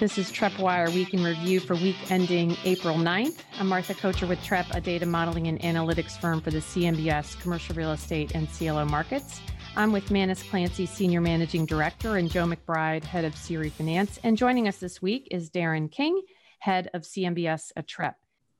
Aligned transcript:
This 0.00 0.18
is 0.18 0.32
TreppWire 0.32 0.92
Week 0.92 1.14
in 1.14 1.22
Review 1.22 1.60
for 1.60 1.76
week 1.76 2.10
ending 2.10 2.56
April 2.64 2.96
9th. 2.96 3.42
I'm 3.60 3.68
Martha 3.68 3.94
Kocher 3.94 4.28
with 4.28 4.40
Trepp, 4.40 4.74
a 4.74 4.80
data 4.80 5.06
modeling 5.06 5.46
and 5.46 5.60
analytics 5.60 6.18
firm 6.18 6.40
for 6.40 6.50
the 6.50 6.58
CMBS 6.58 7.40
commercial 7.40 7.76
real 7.76 7.92
estate 7.92 8.32
and 8.34 8.48
CLO 8.50 8.84
markets. 8.86 9.40
I'm 9.76 9.92
with 9.92 10.10
Manus 10.10 10.42
Clancy, 10.42 10.84
Senior 10.84 11.20
Managing 11.20 11.64
Director, 11.64 12.16
and 12.16 12.28
Joe 12.28 12.44
McBride, 12.44 13.04
Head 13.04 13.24
of 13.24 13.34
CRE 13.34 13.68
Finance. 13.68 14.18
And 14.24 14.36
joining 14.36 14.66
us 14.66 14.78
this 14.78 15.00
week 15.00 15.28
is 15.30 15.48
Darren 15.48 15.88
King, 15.88 16.20
Head 16.58 16.90
of 16.92 17.02
CMBS 17.02 17.70
at 17.76 17.86
Trepp. 17.86 18.14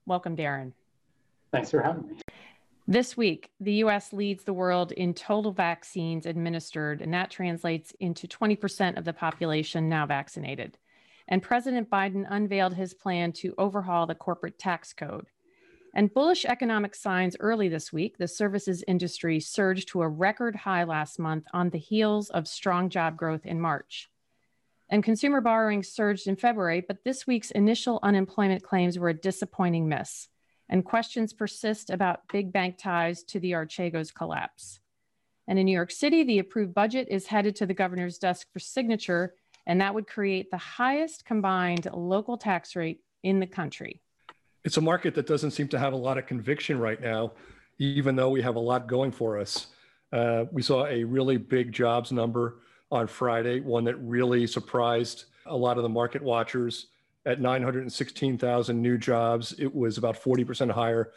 Welcome, 0.07 0.37
Darren. 0.37 0.73
Thanks 1.51 1.73
for 1.73 1.83
having 1.83 2.07
me. 2.07 2.15
This 2.87 3.17
week, 3.17 3.51
the 3.59 3.73
US 3.85 4.13
leads 4.13 4.45
the 4.45 4.53
world 4.53 4.93
in 4.93 5.13
total 5.13 5.51
vaccines 5.51 6.27
administered, 6.27 7.03
and 7.03 7.13
that 7.13 7.31
translates 7.33 7.93
into 7.99 8.29
20% 8.29 8.97
of 8.97 9.05
the 9.05 9.13
population 9.13 9.89
now 9.89 10.07
vaccinated 10.07 10.79
and 11.29 11.43
President 11.43 11.91
Biden 11.91 12.27
unveiled 12.29 12.75
his 12.75 12.95
plan 12.95 13.33
to 13.33 13.55
overhaul 13.59 14.07
the 14.07 14.15
corporate 14.15 14.59
tax 14.59 14.93
code. 14.93 15.27
And 15.95 16.13
bullish 16.13 16.45
economic 16.45 16.95
signs 16.95 17.37
early 17.39 17.69
this 17.69 17.93
week, 17.93 18.19
the 18.19 18.27
services 18.27 18.83
industry 18.89 19.39
surged 19.39 19.89
to 19.91 20.03
a 20.03 20.09
record 20.09 20.57
high 20.57 20.85
last 20.85 21.19
month 21.19 21.45
on 21.53 21.71
the 21.71 21.79
heels 21.79 22.31
of 22.31 22.49
strong 22.49 22.89
job 22.89 23.17
growth 23.17 23.47
in 23.47 23.61
March. 23.61 24.11
And 24.91 25.05
consumer 25.05 25.41
borrowing 25.41 25.83
surged 25.83 26.27
in 26.27 26.37
February, 26.37 26.85
but 26.87 27.05
this 27.05 27.27
week's 27.27 27.53
initial 27.53 28.01
unemployment 28.03 28.63
claims 28.63 28.99
were 28.99 29.09
a 29.09 29.15
disappointing 29.15 29.89
miss. 29.89 30.29
And 30.69 30.85
questions 30.85 31.33
persist 31.33 31.91
about 31.91 32.29
big 32.33 32.53
bank 32.53 32.77
ties 32.79 33.23
to 33.25 33.39
the 33.39 33.53
Archegos 33.53 34.13
collapse. 34.13 34.81
And 35.47 35.59
in 35.59 35.67
New 35.67 35.73
York 35.73 35.91
City, 35.91 36.25
the 36.25 36.39
approved 36.39 36.75
budget 36.75 37.09
is 37.11 37.27
headed 37.27 37.55
to 37.57 37.67
the 37.67 37.75
governor's 37.75 38.19
desk 38.19 38.49
for 38.53 38.59
signature 38.59 39.35
and 39.67 39.81
that 39.81 39.95
would 39.95 40.07
create 40.07 40.51
the 40.51 40.59
highest 40.59 41.25
combined 41.25 41.89
local 41.93 42.37
tax 42.37 42.77
rate 42.77 43.01
in 43.23 43.41
the 43.41 43.47
country. 43.47 44.01
It's 44.65 44.77
a 44.77 44.81
market 44.81 45.15
that 45.15 45.27
doesn't 45.27 45.51
seem 45.51 45.69
to 45.69 45.79
have 45.79 45.93
a 45.93 45.97
lot 45.97 46.19
of 46.19 46.27
conviction 46.27 46.79
right 46.79 47.01
now, 47.01 47.33
even 47.79 48.17
though 48.17 48.31
we 48.31 48.43
have 48.43 48.57
a 48.57 48.61
lot 48.61 48.87
going 48.87 49.13
for 49.13 49.39
us. 49.39 49.69
Uh, 50.13 50.45
we 50.53 50.63
saw 50.63 50.87
a 50.87 51.05
really 51.05 51.37
big 51.37 51.73
jobs 51.73 52.13
number 52.13 52.59
on 52.91 53.07
Friday, 53.07 53.61
one 53.61 53.85
that 53.85 53.97
really 53.97 54.47
surprised 54.47 55.25
a 55.47 55.57
lot 55.57 55.77
of 55.77 55.83
the 55.83 55.89
market 55.89 56.23
watchers 56.23 56.87
at 57.27 57.41
916,000 57.41 58.81
new 58.81 58.97
jobs. 58.97 59.55
It 59.59 59.75
was 59.75 59.99
about 59.99 60.23
40% 60.23 60.71
higher 60.71 61.13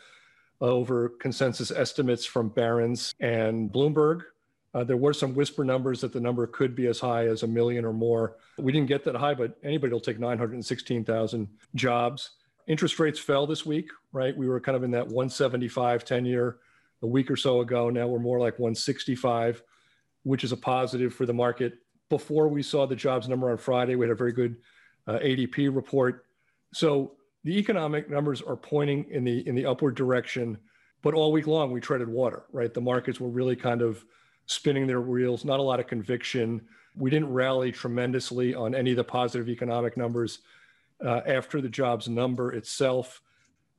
over 0.59 1.09
consensus 1.09 1.69
estimates 1.69 2.25
from 2.25 2.49
Barron's 2.49 3.13
and 3.19 3.71
Bloomberg. 3.71 4.21
Uh, 4.77 4.83
there 4.83 4.97
were 4.97 5.13
some 5.13 5.33
whisper 5.33 5.63
numbers 5.63 6.01
that 6.01 6.13
the 6.13 6.19
number 6.19 6.45
could 6.45 6.75
be 6.75 6.85
as 6.85 6.99
high 6.99 7.25
as 7.25 7.41
a 7.41 7.47
million 7.47 7.83
or 7.83 7.93
more. 7.93 8.35
We 8.59 8.71
didn't 8.71 8.87
get 8.87 9.03
that 9.05 9.15
high, 9.15 9.33
but 9.33 9.57
anybody 9.63 9.91
will 9.91 9.99
take 9.99 10.19
916,000 10.19 11.47
jobs. 11.73 12.29
Interest 12.67 12.99
rates 12.99 13.17
fell 13.17 13.47
this 13.47 13.65
week, 13.65 13.89
right? 14.11 14.37
We 14.37 14.47
were 14.47 14.59
kind 14.59 14.75
of 14.75 14.83
in 14.83 14.91
that 14.91 15.07
175 15.07 16.05
10 16.05 16.25
year 16.25 16.57
a 17.01 17.07
week 17.07 17.31
or 17.31 17.35
so 17.35 17.61
ago. 17.61 17.89
Now 17.89 18.05
we're 18.05 18.19
more 18.19 18.39
like 18.39 18.59
165, 18.59 19.63
which 20.21 20.43
is 20.43 20.51
a 20.51 20.57
positive 20.57 21.11
for 21.11 21.25
the 21.25 21.33
market. 21.33 21.79
Before 22.11 22.47
we 22.47 22.61
saw 22.61 22.85
the 22.85 22.95
jobs 22.95 23.27
number 23.27 23.49
on 23.49 23.57
Friday, 23.57 23.95
we 23.95 24.05
had 24.05 24.11
a 24.11 24.15
very 24.15 24.31
good 24.31 24.57
uh, 25.07 25.17
ADP 25.17 25.75
report. 25.75 26.27
So 26.71 27.13
the 27.43 27.57
economic 27.57 28.11
numbers 28.11 28.43
are 28.43 28.55
pointing 28.55 29.05
in 29.09 29.23
the 29.23 29.47
in 29.47 29.55
the 29.55 29.65
upward 29.65 29.95
direction, 29.95 30.55
but 31.01 31.15
all 31.15 31.31
week 31.31 31.47
long 31.47 31.71
we 31.71 31.81
treaded 31.81 32.07
water, 32.07 32.43
right? 32.51 32.71
The 32.71 32.81
markets 32.81 33.19
were 33.19 33.29
really 33.29 33.55
kind 33.55 33.81
of 33.81 34.05
spinning 34.47 34.87
their 34.87 35.01
wheels, 35.01 35.45
not 35.45 35.59
a 35.59 35.63
lot 35.63 35.79
of 35.79 35.87
conviction. 35.87 36.61
We 36.95 37.09
didn't 37.09 37.31
rally 37.31 37.71
tremendously 37.71 38.55
on 38.55 38.73
any 38.73 38.91
of 38.91 38.97
the 38.97 39.03
positive 39.03 39.49
economic 39.49 39.95
numbers 39.95 40.39
uh, 41.05 41.21
after 41.27 41.61
the 41.61 41.69
jobs 41.69 42.09
number 42.09 42.53
itself. 42.53 43.21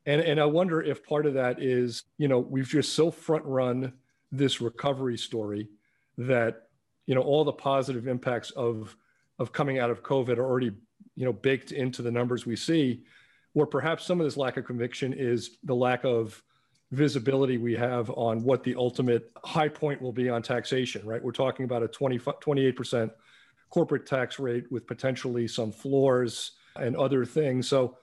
And, 0.07 0.21
and 0.21 0.41
I 0.41 0.45
wonder 0.45 0.81
if 0.81 1.05
part 1.05 1.27
of 1.27 1.35
that 1.35 1.61
is, 1.61 2.05
you 2.17 2.29
know, 2.29 2.39
we've 2.39 2.69
just 2.69 2.93
so 2.93 3.11
front 3.11 3.45
run 3.45 3.93
this 4.31 4.61
recovery 4.61 5.19
story 5.19 5.69
that, 6.19 6.69
you 7.07 7.15
know, 7.15 7.23
all 7.23 7.45
the 7.45 7.53
positive 7.53 8.07
impacts 8.07 8.51
of, 8.53 8.97
of 9.39 9.53
coming 9.53 9.79
out 9.79 9.91
of 9.91 10.03
COVID 10.03 10.39
are 10.39 10.47
already, 10.47 10.73
you 11.17 11.25
know, 11.25 11.33
baked 11.33 11.73
into 11.73 12.03
the 12.03 12.11
numbers 12.11 12.47
we 12.47 12.57
see, 12.57 13.03
where 13.55 13.67
perhaps 13.67 14.05
some 14.05 14.21
of 14.21 14.27
this 14.27 14.37
lack 14.37 14.57
of 14.57 14.65
conviction 14.65 15.13
is 15.13 15.59
the 15.65 15.75
lack 15.75 16.05
of 16.05 16.43
visibility 16.91 17.59
we 17.59 17.75
have 17.75 18.11
on 18.11 18.43
what 18.43 18.63
the 18.63 18.75
ultimate 18.75 19.31
high 19.45 19.69
point 19.69 20.01
will 20.01 20.13
be 20.13 20.29
on 20.29 20.43
taxation, 20.43 21.07
right? 21.07 21.23
We're 21.23 21.33
talking 21.33 21.65
about 21.65 21.83
a 21.83 21.89
20, 21.89 22.19
28% 22.19 23.11
corporate 23.71 24.07
tax 24.07 24.39
rate 24.39 24.71
with 24.71 24.87
potentially 24.87 25.47
some 25.47 25.71
floors 25.71 26.53
and 26.77 26.97
other 26.97 27.25
things. 27.25 27.69
So, 27.69 27.99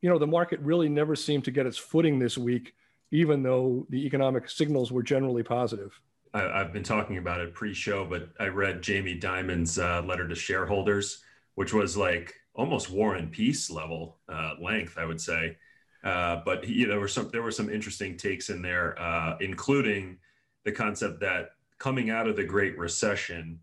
you 0.00 0.08
know, 0.08 0.18
the 0.18 0.26
market 0.26 0.60
really 0.60 0.88
never 0.88 1.14
seemed 1.14 1.44
to 1.44 1.50
get 1.50 1.66
its 1.66 1.76
footing 1.76 2.18
this 2.18 2.38
week, 2.38 2.74
even 3.10 3.42
though 3.42 3.86
the 3.90 4.06
economic 4.06 4.48
signals 4.48 4.90
were 4.90 5.02
generally 5.02 5.42
positive. 5.42 6.00
I, 6.32 6.58
have 6.58 6.72
been 6.72 6.84
talking 6.84 7.18
about 7.18 7.40
it 7.40 7.52
pre-show, 7.54 8.06
but 8.06 8.30
I 8.38 8.46
read 8.46 8.82
Jamie 8.82 9.16
Dimon's 9.16 9.78
uh, 9.78 10.02
letter 10.02 10.28
to 10.28 10.34
shareholders, 10.34 11.22
which 11.56 11.74
was 11.74 11.96
like 11.96 12.34
almost 12.54 12.90
War 12.90 13.16
and 13.16 13.30
Peace 13.30 13.68
level 13.68 14.18
uh, 14.28 14.54
length, 14.60 14.96
I 14.96 15.04
would 15.04 15.20
say. 15.20 15.56
Uh, 16.02 16.40
but 16.44 16.64
he, 16.64 16.84
there 16.84 17.00
were 17.00 17.08
some 17.08 17.28
there 17.30 17.42
were 17.42 17.50
some 17.50 17.68
interesting 17.68 18.16
takes 18.16 18.48
in 18.48 18.62
there, 18.62 19.00
uh, 19.00 19.36
including 19.40 20.18
the 20.64 20.72
concept 20.72 21.20
that 21.20 21.50
coming 21.78 22.10
out 22.10 22.26
of 22.26 22.36
the 22.36 22.44
Great 22.44 22.78
Recession 22.78 23.60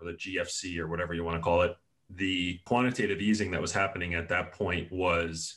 or 0.00 0.06
the 0.10 0.16
GFC 0.16 0.78
or 0.78 0.86
whatever 0.86 1.14
you 1.14 1.24
want 1.24 1.36
to 1.36 1.42
call 1.42 1.62
it, 1.62 1.76
the 2.10 2.58
quantitative 2.64 3.20
easing 3.20 3.50
that 3.50 3.60
was 3.60 3.72
happening 3.72 4.14
at 4.14 4.28
that 4.28 4.52
point 4.52 4.90
was 4.90 5.56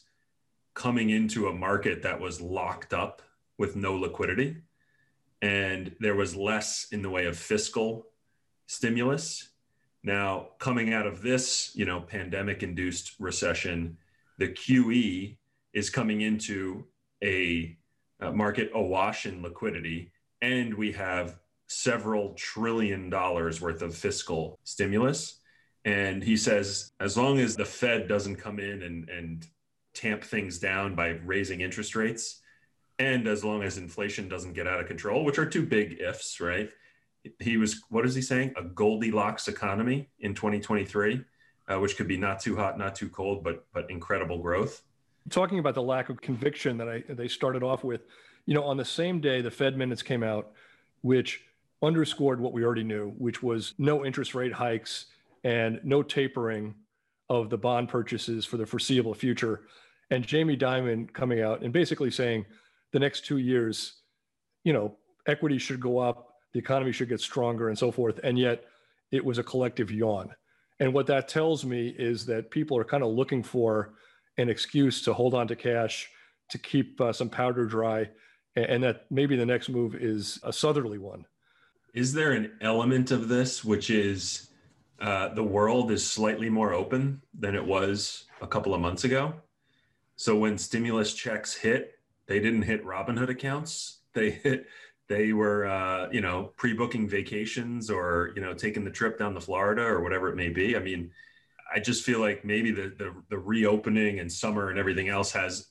coming 0.73 1.09
into 1.09 1.47
a 1.47 1.53
market 1.53 2.01
that 2.03 2.19
was 2.19 2.41
locked 2.41 2.93
up 2.93 3.21
with 3.57 3.75
no 3.75 3.95
liquidity, 3.95 4.57
and 5.41 5.95
there 5.99 6.15
was 6.15 6.35
less 6.35 6.87
in 6.91 7.01
the 7.01 7.09
way 7.09 7.25
of 7.25 7.37
fiscal 7.37 8.07
stimulus. 8.67 9.49
Now, 10.03 10.49
coming 10.59 10.93
out 10.93 11.05
of 11.05 11.21
this, 11.21 11.75
you 11.75 11.85
know, 11.85 12.01
pandemic-induced 12.01 13.19
recession, 13.19 13.97
the 14.39 14.47
QE 14.47 15.37
is 15.73 15.89
coming 15.89 16.21
into 16.21 16.85
a, 17.23 17.77
market 18.33 18.69
awash 18.75 19.25
in 19.25 19.41
liquidity, 19.41 20.11
and 20.43 20.75
we 20.75 20.91
have 20.91 21.39
several 21.65 22.33
trillion 22.35 23.09
dollars 23.09 23.59
worth 23.59 23.81
of 23.81 23.95
fiscal 23.95 24.59
stimulus. 24.63 25.39
And 25.85 26.23
he 26.23 26.37
says, 26.37 26.91
as 26.99 27.17
long 27.17 27.39
as 27.39 27.55
the 27.55 27.65
Fed 27.65 28.07
doesn't 28.07 28.35
come 28.35 28.59
in 28.59 28.83
and, 28.83 29.09
and 29.09 29.47
tamp 29.95 30.23
things 30.23 30.59
down 30.59 30.93
by 30.93 31.19
raising 31.25 31.61
interest 31.61 31.95
rates, 31.95 32.41
and 32.99 33.27
as 33.27 33.43
long 33.43 33.63
as 33.63 33.79
inflation 33.79 34.29
doesn't 34.29 34.53
get 34.53 34.67
out 34.67 34.79
of 34.79 34.85
control, 34.85 35.25
which 35.25 35.39
are 35.39 35.45
two 35.47 35.65
big 35.65 35.99
ifs, 35.99 36.39
right? 36.39 36.69
He 37.39 37.57
was, 37.57 37.81
what 37.89 38.05
is 38.05 38.13
he 38.13 38.21
saying? 38.21 38.53
A 38.55 38.63
Goldilocks 38.63 39.47
economy 39.47 40.11
in 40.19 40.35
2023, 40.35 41.23
uh, 41.67 41.79
which 41.79 41.97
could 41.97 42.07
be 42.07 42.17
not 42.17 42.39
too 42.39 42.55
hot, 42.55 42.77
not 42.77 42.93
too 42.93 43.09
cold, 43.09 43.43
but 43.43 43.65
but 43.73 43.89
incredible 43.89 44.37
growth 44.37 44.83
talking 45.29 45.59
about 45.59 45.75
the 45.75 45.81
lack 45.81 46.09
of 46.09 46.21
conviction 46.21 46.77
that 46.77 46.89
I 46.89 47.03
they 47.09 47.27
started 47.27 47.63
off 47.63 47.83
with, 47.83 48.01
you 48.45 48.53
know, 48.53 48.63
on 48.63 48.77
the 48.77 48.85
same 48.85 49.21
day 49.21 49.41
the 49.41 49.51
Fed 49.51 49.77
minutes 49.77 50.01
came 50.01 50.23
out, 50.23 50.51
which 51.01 51.41
underscored 51.81 52.39
what 52.39 52.53
we 52.53 52.63
already 52.63 52.83
knew, 52.83 53.09
which 53.17 53.41
was 53.41 53.73
no 53.77 54.05
interest 54.05 54.35
rate 54.35 54.53
hikes 54.53 55.07
and 55.43 55.79
no 55.83 56.03
tapering 56.03 56.75
of 57.29 57.49
the 57.49 57.57
bond 57.57 57.89
purchases 57.89 58.45
for 58.45 58.57
the 58.57 58.65
foreseeable 58.65 59.13
future. 59.13 59.61
And 60.09 60.25
Jamie 60.25 60.57
Dimon 60.57 61.11
coming 61.13 61.41
out 61.41 61.61
and 61.61 61.71
basically 61.71 62.11
saying 62.11 62.45
the 62.91 62.99
next 62.99 63.25
two 63.25 63.37
years, 63.37 64.01
you 64.63 64.73
know, 64.73 64.97
equity 65.27 65.57
should 65.57 65.79
go 65.79 65.97
up, 65.97 66.35
the 66.53 66.59
economy 66.59 66.91
should 66.91 67.09
get 67.09 67.21
stronger, 67.21 67.69
and 67.69 67.77
so 67.77 67.91
forth. 67.91 68.19
And 68.23 68.37
yet 68.37 68.65
it 69.11 69.23
was 69.23 69.37
a 69.37 69.43
collective 69.43 69.89
yawn. 69.91 70.29
And 70.79 70.93
what 70.93 71.07
that 71.07 71.27
tells 71.27 71.63
me 71.63 71.95
is 71.97 72.25
that 72.25 72.51
people 72.51 72.77
are 72.77 72.83
kind 72.83 73.03
of 73.03 73.09
looking 73.09 73.43
for 73.43 73.93
an 74.37 74.49
excuse 74.49 75.01
to 75.03 75.13
hold 75.13 75.33
on 75.33 75.47
to 75.47 75.55
cash 75.55 76.09
to 76.49 76.57
keep 76.57 76.99
uh, 76.99 77.13
some 77.13 77.29
powder 77.29 77.65
dry, 77.65 78.09
and 78.55 78.83
that 78.83 79.05
maybe 79.09 79.35
the 79.35 79.45
next 79.45 79.69
move 79.69 79.95
is 79.95 80.39
a 80.43 80.51
southerly 80.51 80.97
one. 80.97 81.25
Is 81.93 82.13
there 82.13 82.31
an 82.33 82.51
element 82.61 83.11
of 83.11 83.27
this 83.27 83.63
which 83.63 83.89
is 83.89 84.49
uh, 84.99 85.33
the 85.33 85.43
world 85.43 85.91
is 85.91 86.07
slightly 86.07 86.49
more 86.49 86.73
open 86.73 87.21
than 87.37 87.55
it 87.55 87.65
was 87.65 88.25
a 88.41 88.47
couple 88.47 88.73
of 88.73 88.81
months 88.81 89.03
ago? 89.03 89.33
So 90.15 90.37
when 90.37 90.57
stimulus 90.57 91.13
checks 91.13 91.55
hit, 91.55 91.99
they 92.27 92.39
didn't 92.39 92.61
hit 92.63 92.85
Robinhood 92.85 93.29
accounts. 93.29 93.99
They 94.13 94.31
hit 94.31 94.67
they 95.07 95.33
were 95.33 95.65
uh, 95.65 96.07
you 96.11 96.21
know 96.21 96.51
pre-booking 96.55 97.07
vacations 97.09 97.89
or 97.89 98.31
you 98.35 98.41
know 98.41 98.53
taking 98.53 98.85
the 98.85 98.91
trip 98.91 99.19
down 99.19 99.33
to 99.33 99.41
Florida 99.41 99.81
or 99.81 100.01
whatever 100.01 100.29
it 100.29 100.35
may 100.35 100.49
be. 100.49 100.75
I 100.75 100.79
mean, 100.79 101.11
I 101.73 101.79
just 101.79 102.03
feel 102.03 102.19
like 102.19 102.43
maybe 102.43 102.71
the, 102.71 102.93
the, 102.97 103.13
the 103.29 103.37
reopening 103.37 104.19
and 104.19 104.31
summer 104.31 104.69
and 104.69 104.79
everything 104.79 105.09
else 105.09 105.31
has 105.31 105.67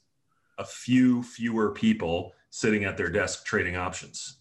a 0.59 0.65
few 0.65 1.23
fewer 1.23 1.73
people 1.73 2.33
sitting 2.51 2.85
at 2.85 2.97
their 2.97 3.11
desk 3.11 3.45
trading 3.45 3.77
options. 3.77 4.39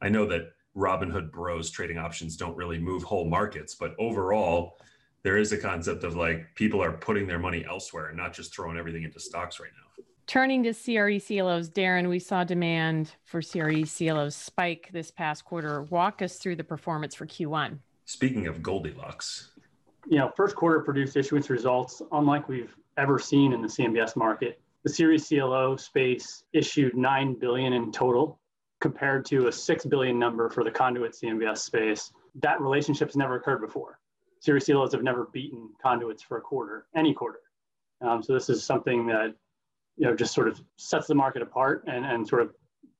I 0.00 0.08
know 0.08 0.26
that 0.26 0.52
Robinhood 0.76 1.30
bros 1.30 1.70
trading 1.70 1.98
options 1.98 2.36
don't 2.36 2.56
really 2.56 2.78
move 2.78 3.02
whole 3.02 3.28
markets, 3.28 3.74
but 3.74 3.94
overall, 3.98 4.78
there 5.22 5.36
is 5.36 5.52
a 5.52 5.58
concept 5.58 6.02
of 6.04 6.16
like 6.16 6.54
people 6.54 6.82
are 6.82 6.92
putting 6.92 7.26
their 7.26 7.38
money 7.38 7.64
elsewhere 7.68 8.08
and 8.08 8.16
not 8.16 8.32
just 8.32 8.54
throwing 8.54 8.76
everything 8.76 9.04
into 9.04 9.20
stocks 9.20 9.60
right 9.60 9.70
now. 9.76 10.04
Turning 10.26 10.62
to 10.62 10.72
CRE 10.72 11.18
CLOs, 11.18 11.68
Darren, 11.68 12.08
we 12.08 12.18
saw 12.18 12.42
demand 12.42 13.12
for 13.24 13.42
CRE 13.42 13.82
CLOs 13.84 14.34
spike 14.34 14.88
this 14.92 15.10
past 15.10 15.44
quarter. 15.44 15.82
Walk 15.82 16.22
us 16.22 16.36
through 16.36 16.56
the 16.56 16.64
performance 16.64 17.14
for 17.14 17.26
Q1. 17.26 17.78
Speaking 18.04 18.46
of 18.46 18.62
Goldilocks, 18.62 19.51
you 20.06 20.18
know, 20.18 20.30
first 20.36 20.56
quarter 20.56 20.80
produced 20.80 21.16
issuance 21.16 21.50
results 21.50 22.02
unlike 22.12 22.48
we've 22.48 22.74
ever 22.96 23.18
seen 23.18 23.52
in 23.52 23.62
the 23.62 23.68
CMBS 23.68 24.16
market. 24.16 24.60
The 24.84 24.92
CRE 24.92 25.16
CLO 25.22 25.76
space 25.76 26.44
issued 26.52 26.96
9 26.96 27.34
billion 27.34 27.72
in 27.72 27.92
total 27.92 28.40
compared 28.80 29.24
to 29.26 29.46
a 29.46 29.52
6 29.52 29.86
billion 29.86 30.18
number 30.18 30.50
for 30.50 30.64
the 30.64 30.70
conduit 30.70 31.12
CMBS 31.12 31.58
space. 31.58 32.12
That 32.40 32.60
relationship's 32.60 33.16
never 33.16 33.36
occurred 33.36 33.60
before. 33.60 34.00
CRE 34.44 34.58
CLOs 34.58 34.92
have 34.92 35.04
never 35.04 35.28
beaten 35.32 35.70
conduits 35.80 36.22
for 36.22 36.38
a 36.38 36.40
quarter, 36.40 36.86
any 36.96 37.14
quarter. 37.14 37.40
Um, 38.00 38.22
so 38.22 38.32
this 38.32 38.50
is 38.50 38.64
something 38.64 39.06
that 39.06 39.34
you 39.96 40.06
know 40.06 40.16
just 40.16 40.34
sort 40.34 40.48
of 40.48 40.60
sets 40.76 41.06
the 41.06 41.14
market 41.14 41.42
apart 41.42 41.84
and, 41.86 42.04
and 42.04 42.26
sort 42.26 42.42
of 42.42 42.52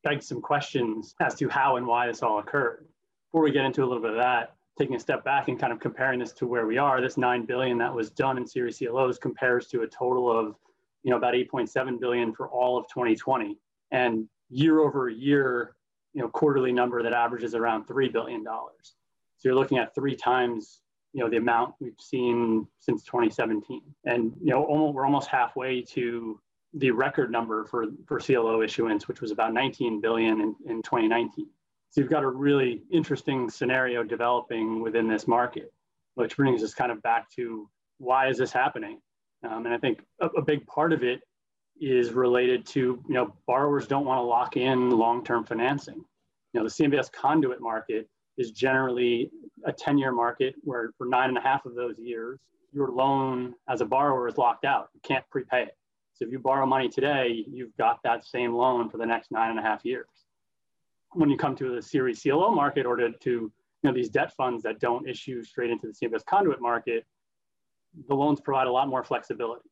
begs 0.04 0.28
some 0.28 0.40
questions 0.40 1.14
as 1.20 1.34
to 1.36 1.48
how 1.48 1.76
and 1.76 1.86
why 1.86 2.06
this 2.06 2.22
all 2.22 2.38
occurred. 2.38 2.86
Before 3.28 3.42
we 3.42 3.50
get 3.50 3.64
into 3.64 3.82
a 3.82 3.86
little 3.86 4.02
bit 4.02 4.10
of 4.10 4.18
that, 4.18 4.54
taking 4.78 4.96
a 4.96 5.00
step 5.00 5.24
back 5.24 5.48
and 5.48 5.58
kind 5.58 5.72
of 5.72 5.80
comparing 5.80 6.18
this 6.18 6.32
to 6.32 6.46
where 6.46 6.66
we 6.66 6.78
are, 6.78 7.00
this 7.00 7.16
nine 7.16 7.44
billion 7.44 7.78
that 7.78 7.94
was 7.94 8.10
done 8.10 8.38
in 8.38 8.46
CRE 8.46 8.70
CLOs 8.70 9.18
compares 9.18 9.66
to 9.68 9.82
a 9.82 9.86
total 9.86 10.30
of 10.30 10.56
you 11.02 11.10
know 11.10 11.16
about 11.16 11.34
8.7 11.34 12.00
billion 12.00 12.32
for 12.32 12.48
all 12.48 12.78
of 12.78 12.86
2020, 12.88 13.58
and 13.90 14.28
year 14.50 14.80
over 14.80 15.08
year, 15.08 15.74
you 16.14 16.22
know 16.22 16.28
quarterly 16.28 16.72
number 16.72 17.02
that 17.02 17.12
averages 17.12 17.54
around 17.54 17.84
three 17.86 18.08
billion 18.08 18.44
dollars. 18.44 18.94
So 19.38 19.48
you're 19.48 19.56
looking 19.56 19.78
at 19.78 19.94
three 19.94 20.14
times 20.14 20.80
you 21.12 21.20
know 21.22 21.28
the 21.28 21.36
amount 21.36 21.74
we've 21.80 22.00
seen 22.00 22.66
since 22.78 23.02
2017, 23.04 23.82
and 24.04 24.32
you 24.40 24.50
know 24.50 24.64
almost, 24.64 24.94
we're 24.94 25.04
almost 25.04 25.28
halfway 25.28 25.82
to 25.82 26.40
the 26.74 26.90
record 26.90 27.30
number 27.30 27.64
for 27.64 27.86
for 28.06 28.18
CLO 28.18 28.62
issuance, 28.62 29.08
which 29.08 29.20
was 29.20 29.30
about 29.30 29.52
19 29.52 30.00
billion 30.00 30.40
in, 30.40 30.56
in 30.66 30.82
2019. 30.82 31.46
So 31.92 32.00
you've 32.00 32.08
got 32.08 32.24
a 32.24 32.28
really 32.28 32.80
interesting 32.90 33.50
scenario 33.50 34.02
developing 34.02 34.80
within 34.80 35.06
this 35.06 35.28
market, 35.28 35.74
which 36.14 36.38
brings 36.38 36.62
us 36.62 36.72
kind 36.72 36.90
of 36.90 37.02
back 37.02 37.30
to 37.32 37.68
why 37.98 38.28
is 38.28 38.38
this 38.38 38.50
happening? 38.50 38.98
Um, 39.46 39.66
and 39.66 39.74
I 39.74 39.78
think 39.78 40.00
a, 40.18 40.28
a, 40.28 40.42
big 40.42 40.66
part 40.66 40.94
of 40.94 41.02
it 41.02 41.20
is 41.78 42.12
related 42.12 42.64
to, 42.68 42.80
you 42.80 43.14
know, 43.14 43.34
borrowers 43.46 43.86
don't 43.86 44.06
want 44.06 44.16
to 44.16 44.22
lock 44.22 44.56
in 44.56 44.88
long-term 44.88 45.44
financing. 45.44 46.02
You 46.54 46.60
know, 46.60 46.64
the 46.64 46.70
CMBS 46.70 47.12
conduit 47.12 47.60
market 47.60 48.08
is 48.38 48.52
generally 48.52 49.30
a 49.66 49.72
10-year 49.72 50.12
market 50.12 50.54
where 50.64 50.92
for 50.96 51.06
nine 51.06 51.28
and 51.28 51.36
a 51.36 51.42
half 51.42 51.66
of 51.66 51.74
those 51.74 51.98
years, 51.98 52.40
your 52.72 52.88
loan 52.88 53.52
as 53.68 53.82
a 53.82 53.84
borrower 53.84 54.28
is 54.28 54.38
locked 54.38 54.64
out. 54.64 54.88
You 54.94 55.00
can't 55.02 55.28
prepay 55.28 55.64
it. 55.64 55.76
So 56.14 56.24
if 56.24 56.32
you 56.32 56.38
borrow 56.38 56.64
money 56.64 56.88
today, 56.88 57.44
you've 57.52 57.76
got 57.76 57.98
that 58.04 58.24
same 58.24 58.54
loan 58.54 58.88
for 58.88 58.96
the 58.96 59.04
next 59.04 59.30
nine 59.30 59.50
and 59.50 59.58
a 59.58 59.62
half 59.62 59.84
years 59.84 60.06
when 61.14 61.30
you 61.30 61.36
come 61.36 61.54
to 61.56 61.74
the 61.74 61.82
CRE 61.82 62.12
CLO 62.12 62.50
market 62.50 62.86
or 62.86 62.96
to, 62.96 63.12
to 63.12 63.30
you 63.30 63.52
know, 63.82 63.92
these 63.92 64.08
debt 64.08 64.32
funds 64.36 64.62
that 64.62 64.80
don't 64.80 65.08
issue 65.08 65.42
straight 65.42 65.70
into 65.70 65.88
the 65.88 65.92
CMBS 65.92 66.24
conduit 66.24 66.60
market, 66.60 67.04
the 68.08 68.14
loans 68.14 68.40
provide 68.40 68.66
a 68.66 68.72
lot 68.72 68.88
more 68.88 69.04
flexibility. 69.04 69.68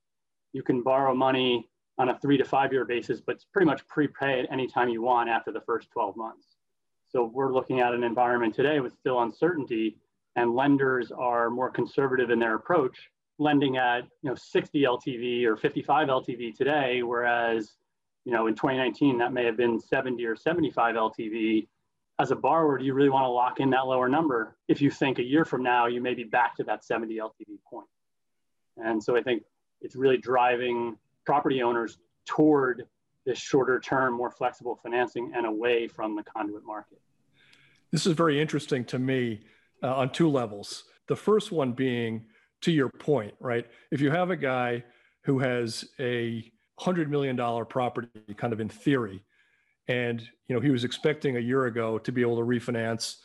You 0.53 0.63
can 0.63 0.83
borrow 0.83 1.15
money 1.15 1.69
on 1.99 2.09
a 2.09 2.19
three 2.19 2.37
to 2.37 2.45
five 2.45 2.73
year 2.73 2.85
basis, 2.85 3.21
but 3.21 3.37
it's 3.37 3.45
pretty 3.45 3.67
much 3.67 3.87
prepay 3.87 4.41
at 4.41 4.53
any 4.53 4.67
time 4.67 4.89
you 4.89 5.03
want 5.03 5.29
after 5.29 5.53
the 5.53 5.61
first 5.61 5.91
12 5.91 6.17
months. 6.17 6.57
So 7.09 7.25
we're 7.25 7.53
looking 7.53 7.81
at 7.81 7.93
an 7.93 8.05
environment 8.05 8.55
today 8.55 8.81
with 8.81 8.95
still 8.95 9.23
uncertainty 9.23 9.97
and 10.37 10.55
lenders 10.55 11.11
are 11.13 11.51
more 11.51 11.71
conservative 11.71 12.31
in 12.31 12.39
their 12.39 12.55
approach, 12.55 13.11
lending 13.39 13.77
at 13.77 14.05
you 14.23 14.31
know 14.31 14.35
60 14.35 14.83
LTV 14.83 15.45
or 15.45 15.57
55 15.57 16.09
LTV 16.09 16.55
today, 16.55 17.03
whereas 17.03 17.77
you 18.25 18.33
know, 18.33 18.47
in 18.47 18.55
2019, 18.55 19.19
that 19.19 19.33
may 19.33 19.45
have 19.45 19.57
been 19.57 19.81
70 19.81 20.25
or 20.25 20.37
75 20.37 20.95
LTV. 20.95 21.67
As 22.19 22.31
a 22.31 22.37
borrower, 22.37 22.77
do 22.77 22.85
you 22.85 22.93
really 22.93 23.09
want 23.09 23.25
to 23.25 23.29
lock 23.29 23.61
in 23.61 23.71
that 23.71 23.87
lower 23.87 24.09
number 24.09 24.57
if 24.69 24.83
you 24.83 24.91
think 24.91 25.19
a 25.19 25.25
year 25.25 25.45
from 25.45 25.63
now 25.63 25.87
you 25.87 26.03
may 26.03 26.15
be 26.15 26.25
back 26.25 26.55
to 26.57 26.65
that 26.65 26.85
70 26.85 27.17
LTV 27.17 27.59
point? 27.69 27.89
And 28.77 29.03
so 29.03 29.17
I 29.17 29.23
think 29.23 29.43
it's 29.81 29.97
really 29.97 30.19
driving 30.19 30.97
property 31.25 31.63
owners 31.63 31.99
toward 32.27 32.85
this 33.25 33.39
shorter 33.39 33.81
term, 33.81 34.15
more 34.15 34.31
flexible 34.31 34.79
financing 34.83 35.33
and 35.35 35.47
away 35.47 35.89
from 35.89 36.15
the 36.15 36.23
conduit 36.23 36.65
market. 36.65 37.01
This 37.91 38.07
is 38.07 38.13
very 38.13 38.41
interesting 38.41 38.85
to 38.87 38.99
me 38.99 39.41
uh, 39.83 39.95
on 39.95 40.11
two 40.11 40.29
levels. 40.29 40.85
The 41.09 41.17
first 41.17 41.51
one 41.51 41.73
being 41.73 42.27
to 42.63 42.71
your 42.71 42.89
point, 42.89 43.35
right? 43.41 43.67
If 43.91 44.01
you 44.01 44.11
have 44.11 44.31
a 44.31 44.37
guy 44.37 44.85
who 45.23 45.39
has 45.41 45.85
a 45.99 46.51
$100 46.81 47.09
million 47.09 47.37
property 47.67 48.09
kind 48.37 48.53
of 48.53 48.61
in 48.61 48.69
theory. 48.69 49.23
And, 49.89 50.21
you 50.49 50.55
know, 50.55 50.61
he 50.61 50.71
was 50.71 50.85
expecting 50.85 51.37
a 51.37 51.41
year 51.41 51.67
ago 51.67 51.99
to 51.99 52.13
be 52.13 52.23
able 52.23 52.37
to 52.37 52.43
refinance 52.43 53.17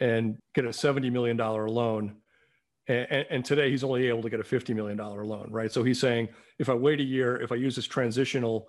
and 0.00 0.38
get 0.54 0.64
a 0.64 0.68
$70 0.68 1.10
million 1.10 1.36
loan. 1.36 2.16
And, 2.88 3.26
and, 3.30 3.44
today 3.44 3.70
he's 3.70 3.84
only 3.84 4.08
able 4.08 4.22
to 4.22 4.30
get 4.30 4.40
a 4.40 4.44
$50 4.44 4.74
million 4.74 4.98
loan, 4.98 5.48
right? 5.50 5.70
So 5.70 5.84
he's 5.84 6.00
saying, 6.00 6.28
if 6.58 6.68
I 6.68 6.74
wait 6.74 7.00
a 7.00 7.04
year, 7.04 7.40
if 7.40 7.52
I 7.52 7.54
use 7.54 7.76
this 7.76 7.86
transitional 7.86 8.66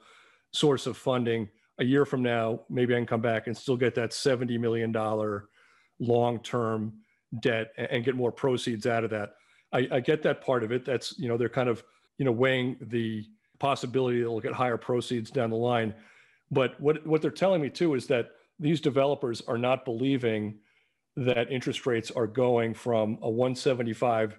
source 0.51 0.85
of 0.85 0.97
funding, 0.97 1.49
a 1.79 1.83
year 1.83 2.05
from 2.05 2.21
now, 2.21 2.61
maybe 2.69 2.93
I 2.93 2.97
can 2.97 3.07
come 3.07 3.21
back 3.21 3.47
and 3.47 3.57
still 3.57 3.77
get 3.77 3.95
that 3.95 4.11
$70 4.11 4.59
million 4.59 4.93
long-term 5.99 6.93
debt 7.41 7.71
and 7.77 8.05
get 8.05 8.15
more 8.15 8.31
proceeds 8.31 8.85
out 8.85 9.03
of 9.03 9.09
that. 9.09 9.31
I, 9.71 9.87
I 9.91 9.99
get 9.99 10.21
that 10.23 10.45
part 10.45 10.63
of 10.63 10.71
it. 10.71 10.85
That's, 10.85 11.17
you 11.17 11.27
know, 11.27 11.37
they're 11.37 11.49
kind 11.49 11.69
of, 11.69 11.83
you 12.19 12.25
know, 12.25 12.31
weighing 12.31 12.77
the 12.79 13.25
possibility 13.63 14.19
they'll 14.19 14.41
get 14.41 14.51
higher 14.51 14.75
proceeds 14.75 15.31
down 15.31 15.49
the 15.49 15.55
line. 15.55 15.93
But 16.51 16.77
what, 16.81 17.07
what 17.07 17.21
they're 17.21 17.31
telling 17.31 17.61
me 17.61 17.69
too 17.69 17.93
is 17.95 18.07
that 18.07 18.31
these 18.59 18.81
developers 18.81 19.41
are 19.47 19.57
not 19.57 19.85
believing 19.85 20.59
that 21.15 21.49
interest 21.49 21.85
rates 21.85 22.11
are 22.11 22.27
going 22.27 22.73
from 22.73 23.17
a 23.21 23.29
175 23.29 24.37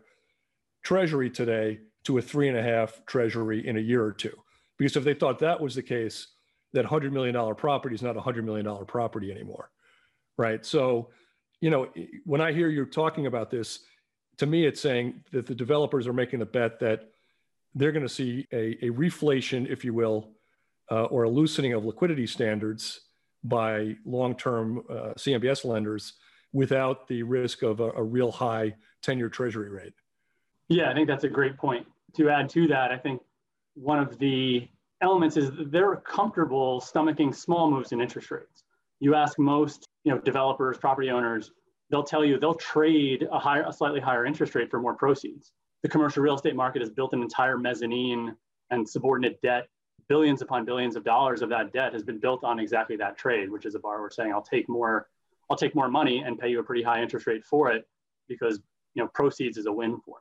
treasury 0.82 1.30
today 1.30 1.80
to 2.04 2.18
a 2.18 2.22
three 2.22 2.50
and 2.50 2.58
a 2.58 2.62
half 2.62 3.00
treasury 3.06 3.66
in 3.66 3.78
a 3.78 3.80
year 3.80 4.04
or 4.04 4.12
two. 4.12 4.36
Because 4.76 4.94
if 4.94 5.04
they 5.04 5.14
thought 5.14 5.38
that 5.38 5.58
was 5.58 5.74
the 5.74 5.82
case, 5.82 6.26
that 6.74 6.84
$100 6.84 7.10
million 7.10 7.54
property 7.54 7.94
is 7.94 8.02
not 8.02 8.18
a 8.18 8.20
$100 8.20 8.44
million 8.44 8.66
property 8.84 9.32
anymore. 9.32 9.70
Right. 10.36 10.66
So, 10.66 11.08
you 11.62 11.70
know, 11.70 11.88
when 12.26 12.42
I 12.42 12.52
hear 12.52 12.68
you 12.68 12.84
talking 12.84 13.24
about 13.24 13.50
this, 13.50 13.78
to 14.36 14.44
me, 14.44 14.66
it's 14.66 14.82
saying 14.82 15.22
that 15.32 15.46
the 15.46 15.54
developers 15.54 16.06
are 16.06 16.12
making 16.12 16.40
the 16.40 16.46
bet 16.46 16.78
that 16.81 17.13
they're 17.74 17.93
going 17.93 18.06
to 18.06 18.12
see 18.12 18.46
a, 18.52 18.86
a 18.86 18.90
reflation, 18.90 19.70
if 19.70 19.84
you 19.84 19.93
will, 19.93 20.31
uh, 20.90 21.04
or 21.04 21.24
a 21.24 21.31
loosening 21.31 21.72
of 21.72 21.84
liquidity 21.84 22.26
standards 22.26 23.00
by 23.43 23.96
long-term 24.04 24.82
uh, 24.88 24.93
CMBS 25.16 25.64
lenders 25.64 26.14
without 26.52 27.08
the 27.08 27.22
risk 27.22 27.62
of 27.62 27.81
a, 27.81 27.90
a 27.93 28.02
real 28.02 28.31
high 28.31 28.74
10-year 29.02 29.28
treasury 29.28 29.70
rate. 29.70 29.93
Yeah, 30.69 30.90
I 30.90 30.94
think 30.94 31.08
that's 31.08 31.24
a 31.24 31.28
great 31.28 31.56
point. 31.56 31.86
To 32.16 32.31
add 32.31 32.48
to 32.50 32.66
that, 32.69 32.90
I 32.90 32.96
think 32.96 33.20
one 33.74 33.98
of 33.98 34.19
the 34.19 34.69
elements 35.02 35.36
is 35.36 35.50
they're 35.66 35.96
comfortable 35.96 36.81
stomaching 36.81 37.34
small 37.34 37.70
moves 37.70 37.93
in 37.93 38.00
interest 38.00 38.31
rates. 38.31 38.62
You 39.00 39.14
ask 39.14 39.38
most, 39.38 39.88
you 40.04 40.12
know, 40.12 40.20
developers, 40.20 40.78
property 40.78 41.10
owners, 41.10 41.50
they'll 41.90 42.04
tell 42.04 42.24
you 42.24 42.38
they'll 42.38 42.54
trade 42.54 43.26
a 43.31 43.38
higher, 43.38 43.64
a 43.66 43.72
slightly 43.72 44.00
higher 44.00 44.24
interest 44.24 44.54
rate 44.54 44.70
for 44.70 44.81
more 44.81 44.94
proceeds 44.94 45.52
the 45.84 45.88
commercial 45.91 46.22
real 46.22 46.34
estate 46.34 46.56
market 46.56 46.81
has 46.81 46.88
built 46.88 47.12
an 47.12 47.20
entire 47.20 47.58
mezzanine 47.58 48.34
and 48.70 48.88
subordinate 48.88 49.41
debt. 49.43 49.69
Billions 50.08 50.41
upon 50.41 50.64
billions 50.64 50.96
of 50.96 51.05
dollars 51.05 51.43
of 51.43 51.50
that 51.50 51.74
debt 51.74 51.93
has 51.93 52.03
been 52.03 52.19
built 52.19 52.43
on 52.43 52.58
exactly 52.58 52.96
that 52.96 53.19
trade, 53.19 53.50
which 53.50 53.67
is 53.67 53.74
a 53.74 53.79
borrower 53.79 54.08
saying, 54.08 54.32
"I'll 54.32 54.43
take 54.43 54.67
more, 54.67 55.10
I'll 55.50 55.58
take 55.58 55.74
more 55.74 55.88
money 55.88 56.20
and 56.20 56.38
pay 56.38 56.48
you 56.48 56.58
a 56.58 56.62
pretty 56.62 56.82
high 56.82 57.03
interest 57.03 57.26
rate 57.26 57.44
for 57.44 57.70
it 57.70 57.86
because 58.29 58.60
you 58.94 59.03
know 59.03 59.08
proceeds 59.08 59.58
is 59.58 59.67
a 59.67 59.72
win 59.72 60.00
for 60.00 60.17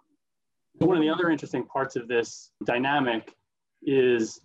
me." 0.80 0.86
one 0.86 0.98
of 0.98 1.02
the 1.02 1.10
other 1.10 1.30
interesting 1.30 1.64
parts 1.64 1.96
of 1.96 2.08
this 2.08 2.52
dynamic 2.66 3.34
is, 3.84 4.42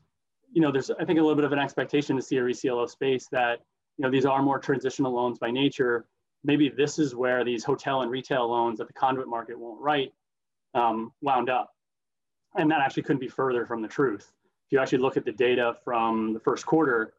you 0.52 0.60
know, 0.60 0.70
there's 0.70 0.90
I 0.90 1.04
think 1.04 1.18
a 1.18 1.22
little 1.22 1.34
bit 1.34 1.44
of 1.44 1.52
an 1.52 1.58
expectation 1.58 2.16
to 2.16 2.22
CRE 2.22 2.52
CLO 2.52 2.86
space 2.86 3.26
that 3.32 3.64
you 3.96 4.04
know 4.04 4.10
these 4.10 4.24
are 4.24 4.40
more 4.40 4.60
transitional 4.60 5.12
loans 5.12 5.40
by 5.40 5.50
nature. 5.50 6.06
Maybe 6.44 6.68
this 6.68 7.00
is 7.00 7.16
where 7.16 7.42
these 7.44 7.64
hotel 7.64 8.02
and 8.02 8.10
retail 8.10 8.48
loans 8.48 8.78
that 8.78 8.86
the 8.86 8.92
conduit 8.92 9.26
market 9.26 9.58
won't 9.58 9.80
write 9.80 10.12
um, 10.74 11.12
wound 11.20 11.50
up. 11.50 11.70
And 12.56 12.70
that 12.70 12.80
actually 12.80 13.04
couldn't 13.04 13.20
be 13.20 13.28
further 13.28 13.66
from 13.66 13.82
the 13.82 13.88
truth. 13.88 14.32
If 14.66 14.72
you 14.72 14.80
actually 14.80 14.98
look 14.98 15.16
at 15.16 15.24
the 15.24 15.32
data 15.32 15.76
from 15.84 16.34
the 16.34 16.40
first 16.40 16.66
quarter, 16.66 17.14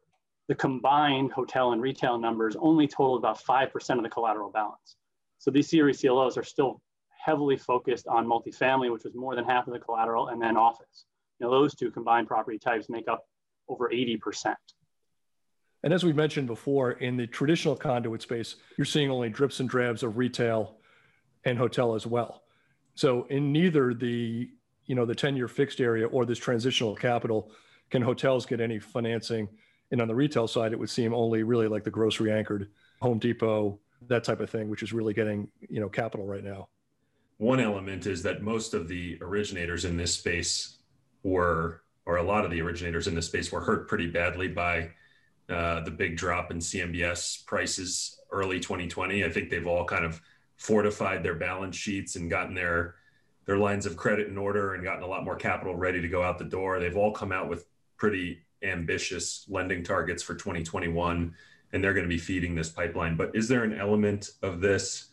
the 0.48 0.54
combined 0.54 1.32
hotel 1.32 1.72
and 1.72 1.80
retail 1.80 2.18
numbers 2.18 2.56
only 2.60 2.86
totaled 2.86 3.20
about 3.20 3.42
5% 3.42 3.96
of 3.96 4.02
the 4.02 4.08
collateral 4.08 4.50
balance. 4.50 4.96
So 5.38 5.50
these 5.50 5.70
CRE 5.70 5.92
CLOs 5.92 6.36
are 6.36 6.44
still 6.44 6.80
heavily 7.24 7.56
focused 7.56 8.06
on 8.06 8.26
multifamily, 8.26 8.92
which 8.92 9.04
was 9.04 9.14
more 9.14 9.36
than 9.36 9.44
half 9.44 9.66
of 9.66 9.72
the 9.72 9.78
collateral, 9.78 10.28
and 10.28 10.40
then 10.40 10.56
office. 10.56 11.06
You 11.38 11.46
know, 11.46 11.52
those 11.52 11.74
two 11.74 11.90
combined 11.90 12.28
property 12.28 12.58
types 12.58 12.88
make 12.88 13.08
up 13.08 13.26
over 13.68 13.88
80%. 13.88 14.54
And 15.82 15.94
as 15.94 16.04
we 16.04 16.12
mentioned 16.12 16.46
before, 16.46 16.92
in 16.92 17.16
the 17.16 17.26
traditional 17.26 17.74
conduit 17.74 18.22
space, 18.22 18.56
you're 18.76 18.84
seeing 18.84 19.10
only 19.10 19.30
drips 19.30 19.60
and 19.60 19.68
drabs 19.68 20.02
of 20.02 20.18
retail 20.18 20.76
and 21.44 21.56
hotel 21.56 21.94
as 21.94 22.06
well. 22.06 22.42
So 22.94 23.24
in 23.30 23.52
neither 23.52 23.94
the 23.94 24.50
you 24.86 24.94
know 24.94 25.06
the 25.06 25.14
10 25.14 25.36
year 25.36 25.48
fixed 25.48 25.80
area 25.80 26.06
or 26.06 26.24
this 26.24 26.38
transitional 26.38 26.96
capital 26.96 27.52
can 27.90 28.02
hotels 28.02 28.46
get 28.46 28.60
any 28.60 28.78
financing. 28.78 29.48
And 29.92 30.00
on 30.00 30.08
the 30.08 30.14
retail 30.14 30.46
side, 30.46 30.72
it 30.72 30.78
would 30.78 30.90
seem 30.90 31.12
only 31.14 31.42
really 31.42 31.68
like 31.68 31.84
the 31.84 31.90
grocery 31.90 32.32
anchored 32.32 32.70
Home 33.00 33.18
Depot, 33.18 33.78
that 34.08 34.24
type 34.24 34.40
of 34.40 34.50
thing, 34.50 34.68
which 34.68 34.82
is 34.82 34.92
really 34.92 35.14
getting 35.14 35.48
you 35.68 35.80
know 35.80 35.88
capital 35.88 36.26
right 36.26 36.44
now. 36.44 36.68
One 37.38 37.60
element 37.60 38.06
is 38.06 38.22
that 38.24 38.42
most 38.42 38.74
of 38.74 38.86
the 38.86 39.18
originators 39.22 39.84
in 39.84 39.96
this 39.96 40.12
space 40.12 40.78
were, 41.22 41.82
or 42.04 42.16
a 42.16 42.22
lot 42.22 42.44
of 42.44 42.50
the 42.50 42.60
originators 42.60 43.06
in 43.06 43.14
this 43.14 43.26
space 43.26 43.50
were 43.50 43.60
hurt 43.60 43.88
pretty 43.88 44.08
badly 44.08 44.48
by 44.48 44.90
uh, 45.48 45.80
the 45.80 45.90
big 45.90 46.16
drop 46.16 46.50
in 46.50 46.58
CMBS 46.58 47.46
prices 47.46 48.20
early 48.30 48.60
2020. 48.60 49.24
I 49.24 49.30
think 49.30 49.50
they've 49.50 49.66
all 49.66 49.84
kind 49.84 50.04
of 50.04 50.20
fortified 50.60 51.22
their 51.22 51.34
balance 51.34 51.74
sheets 51.74 52.16
and 52.16 52.30
gotten 52.30 52.54
their 52.54 52.94
their 53.46 53.56
lines 53.56 53.86
of 53.86 53.96
credit 53.96 54.28
in 54.28 54.38
order 54.38 54.74
and 54.74 54.84
gotten 54.84 55.02
a 55.02 55.06
lot 55.06 55.24
more 55.24 55.34
capital 55.34 55.74
ready 55.74 56.00
to 56.00 56.06
go 56.06 56.22
out 56.22 56.38
the 56.38 56.44
door. 56.44 56.78
They've 56.78 56.96
all 56.96 57.10
come 57.10 57.32
out 57.32 57.48
with 57.48 57.66
pretty 57.96 58.42
ambitious 58.62 59.46
lending 59.48 59.82
targets 59.82 60.22
for 60.22 60.34
2021 60.34 61.34
and 61.72 61.82
they're 61.82 61.94
going 61.94 62.04
to 62.04 62.08
be 62.08 62.18
feeding 62.18 62.54
this 62.54 62.68
pipeline. 62.68 63.16
But 63.16 63.34
is 63.34 63.48
there 63.48 63.64
an 63.64 63.72
element 63.72 64.30
of 64.42 64.60
this 64.60 65.08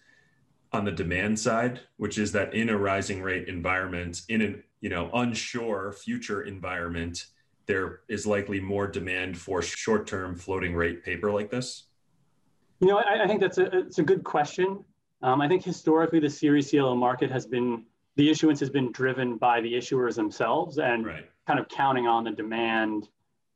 on 0.74 0.84
the 0.84 0.92
demand 0.92 1.40
side, 1.40 1.80
which 1.96 2.18
is 2.18 2.34
that 2.34 2.54
in 2.54 2.70
a 2.70 2.78
rising 2.78 3.22
rate 3.22 3.48
environment, 3.48 4.22
in 4.28 4.42
an 4.42 4.64
you 4.82 4.90
know 4.90 5.10
unsure 5.14 5.94
future 5.94 6.44
environment, 6.44 7.28
there 7.66 8.02
is 8.10 8.28
likely 8.28 8.60
more 8.60 8.86
demand 8.86 9.38
for 9.38 9.62
short-term 9.62 10.36
floating 10.36 10.76
rate 10.76 11.04
paper 11.04 11.32
like 11.32 11.50
this? 11.50 11.86
You 12.82 12.88
know, 12.88 12.98
I, 12.98 13.24
I 13.24 13.28
think 13.28 13.40
that's 13.40 13.58
a 13.58 13.66
it's 13.80 14.00
a 14.00 14.04
good 14.04 14.26
question. 14.26 14.84
Um, 15.22 15.42
I 15.42 15.48
think 15.48 15.64
historically 15.64 16.20
the 16.20 16.30
CRE 16.30 16.62
CLO 16.62 16.96
market 16.96 17.32
has 17.32 17.46
been 17.46 17.84
the 18.16 18.30
issuance 18.30 18.60
has 18.60 18.70
been 18.70 18.92
driven 18.92 19.38
by 19.38 19.62
the 19.62 19.72
issuers 19.74 20.16
themselves 20.16 20.80
and 20.80 21.06
right. 21.06 21.26
kind 21.46 21.60
of 21.60 21.70
counting 21.70 22.08
on 22.08 22.24
the 22.24 22.32
demand 22.32 23.10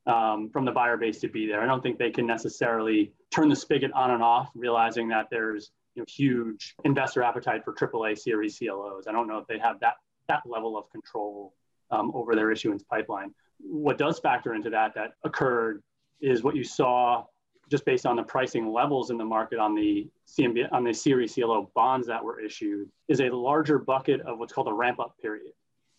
um, 0.06 0.50
from 0.50 0.66
the 0.66 0.72
buyer 0.72 0.98
base 0.98 1.20
to 1.22 1.28
be 1.28 1.48
there. 1.48 1.62
I 1.62 1.66
don't 1.66 1.82
think 1.82 1.98
they 1.98 2.12
can 2.12 2.28
necessarily 2.28 3.12
turn 3.32 3.50
the 3.50 3.56
spigot 3.56 3.92
on 3.94 4.12
and 4.12 4.22
off, 4.22 4.50
realizing 4.56 5.08
that 5.10 5.28
there's 5.32 5.72
you 5.96 6.02
know, 6.02 6.06
huge 6.08 6.76
investor 6.84 7.24
appetite 7.24 7.64
for 7.64 7.74
AAA 7.74 8.22
CRE 8.22 8.48
CLOs. 8.48 9.08
I 9.08 9.12
don't 9.12 9.28
know 9.28 9.38
if 9.38 9.48
they 9.48 9.60
have 9.60 9.80
that 9.80 9.96
that 10.28 10.44
level 10.46 10.78
of 10.78 10.90
control 10.92 11.54
um, 11.90 12.12
over 12.14 12.36
their 12.36 12.52
issuance 12.52 12.84
pipeline. 12.84 13.34
What 13.60 13.98
does 13.98 14.20
factor 14.20 14.54
into 14.54 14.70
that 14.70 14.94
that 14.96 15.14
occurred 15.24 15.84
is 16.22 16.44
what 16.44 16.56
you 16.56 16.64
saw 16.64 17.26
just 17.72 17.86
based 17.86 18.06
on 18.06 18.18
the 18.18 18.24
pricing 18.24 18.72
levels 18.72 19.10
in 19.10 19.18
the 19.18 19.24
market 19.24 19.58
on 19.58 19.74
the 19.74 20.06
CMB 20.28 20.68
on 20.74 20.84
the 20.84 20.94
CRE 20.94 21.26
CLO 21.34 21.72
bonds 21.74 22.06
that 22.08 22.24
were 22.24 22.40
issued 22.42 22.90
is 23.08 23.22
a 23.22 23.30
larger 23.30 23.80
bucket 23.80 24.20
of 24.22 24.38
what's 24.38 24.52
called 24.52 24.68
a 24.68 24.74
ramp 24.74 25.00
up 25.00 25.18
period, 25.22 25.54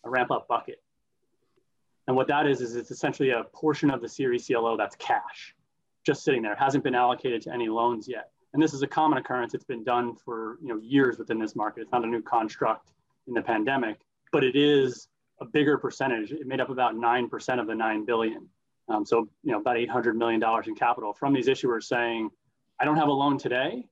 a 0.05 0.09
ramp 0.09 0.29
up 0.29 0.47
bucket. 0.47 0.81
And 2.07 2.15
what 2.15 2.27
that 2.27 2.45
is, 2.45 2.61
is 2.61 2.75
it's 2.75 2.91
essentially 2.91 3.31
a 3.31 3.45
portion 3.53 3.89
of 3.89 4.01
the 4.01 4.07
CRE 4.07 4.37
CLO 4.37 4.77
that's 4.77 4.95
cash, 4.97 5.55
just 6.05 6.23
sitting 6.23 6.43
there, 6.43 6.55
hasn't 6.55 6.83
been 6.83 6.95
allocated 6.95 7.41
to 7.43 7.53
any 7.53 7.67
loans 7.67 8.07
yet. 8.07 8.29
And 8.53 8.61
this 8.61 8.73
is 8.73 8.83
a 8.83 8.87
common 8.87 9.17
occurrence. 9.17 9.55
It's 9.55 9.63
been 9.63 9.83
done 9.83 10.15
for 10.15 10.59
you 10.61 10.67
know 10.67 10.77
years 10.77 11.17
within 11.17 11.39
this 11.39 11.55
market. 11.55 11.81
It's 11.81 11.91
not 11.91 12.03
a 12.03 12.07
new 12.07 12.21
construct 12.21 12.91
in 13.27 13.33
the 13.33 13.41
pandemic, 13.41 13.97
but 14.31 14.43
it 14.43 14.55
is 14.55 15.07
a 15.41 15.45
bigger 15.45 15.79
percentage. 15.79 16.31
It 16.31 16.45
made 16.45 16.61
up 16.61 16.69
about 16.69 16.95
9% 16.95 17.59
of 17.59 17.65
the 17.65 17.73
9 17.73 18.05
billion. 18.05 18.47
Um, 18.89 19.05
so, 19.05 19.29
you 19.43 19.51
know, 19.51 19.59
about 19.59 19.77
$800 19.77 20.15
million 20.15 20.43
in 20.67 20.75
capital 20.75 21.13
from 21.13 21.33
these 21.33 21.47
issuers 21.47 21.83
saying, 21.83 22.29
I 22.79 22.85
don't 22.85 22.97
have 22.97 23.07
a 23.07 23.13
loan 23.13 23.37
today, 23.37 23.85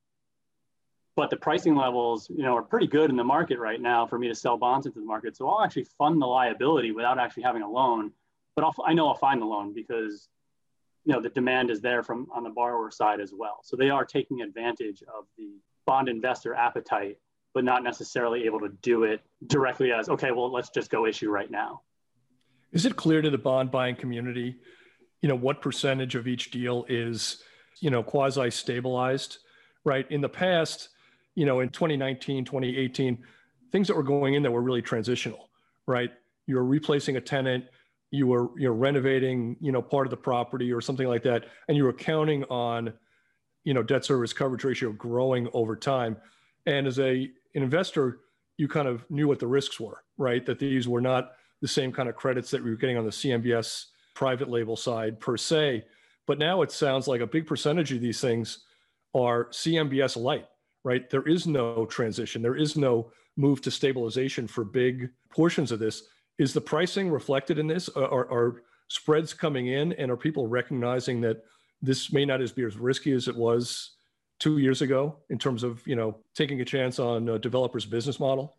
but 1.15 1.29
the 1.29 1.38
pricing 1.38 1.75
levels, 1.75 2.29
you 2.29 2.43
know, 2.43 2.55
are 2.57 2.62
pretty 2.62 2.88
good 2.88 3.10
in 3.10 3.15
the 3.15 3.24
market 3.24 3.60
right 3.60 3.79
now 3.79 4.05
for 4.05 4.17
me 4.17 4.27
to 4.27 4.36
sell 4.36 4.57
bonds 4.57 4.86
into 4.86 5.00
the 5.00 5.05
market. 5.05 5.38
So 5.38 5.48
I'll 5.48 5.63
actually 5.63 5.86
fund 5.98 6.21
the 6.21 6.25
liability 6.25 6.91
without 6.91 7.19
actually 7.19 7.43
having 7.43 7.62
a 7.62 7.69
loan. 7.69 8.12
But 8.55 8.65
I'll, 8.65 8.75
I 8.86 8.93
know 8.93 9.07
I'll 9.07 9.15
find 9.15 9.41
the 9.41 9.45
loan 9.45 9.74
because, 9.74 10.27
you 11.05 11.13
know, 11.13 11.21
the 11.21 11.29
demand 11.29 11.69
is 11.69 11.81
there 11.81 12.03
from 12.03 12.27
on 12.33 12.43
the 12.43 12.50
borrower 12.50 12.91
side 12.91 13.21
as 13.21 13.33
well. 13.38 13.60
So 13.63 13.77
they 13.77 13.89
are 13.89 14.05
taking 14.05 14.41
advantage 14.41 15.03
of 15.03 15.25
the 15.38 15.60
bond 15.86 16.10
investor 16.10 16.53
appetite, 16.53 17.17
but 17.53 17.63
not 17.63 17.83
necessarily 17.83 18.45
able 18.45 18.60
to 18.60 18.69
do 18.81 19.03
it 19.03 19.21
directly 19.48 19.91
as, 19.91 20.10
okay, 20.10 20.31
well, 20.31 20.51
let's 20.51 20.69
just 20.69 20.89
go 20.89 21.05
issue 21.05 21.29
right 21.29 21.50
now. 21.50 21.81
Is 22.71 22.86
it 22.86 22.95
clear 22.95 23.21
to 23.21 23.29
the 23.29 23.38
bond 23.38 23.71
buying 23.71 23.95
community, 23.95 24.55
you 25.21 25.29
know, 25.29 25.35
what 25.35 25.61
percentage 25.61 26.15
of 26.15 26.27
each 26.27 26.51
deal 26.51 26.85
is, 26.89 27.43
you 27.79 27.89
know, 27.89 28.03
quasi 28.03 28.49
stabilized, 28.49 29.37
right? 29.83 30.09
In 30.11 30.21
the 30.21 30.29
past, 30.29 30.89
you 31.35 31.45
know, 31.45 31.59
in 31.59 31.69
2019, 31.69 32.45
2018, 32.45 33.17
things 33.71 33.87
that 33.87 33.95
were 33.95 34.03
going 34.03 34.33
in 34.33 34.43
that 34.43 34.51
were 34.51 34.61
really 34.61 34.81
transitional, 34.81 35.49
right? 35.87 36.11
You 36.47 36.55
were 36.55 36.65
replacing 36.65 37.17
a 37.17 37.21
tenant, 37.21 37.65
you 38.09 38.27
were 38.27 38.49
you 38.57 38.67
know 38.67 38.73
renovating, 38.73 39.55
you 39.61 39.71
know, 39.71 39.81
part 39.81 40.05
of 40.05 40.11
the 40.11 40.17
property 40.17 40.71
or 40.73 40.81
something 40.81 41.07
like 41.07 41.23
that, 41.23 41.45
and 41.67 41.77
you 41.77 41.83
were 41.83 41.93
counting 41.93 42.43
on, 42.45 42.91
you 43.63 43.73
know, 43.73 43.83
debt 43.83 44.03
service 44.03 44.33
coverage 44.33 44.63
ratio 44.63 44.91
growing 44.91 45.47
over 45.53 45.75
time. 45.75 46.17
And 46.65 46.87
as 46.87 46.99
a 46.99 47.29
an 47.55 47.63
investor, 47.63 48.19
you 48.57 48.67
kind 48.67 48.87
of 48.87 49.09
knew 49.09 49.27
what 49.27 49.39
the 49.39 49.47
risks 49.47 49.79
were, 49.79 50.03
right? 50.17 50.45
That 50.45 50.59
these 50.59 50.87
were 50.87 51.01
not 51.01 51.31
the 51.61 51.67
same 51.67 51.91
kind 51.91 52.09
of 52.09 52.15
credits 52.15 52.51
that 52.51 52.63
we 52.63 52.69
were 52.69 52.75
getting 52.75 52.97
on 52.97 53.05
the 53.05 53.11
CMBS 53.11 53.85
private 54.13 54.50
label 54.50 54.75
side 54.75 55.20
per 55.20 55.38
se. 55.38 55.84
But 56.27 56.39
now 56.39 56.62
it 56.62 56.72
sounds 56.72 57.08
like 57.08 57.22
a 57.22 57.27
big 57.27 57.48
percentage 57.48 57.91
of 57.91 58.01
these 58.01 58.22
things 58.22 58.60
are 59.13 59.46
CMBS 59.46 60.22
light, 60.22 60.48
right? 60.84 61.10
There 61.10 61.27
is 61.27 61.48
no 61.48 61.86
transition, 61.86 62.41
there 62.41 62.56
is 62.56 62.77
no 62.77 63.12
move 63.38 63.62
to 63.62 63.72
stabilization 63.72 64.48
for 64.48 64.63
big 64.63 65.10
portions 65.30 65.72
of 65.72 65.80
this. 65.80 66.03
Is 66.38 66.53
the 66.53 66.62
pricing 66.62 67.10
reflected 67.10 67.60
in 67.60 67.68
this? 67.68 67.89
Are, 67.89 68.32
are 68.32 68.63
spreads 68.88 69.34
coming 69.34 69.68
in, 69.68 69.94
and 69.94 70.12
are 70.12 70.18
people 70.18 70.48
recognizing 70.48 71.22
that 71.22 71.44
this 71.82 72.12
may 72.12 72.25
not 72.25 72.39
be 72.56 72.63
as 72.63 72.77
risky 72.77 73.12
as 73.13 73.27
it 73.27 73.36
was 73.36 73.91
two 74.39 74.58
years 74.58 74.82
ago 74.82 75.18
in 75.30 75.38
terms 75.38 75.63
of 75.63 75.86
you 75.86 75.96
know 75.96 76.18
taking 76.36 76.62
a 76.62 76.65
chance 76.65 77.00
on 77.00 77.30
a 77.30 77.39
developer's 77.39 77.86
business 77.86 78.20
model? 78.20 78.56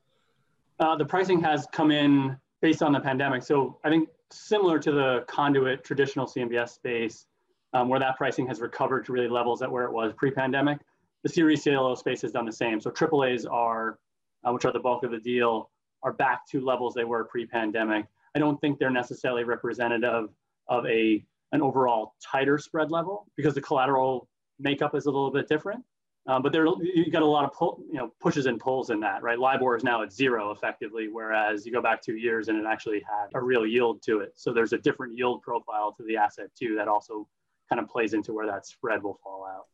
Uh, 0.81 0.97
the 0.97 1.05
pricing 1.05 1.41
has 1.41 1.67
come 1.73 1.91
in 1.91 2.37
based 2.61 2.83
on 2.83 2.93
the 2.93 3.01
pandemic. 3.01 3.43
So 3.43 3.79
I 3.85 3.91
think 3.91 4.09
similar 4.33 4.79
to 4.79 4.93
the 4.93 5.25
conduit 5.29 5.85
traditional 5.85 6.27
CMBS 6.27 6.71
space, 6.71 7.27
um, 7.73 7.89
where 7.89 8.01
that 8.01 8.17
pricing 8.17 8.47
has 8.47 8.61
recovered 8.61 9.05
to 9.07 9.13
really 9.13 9.29
levels 9.29 9.63
at 9.63 9.71
where 9.71 9.85
it 9.85 9.93
was 9.93 10.13
pre-pandemic 10.15 10.79
the 11.23 11.29
CRE 11.29 11.57
CLO 11.57 11.95
space 11.95 12.23
has 12.23 12.33
done 12.33 12.47
the 12.47 12.53
same. 12.53 12.81
So 12.81 12.91
AAAs 12.91 13.51
are, 13.51 13.99
uh, 14.45 14.53
which 14.53 14.65
are 14.65 14.73
the 14.73 14.81
bulk 14.81 15.05
of 15.05 15.11
the 15.11 15.19
deal, 15.19 15.71
are 16.03 16.13
back 16.13 16.47
to 16.51 16.61
levels 16.61 16.95
they 16.95 17.05
were 17.05 17.25
pre-pandemic. 17.25 18.07
I 18.35 18.39
don't 18.39 18.61
think 18.61 18.79
they're 18.79 18.91
necessarily 18.91 19.45
representative 19.45 20.31
of 20.69 20.87
a 20.87 21.25
an 21.53 21.61
overall 21.61 22.15
tighter 22.23 22.57
spread 22.57 22.91
level 22.91 23.27
because 23.37 23.55
the 23.55 23.61
collateral 23.61 24.27
makeup 24.59 24.95
is 24.95 25.05
a 25.05 25.11
little 25.11 25.31
bit 25.31 25.49
different. 25.49 25.85
Um, 26.27 26.41
but 26.41 26.53
there 26.53 26.65
you 26.65 27.11
got 27.11 27.23
a 27.23 27.27
lot 27.27 27.45
of 27.45 27.53
pull, 27.53 27.83
you 27.89 27.99
know 27.99 28.13
pushes 28.21 28.47
and 28.47 28.61
pulls 28.61 28.91
in 28.91 29.01
that, 29.01 29.23
right? 29.23 29.39
LIBOR 29.39 29.77
is 29.77 29.83
now 29.83 30.03
at 30.03 30.13
zero 30.13 30.53
effectively, 30.53 31.09
whereas 31.09 31.67
you 31.67 31.73
go 31.73 31.83
back 31.83 32.01
two 32.01 32.17
years 32.17 32.49
and 32.49 32.59
it 32.59 32.65
actually 32.65 33.01
had 33.01 33.29
a 33.35 33.41
real 33.41 33.67
yield 33.67 34.03
to 34.03 34.21
it. 34.21 34.33
So 34.37 34.53
there's 34.53 34.73
a 34.73 34.79
different 34.79 35.17
yield 35.17 35.43
profile 35.43 35.93
to 35.97 36.05
the 36.05 36.17
asset 36.17 36.47
too 36.57 36.77
that 36.77 36.87
also 36.87 37.27
kind 37.69 37.81
of 37.81 37.89
plays 37.89 38.15
into 38.15 38.33
where 38.33 38.47
that 38.47 38.67
spread 38.67 39.03
will 39.03 39.19
fall 39.23 39.45
out. 39.45 39.67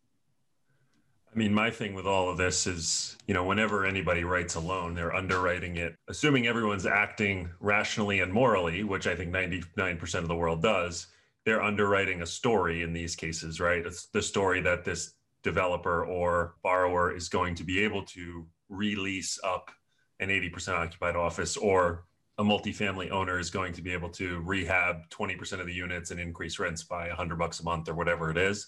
I 1.31 1.37
mean, 1.37 1.52
my 1.52 1.71
thing 1.71 1.93
with 1.93 2.07
all 2.07 2.31
of 2.31 2.38
this 2.38 2.67
is, 2.67 3.17
you 3.26 3.35
know, 3.35 3.45
whenever 3.45 3.85
anybody 3.85 4.25
writes 4.25 4.55
a 4.55 4.61
loan, 4.61 4.95
they're 4.95 5.14
underwriting 5.14 5.76
it, 5.76 5.95
assuming 6.09 6.47
everyone's 6.47 6.87
acting 6.87 7.50
rationally 7.61 8.21
and 8.21 8.33
morally, 8.33 8.83
which 8.83 9.07
I 9.07 9.14
think 9.14 9.33
99% 9.33 10.14
of 10.14 10.28
the 10.28 10.35
world 10.35 10.62
does. 10.62 11.09
They're 11.45 11.62
underwriting 11.62 12.23
a 12.23 12.26
story 12.26 12.83
in 12.83 12.95
these 12.95 13.14
cases, 13.14 13.61
right? 13.61 13.85
It's 13.85 14.07
the 14.07 14.23
story 14.23 14.62
that 14.62 14.85
this 14.85 15.14
developer 15.50 16.05
or 16.05 16.55
borrower 16.62 17.14
is 17.14 17.28
going 17.28 17.55
to 17.57 17.64
be 17.64 17.76
able 17.87 18.05
to 18.17 18.47
release 18.69 19.38
up 19.43 19.71
an 20.21 20.28
80% 20.28 20.75
occupied 20.75 21.17
office 21.17 21.57
or 21.57 22.05
a 22.38 22.45
multifamily 22.45 23.11
owner 23.11 23.38
is 23.38 23.50
going 23.50 23.73
to 23.73 23.83
be 23.83 23.93
able 23.93 24.11
to 24.11 24.40
rehab 24.40 24.97
20% 25.11 25.61
of 25.61 25.67
the 25.67 25.73
units 25.73 26.11
and 26.11 26.21
increase 26.21 26.59
rents 26.59 26.83
by 26.85 27.09
100 27.09 27.38
bucks 27.38 27.61
a 27.61 27.64
month 27.64 27.88
or 27.88 27.95
whatever 27.95 28.31
it 28.31 28.38
is 28.38 28.67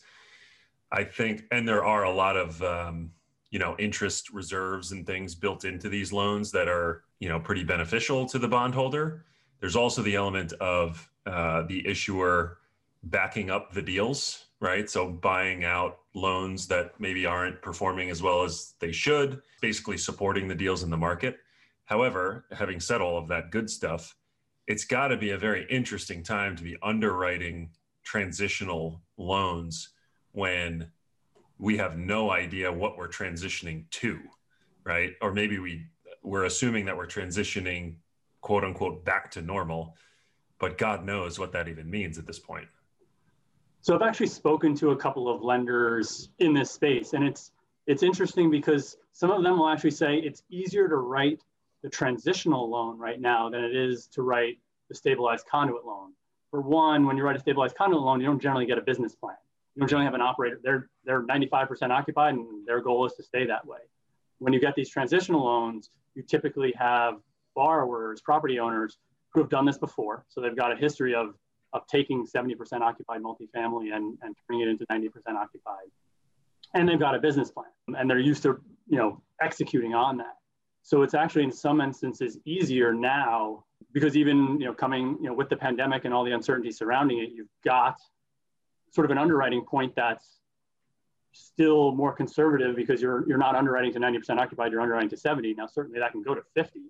I 0.93 1.05
think, 1.05 1.45
and 1.51 1.69
there 1.69 1.85
are 1.85 2.05
a 2.05 2.13
lot 2.13 2.37
of, 2.37 2.63
um, 2.63 3.13
you 3.51 3.59
know, 3.59 3.77
interest 3.79 4.31
reserves 4.31 4.93
and 4.93 5.07
things 5.07 5.35
built 5.35 5.65
into 5.65 5.89
these 5.89 6.13
loans 6.13 6.51
that 6.53 6.69
are, 6.69 7.05
you 7.21 7.29
know, 7.29 7.39
pretty 7.39 7.65
beneficial 7.65 8.27
to 8.27 8.39
the 8.39 8.49
bondholder. 8.49 9.25
There's 9.61 9.77
also 9.77 10.03
the 10.03 10.17
element 10.17 10.53
of 10.55 11.09
uh, 11.27 11.63
the 11.63 11.87
issuer 11.87 12.59
backing 13.05 13.51
up 13.51 13.73
the 13.73 13.83
deals, 13.83 14.47
right? 14.61 14.89
So 14.89 15.11
buying 15.11 15.65
out 15.65 15.99
loans 16.15 16.67
that 16.69 16.93
maybe 17.01 17.27
aren't 17.27 17.63
performing 17.63 18.11
as 18.11 18.23
well 18.23 18.43
as 18.43 18.75
they 18.79 18.93
should, 18.93 19.41
basically 19.61 19.97
supporting 19.97 20.49
the 20.49 20.55
deals 20.55 20.83
in 20.83 20.91
the 20.91 20.97
market. 20.97 21.39
However, 21.87 22.45
having 22.53 22.79
said 22.79 23.01
all 23.01 23.19
of 23.19 23.27
that 23.29 23.51
good 23.51 23.69
stuff, 23.71 24.15
it's 24.67 24.85
got 24.85 25.09
to 25.09 25.17
be 25.17 25.31
a 25.31 25.39
very 25.39 25.67
interesting 25.71 26.23
time 26.23 26.55
to 26.57 26.63
be 26.63 26.77
underwriting 26.83 27.71
transitional 28.05 29.01
loans 29.17 29.91
when 30.33 30.91
we 31.59 31.77
have 31.77 31.99
no 31.99 32.31
idea 32.31 32.73
what 32.73 32.97
we're 32.97 33.09
transitioning 33.09 33.85
to, 33.91 34.21
right? 34.85 35.15
Or 35.21 35.33
maybe 35.33 35.59
we 35.59 35.87
we're 36.23 36.45
assuming 36.45 36.85
that 36.85 36.97
we're 36.97 37.07
transitioning 37.07 37.95
quote 38.41 38.63
unquote 38.63 39.05
back 39.05 39.31
to 39.33 39.43
normal, 39.43 39.97
but 40.59 40.79
God 40.79 41.05
knows 41.05 41.39
what 41.39 41.53
that 41.53 41.69
even 41.69 41.91
means 41.91 42.19
at 42.19 42.27
this 42.27 42.39
point. 42.39 42.69
So 43.83 43.95
I've 43.95 44.03
actually 44.03 44.27
spoken 44.27 44.75
to 44.77 44.91
a 44.91 44.97
couple 44.97 45.29
of 45.29 45.43
lenders 45.43 46.31
in 46.39 46.53
this 46.53 46.71
space, 46.71 47.15
and 47.15 47.25
it's 47.25 47.53
it's 47.87 48.03
interesting 48.03 48.51
because 48.51 48.97
some 49.13 49.31
of 49.31 49.43
them 49.43 49.59
will 49.59 49.69
actually 49.69 49.93
say 49.93 50.17
it's 50.17 50.43
easier 50.51 50.89
to 50.89 50.97
write 50.97 51.43
the 51.83 51.89
transitional 51.89 52.69
loan 52.69 52.99
right 52.99 53.21
now 53.21 53.49
than 53.49 53.65
it 53.65 53.75
is 53.75 54.07
to 54.09 54.23
write 54.23 54.59
the 54.89 54.95
stabilized 54.95 55.47
conduit 55.47 55.85
loan. 55.85 56.13
For 56.51 56.61
one, 56.61 57.07
when 57.07 57.17
you 57.17 57.23
write 57.23 57.37
a 57.37 57.41
stabilized 57.41 57.77
conduit 57.77 58.03
loan, 58.03 58.21
you 58.21 58.27
don't 58.27 58.41
generally 58.41 58.67
get 58.67 58.77
a 58.77 58.83
business 58.83 59.15
plan. 59.15 59.37
You 59.75 59.81
don't 59.81 59.89
generally 59.89 60.05
have 60.05 60.15
an 60.15 60.21
operator. 60.21 60.61
They're 60.63 60.91
they're 61.05 61.23
95% 61.23 61.91
occupied, 61.91 62.35
and 62.35 62.67
their 62.67 62.81
goal 62.81 63.07
is 63.07 63.15
to 63.15 63.23
stay 63.23 63.47
that 63.47 63.67
way. 63.67 63.79
When 64.39 64.53
you 64.53 64.61
get 64.61 64.75
these 64.75 64.91
transitional 64.91 65.45
loans, 65.45 65.91
you 66.15 66.23
typically 66.23 66.75
have 66.79 67.15
borrowers, 67.55 68.21
property 68.21 68.59
owners 68.59 68.99
who 69.33 69.41
have 69.41 69.49
done 69.49 69.65
this 69.65 69.79
before. 69.79 70.25
So 70.29 70.41
they've 70.41 70.57
got 70.57 70.73
a 70.73 70.77
history 70.77 71.15
of, 71.15 71.35
of 71.73 71.87
taking 71.87 72.27
70% 72.27 72.81
occupied 72.81 73.23
multifamily 73.23 73.95
and, 73.95 74.19
and 74.23 74.35
turning 74.47 74.63
it 74.63 74.69
into 74.69 74.85
90% 74.87 75.09
occupied. 75.37 75.89
And 76.75 76.89
they've 76.89 76.99
got 76.99 77.15
a 77.15 77.19
business 77.19 77.51
plan 77.51 77.67
and 77.99 78.09
they're 78.09 78.19
used 78.19 78.43
to, 78.45 78.61
you 78.89 78.99
know, 78.99 79.21
executing 79.41 79.95
on 79.95 80.17
that. 80.19 80.37
So 80.83 81.03
it's 81.03 81.15
actually 81.15 81.45
in 81.45 81.53
some 81.53 81.81
instances 81.81 82.39
easier 82.45 82.93
now 82.93 83.65
because 83.93 84.17
even, 84.17 84.59
you 84.61 84.67
know, 84.67 84.75
coming, 84.75 85.19
you 85.21 85.29
know, 85.29 85.35
with 85.35 85.49
the 85.49 85.57
pandemic 85.57 86.05
and 86.05 86.15
all 86.15 86.25
the 86.25 86.33
uncertainty 86.33 86.71
surrounding 86.71 87.19
it, 87.19 87.31
you've 87.35 87.49
got 87.65 87.99
sort 88.93 89.05
of 89.05 89.11
an 89.11 89.19
underwriting 89.19 89.65
point 89.65 89.95
that's 89.95 90.39
still 91.33 91.93
more 91.93 92.13
conservative 92.13 92.75
because 92.75 93.01
you're 93.01 93.25
you're 93.29 93.39
not 93.39 93.55
underwriting 93.55 93.93
to 93.93 94.01
90% 94.01 94.41
occupied, 94.41 94.73
you're 94.73 94.81
underwriting 94.81 95.11
to 95.11 95.17
70. 95.17 95.55
Now 95.55 95.67
certainly 95.67 96.01
that 96.01 96.13
can 96.13 96.23
go 96.23 96.35
to 96.35 96.43
50 96.55 96.81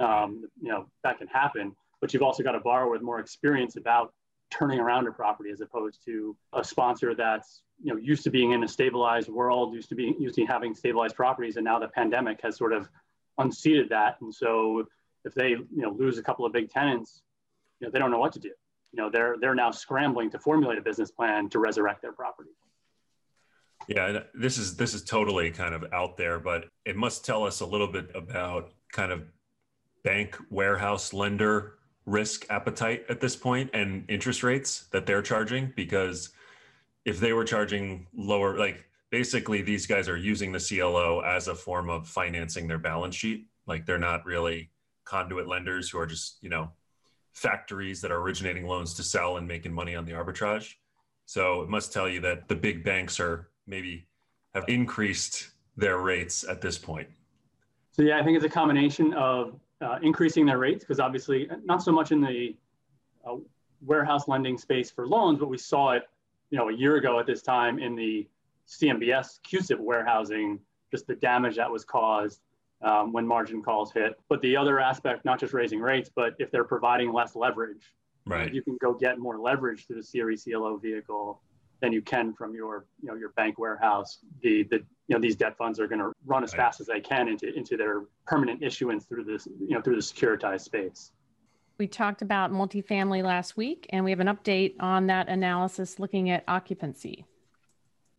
um, 0.00 0.48
you 0.60 0.70
know, 0.70 0.86
that 1.02 1.18
can 1.18 1.26
happen. 1.28 1.74
But 2.00 2.12
you've 2.12 2.22
also 2.22 2.42
got 2.42 2.54
a 2.54 2.60
borrower 2.60 2.90
with 2.90 3.02
more 3.02 3.20
experience 3.20 3.76
about 3.76 4.12
turning 4.50 4.78
around 4.78 5.06
a 5.06 5.12
property 5.12 5.50
as 5.50 5.60
opposed 5.60 6.04
to 6.04 6.36
a 6.52 6.64
sponsor 6.64 7.14
that's 7.14 7.62
you 7.82 7.92
know 7.92 7.98
used 7.98 8.24
to 8.24 8.30
being 8.30 8.52
in 8.52 8.64
a 8.64 8.68
stabilized 8.68 9.28
world, 9.28 9.74
used 9.74 9.88
to 9.88 9.94
be 9.94 10.14
used 10.18 10.34
to 10.36 10.44
having 10.44 10.74
stabilized 10.74 11.14
properties, 11.14 11.56
and 11.56 11.64
now 11.64 11.78
the 11.78 11.88
pandemic 11.88 12.40
has 12.42 12.56
sort 12.56 12.72
of 12.72 12.88
unseated 13.38 13.88
that. 13.90 14.16
And 14.20 14.34
so 14.34 14.86
if 15.24 15.34
they 15.34 15.50
you 15.50 15.68
know 15.70 15.90
lose 15.90 16.18
a 16.18 16.22
couple 16.22 16.44
of 16.44 16.52
big 16.52 16.70
tenants, 16.70 17.22
you 17.80 17.86
know 17.86 17.90
they 17.90 17.98
don't 17.98 18.10
know 18.10 18.18
what 18.18 18.32
to 18.32 18.40
do. 18.40 18.50
You 18.92 19.02
know 19.02 19.10
they're 19.10 19.36
they're 19.40 19.54
now 19.54 19.70
scrambling 19.70 20.30
to 20.30 20.38
formulate 20.38 20.78
a 20.78 20.82
business 20.82 21.10
plan 21.10 21.48
to 21.50 21.58
resurrect 21.58 22.02
their 22.02 22.12
property. 22.12 22.50
Yeah, 23.86 24.20
this 24.34 24.58
is 24.58 24.76
this 24.76 24.94
is 24.94 25.02
totally 25.04 25.50
kind 25.50 25.74
of 25.74 25.84
out 25.92 26.16
there, 26.16 26.38
but 26.38 26.66
it 26.84 26.96
must 26.96 27.24
tell 27.24 27.44
us 27.44 27.60
a 27.60 27.66
little 27.66 27.86
bit 27.86 28.10
about 28.14 28.72
kind 28.92 29.12
of 29.12 29.22
bank 30.04 30.36
warehouse 30.50 31.12
lender 31.12 31.77
risk 32.08 32.46
appetite 32.48 33.04
at 33.08 33.20
this 33.20 33.36
point 33.36 33.70
and 33.74 34.04
interest 34.08 34.42
rates 34.42 34.86
that 34.92 35.04
they're 35.04 35.22
charging 35.22 35.72
because 35.76 36.30
if 37.04 37.20
they 37.20 37.32
were 37.32 37.44
charging 37.44 38.06
lower 38.16 38.58
like 38.58 38.88
basically 39.10 39.62
these 39.62 39.86
guys 39.86 40.08
are 40.08 40.16
using 40.16 40.52
the 40.52 40.58
CLO 40.58 41.20
as 41.20 41.48
a 41.48 41.54
form 41.54 41.88
of 41.88 42.06
financing 42.06 42.66
their 42.66 42.78
balance 42.78 43.14
sheet. 43.14 43.46
Like 43.66 43.86
they're 43.86 43.98
not 43.98 44.24
really 44.24 44.70
conduit 45.04 45.46
lenders 45.46 45.88
who 45.90 45.98
are 45.98 46.06
just 46.06 46.38
you 46.42 46.48
know 46.48 46.70
factories 47.32 48.00
that 48.00 48.10
are 48.10 48.20
originating 48.20 48.66
loans 48.66 48.94
to 48.94 49.02
sell 49.02 49.36
and 49.36 49.46
making 49.46 49.72
money 49.72 49.94
on 49.94 50.04
the 50.04 50.12
arbitrage. 50.12 50.74
So 51.26 51.62
it 51.62 51.68
must 51.68 51.92
tell 51.92 52.08
you 52.08 52.20
that 52.22 52.48
the 52.48 52.56
big 52.56 52.84
banks 52.84 53.20
are 53.20 53.48
maybe 53.66 54.06
have 54.54 54.64
increased 54.66 55.50
their 55.76 55.98
rates 55.98 56.44
at 56.48 56.60
this 56.60 56.78
point. 56.78 57.08
So 57.92 58.02
yeah 58.02 58.18
i 58.18 58.24
think 58.24 58.36
it's 58.36 58.46
a 58.46 58.48
combination 58.48 59.12
of 59.14 59.58
uh, 59.80 59.98
increasing 60.02 60.46
their 60.46 60.58
rates 60.58 60.84
because 60.84 61.00
obviously 61.00 61.48
not 61.64 61.82
so 61.82 61.92
much 61.92 62.12
in 62.12 62.20
the 62.20 62.56
uh, 63.26 63.36
warehouse 63.84 64.28
lending 64.28 64.58
space 64.58 64.90
for 64.90 65.06
loans, 65.06 65.38
but 65.38 65.48
we 65.48 65.58
saw 65.58 65.92
it, 65.92 66.04
you 66.50 66.58
know, 66.58 66.68
a 66.68 66.72
year 66.72 66.96
ago 66.96 67.18
at 67.18 67.26
this 67.26 67.42
time 67.42 67.78
in 67.78 67.94
the 67.94 68.26
CMBS 68.66 69.40
CUSIP 69.42 69.78
warehousing, 69.78 70.58
just 70.90 71.06
the 71.06 71.14
damage 71.14 71.56
that 71.56 71.70
was 71.70 71.84
caused 71.84 72.40
um, 72.82 73.12
when 73.12 73.26
margin 73.26 73.62
calls 73.62 73.92
hit. 73.92 74.18
But 74.28 74.40
the 74.42 74.56
other 74.56 74.80
aspect, 74.80 75.24
not 75.24 75.40
just 75.40 75.52
raising 75.52 75.80
rates, 75.80 76.10
but 76.14 76.34
if 76.38 76.50
they're 76.50 76.64
providing 76.64 77.12
less 77.12 77.34
leverage, 77.34 77.92
right, 78.26 78.52
you 78.52 78.62
can 78.62 78.76
go 78.80 78.92
get 78.92 79.18
more 79.18 79.38
leverage 79.38 79.86
through 79.86 80.02
the 80.02 80.20
CRE 80.20 80.34
CLO 80.36 80.76
vehicle 80.76 81.40
than 81.80 81.92
you 81.92 82.02
can 82.02 82.32
from 82.34 82.54
your, 82.54 82.86
you 83.00 83.08
know, 83.08 83.14
your 83.14 83.30
bank 83.30 83.58
warehouse. 83.58 84.18
The 84.42 84.64
the 84.64 84.84
you 85.08 85.16
know 85.16 85.20
these 85.20 85.36
debt 85.36 85.56
funds 85.56 85.80
are 85.80 85.88
going 85.88 86.00
to 86.00 86.12
run 86.26 86.44
as 86.44 86.52
fast 86.52 86.80
as 86.80 86.86
they 86.86 87.00
can 87.00 87.28
into 87.28 87.52
into 87.54 87.76
their 87.76 88.04
permanent 88.26 88.62
issuance 88.62 89.04
through 89.06 89.24
this 89.24 89.48
you 89.60 89.74
know 89.74 89.80
through 89.80 89.96
the 89.96 90.02
securitized 90.02 90.60
space. 90.60 91.12
We 91.78 91.86
talked 91.86 92.22
about 92.22 92.52
multifamily 92.52 93.22
last 93.22 93.56
week, 93.56 93.86
and 93.90 94.04
we 94.04 94.10
have 94.10 94.20
an 94.20 94.26
update 94.26 94.74
on 94.80 95.06
that 95.06 95.28
analysis 95.28 95.98
looking 95.98 96.30
at 96.30 96.44
occupancy. 96.48 97.24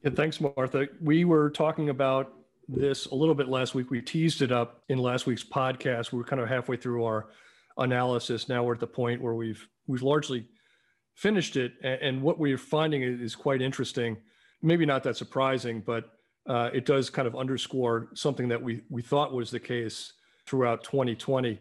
Yeah, 0.04 0.12
thanks, 0.12 0.39
Martha. 0.39 0.88
We 1.02 1.25
were 1.25 1.49
talking 1.49 1.89
about 1.89 2.34
this 2.69 3.08
a 3.08 3.15
little 3.15 3.36
bit 3.36 3.49
last 3.49 3.75
week. 3.75 3.91
We 3.91 4.02
teased 4.02 4.41
it 4.41 4.52
up 4.52 4.82
in 4.88 4.97
last 4.97 5.25
week's 5.25 5.43
podcast. 5.43 6.12
We 6.13 6.19
were 6.19 6.23
kind 6.23 6.41
of 6.41 6.47
halfway 6.47 6.78
through 6.78 7.04
our 7.04 7.28
analysis. 7.78 8.47
Now 8.47 8.63
we're 8.63 8.75
at 8.75 8.80
the 8.80 8.88
point 8.88 9.21
where 9.21 9.36
we've 9.36 9.67
we've 9.88 10.02
largely 10.02 10.47
finished 11.13 11.56
it, 11.56 11.73
and 11.84 12.21
what 12.21 12.39
we're 12.39 12.58
finding 12.58 13.04
is 13.04 13.36
quite 13.36 13.62
interesting. 13.62 14.17
Maybe 14.62 14.86
not 14.86 15.04
that 15.04 15.17
surprising, 15.17 15.82
but 15.86 16.10
uh, 16.50 16.72
it 16.74 16.84
does 16.86 17.12
kind 17.12 17.28
of 17.28 17.36
underscore 17.36 18.10
something 18.16 18.50
that 18.50 18.62
we 18.62 18.82
we 18.90 19.02
thought 19.02 19.32
was 19.32 19.52
the 19.52 19.60
case 19.60 20.14
throughout 20.48 20.84
2020, 20.84 21.60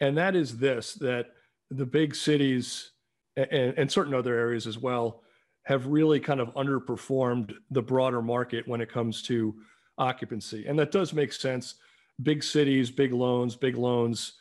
and 0.00 0.18
that 0.18 0.34
is 0.34 0.58
this: 0.58 0.94
that 0.94 1.28
the 1.70 1.86
big 1.86 2.14
cities 2.16 2.90
and, 3.36 3.74
and 3.76 3.90
certain 3.90 4.12
other 4.12 4.36
areas 4.36 4.66
as 4.66 4.76
well 4.76 5.22
have 5.62 5.86
really 5.86 6.20
kind 6.20 6.40
of 6.40 6.52
underperformed 6.54 7.54
the 7.70 7.80
broader 7.80 8.20
market 8.20 8.66
when 8.68 8.80
it 8.80 8.92
comes 8.92 9.22
to 9.22 9.54
occupancy, 9.98 10.66
and 10.66 10.76
that 10.78 10.90
does 10.90 11.12
make 11.12 11.32
sense. 11.32 11.76
Big 12.22 12.42
cities, 12.42 12.90
big 12.90 13.12
loans, 13.12 13.54
big 13.54 13.76
loans, 13.76 14.34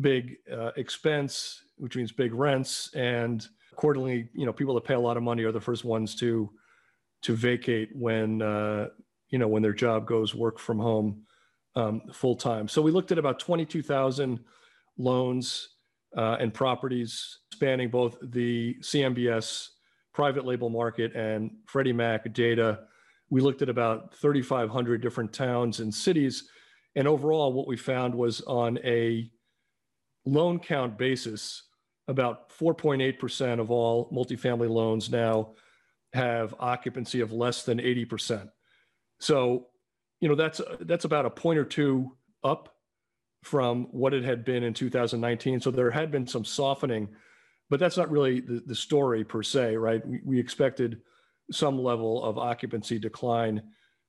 big 0.00 0.36
uh, 0.52 0.70
expense, 0.76 1.62
which 1.76 1.96
means 1.96 2.12
big 2.12 2.34
rents, 2.34 2.90
and 2.94 3.48
accordingly, 3.72 4.28
you 4.34 4.44
know, 4.44 4.52
people 4.52 4.74
that 4.74 4.84
pay 4.84 4.94
a 4.94 5.00
lot 5.00 5.16
of 5.16 5.22
money 5.22 5.44
are 5.44 5.52
the 5.52 5.60
first 5.60 5.84
ones 5.86 6.14
to 6.16 6.50
to 7.22 7.34
vacate 7.34 7.90
when 7.94 8.42
uh, 8.42 8.88
you 9.30 9.38
know, 9.38 9.48
when 9.48 9.62
their 9.62 9.72
job 9.72 10.06
goes 10.06 10.34
work 10.34 10.58
from 10.58 10.78
home 10.78 11.22
um, 11.76 12.02
full 12.12 12.36
time. 12.36 12.68
So 12.68 12.82
we 12.82 12.90
looked 12.90 13.12
at 13.12 13.18
about 13.18 13.38
22,000 13.38 14.40
loans 14.98 15.68
uh, 16.16 16.36
and 16.40 16.52
properties 16.52 17.38
spanning 17.52 17.88
both 17.88 18.18
the 18.22 18.76
CMBS 18.80 19.68
private 20.12 20.44
label 20.44 20.68
market 20.68 21.14
and 21.14 21.50
Freddie 21.66 21.92
Mac 21.92 22.32
data. 22.32 22.80
We 23.30 23.40
looked 23.40 23.62
at 23.62 23.68
about 23.68 24.14
3,500 24.16 25.00
different 25.00 25.32
towns 25.32 25.80
and 25.80 25.94
cities. 25.94 26.48
And 26.96 27.06
overall, 27.06 27.52
what 27.52 27.68
we 27.68 27.76
found 27.76 28.14
was 28.14 28.40
on 28.42 28.78
a 28.78 29.30
loan 30.26 30.58
count 30.58 30.98
basis, 30.98 31.62
about 32.08 32.50
4.8% 32.50 33.60
of 33.60 33.70
all 33.70 34.10
multifamily 34.10 34.68
loans 34.68 35.10
now 35.10 35.52
have 36.12 36.54
occupancy 36.58 37.20
of 37.20 37.32
less 37.32 37.62
than 37.62 37.78
80%. 37.78 38.50
So, 39.20 39.68
you 40.20 40.28
know, 40.28 40.34
that's 40.34 40.60
that's 40.80 41.04
about 41.04 41.26
a 41.26 41.30
point 41.30 41.58
or 41.58 41.64
two 41.64 42.16
up 42.42 42.74
from 43.42 43.84
what 43.90 44.12
it 44.12 44.24
had 44.24 44.44
been 44.44 44.62
in 44.62 44.74
2019. 44.74 45.60
So 45.60 45.70
there 45.70 45.90
had 45.90 46.10
been 46.10 46.26
some 46.26 46.44
softening, 46.44 47.08
but 47.70 47.80
that's 47.80 47.96
not 47.96 48.10
really 48.10 48.40
the, 48.40 48.62
the 48.66 48.74
story 48.74 49.24
per 49.24 49.42
se, 49.42 49.76
right? 49.76 50.06
We, 50.06 50.20
we 50.24 50.40
expected 50.40 51.00
some 51.50 51.78
level 51.78 52.22
of 52.22 52.38
occupancy 52.38 52.98
decline 52.98 53.62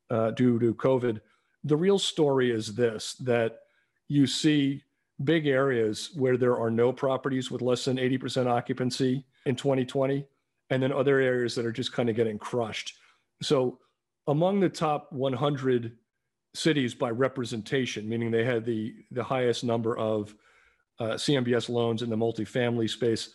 uh, 0.09 0.31
due 0.31 0.59
to 0.59 0.73
COVID. 0.75 1.21
The 1.63 1.77
real 1.77 1.99
story 1.99 2.51
is 2.51 2.73
this 2.73 3.13
that 3.15 3.59
you 4.07 4.27
see 4.27 4.83
big 5.23 5.47
areas 5.47 6.11
where 6.15 6.37
there 6.37 6.57
are 6.57 6.71
no 6.71 6.91
properties 6.91 7.51
with 7.51 7.61
less 7.61 7.85
than 7.85 7.97
80% 7.97 8.47
occupancy 8.47 9.25
in 9.45 9.55
2020, 9.55 10.25
and 10.69 10.83
then 10.83 10.91
other 10.91 11.19
areas 11.19 11.55
that 11.55 11.65
are 11.65 11.71
just 11.71 11.93
kind 11.93 12.09
of 12.09 12.15
getting 12.15 12.37
crushed. 12.39 12.95
So 13.41 13.79
among 14.27 14.59
the 14.59 14.69
top 14.69 15.11
100 15.11 15.97
cities 16.53 16.93
by 16.93 17.09
representation, 17.09 18.07
meaning 18.07 18.31
they 18.31 18.43
had 18.43 18.65
the, 18.65 18.93
the 19.11 19.23
highest 19.23 19.63
number 19.63 19.97
of 19.97 20.35
uh, 20.99 21.13
CMBS 21.13 21.69
loans 21.69 22.01
in 22.01 22.09
the 22.09 22.15
multifamily 22.15 22.89
space. 22.89 23.33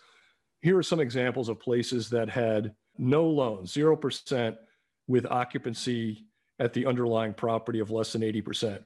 Here 0.60 0.76
are 0.76 0.82
some 0.82 1.00
examples 1.00 1.48
of 1.48 1.60
places 1.60 2.10
that 2.10 2.28
had 2.28 2.74
no 2.98 3.26
loans, 3.26 3.72
0% 3.72 4.56
with 5.08 5.26
occupancy 5.26 6.26
at 6.58 6.72
the 6.72 6.86
underlying 6.86 7.34
property 7.34 7.80
of 7.80 7.90
less 7.90 8.12
than 8.12 8.22
80%. 8.22 8.82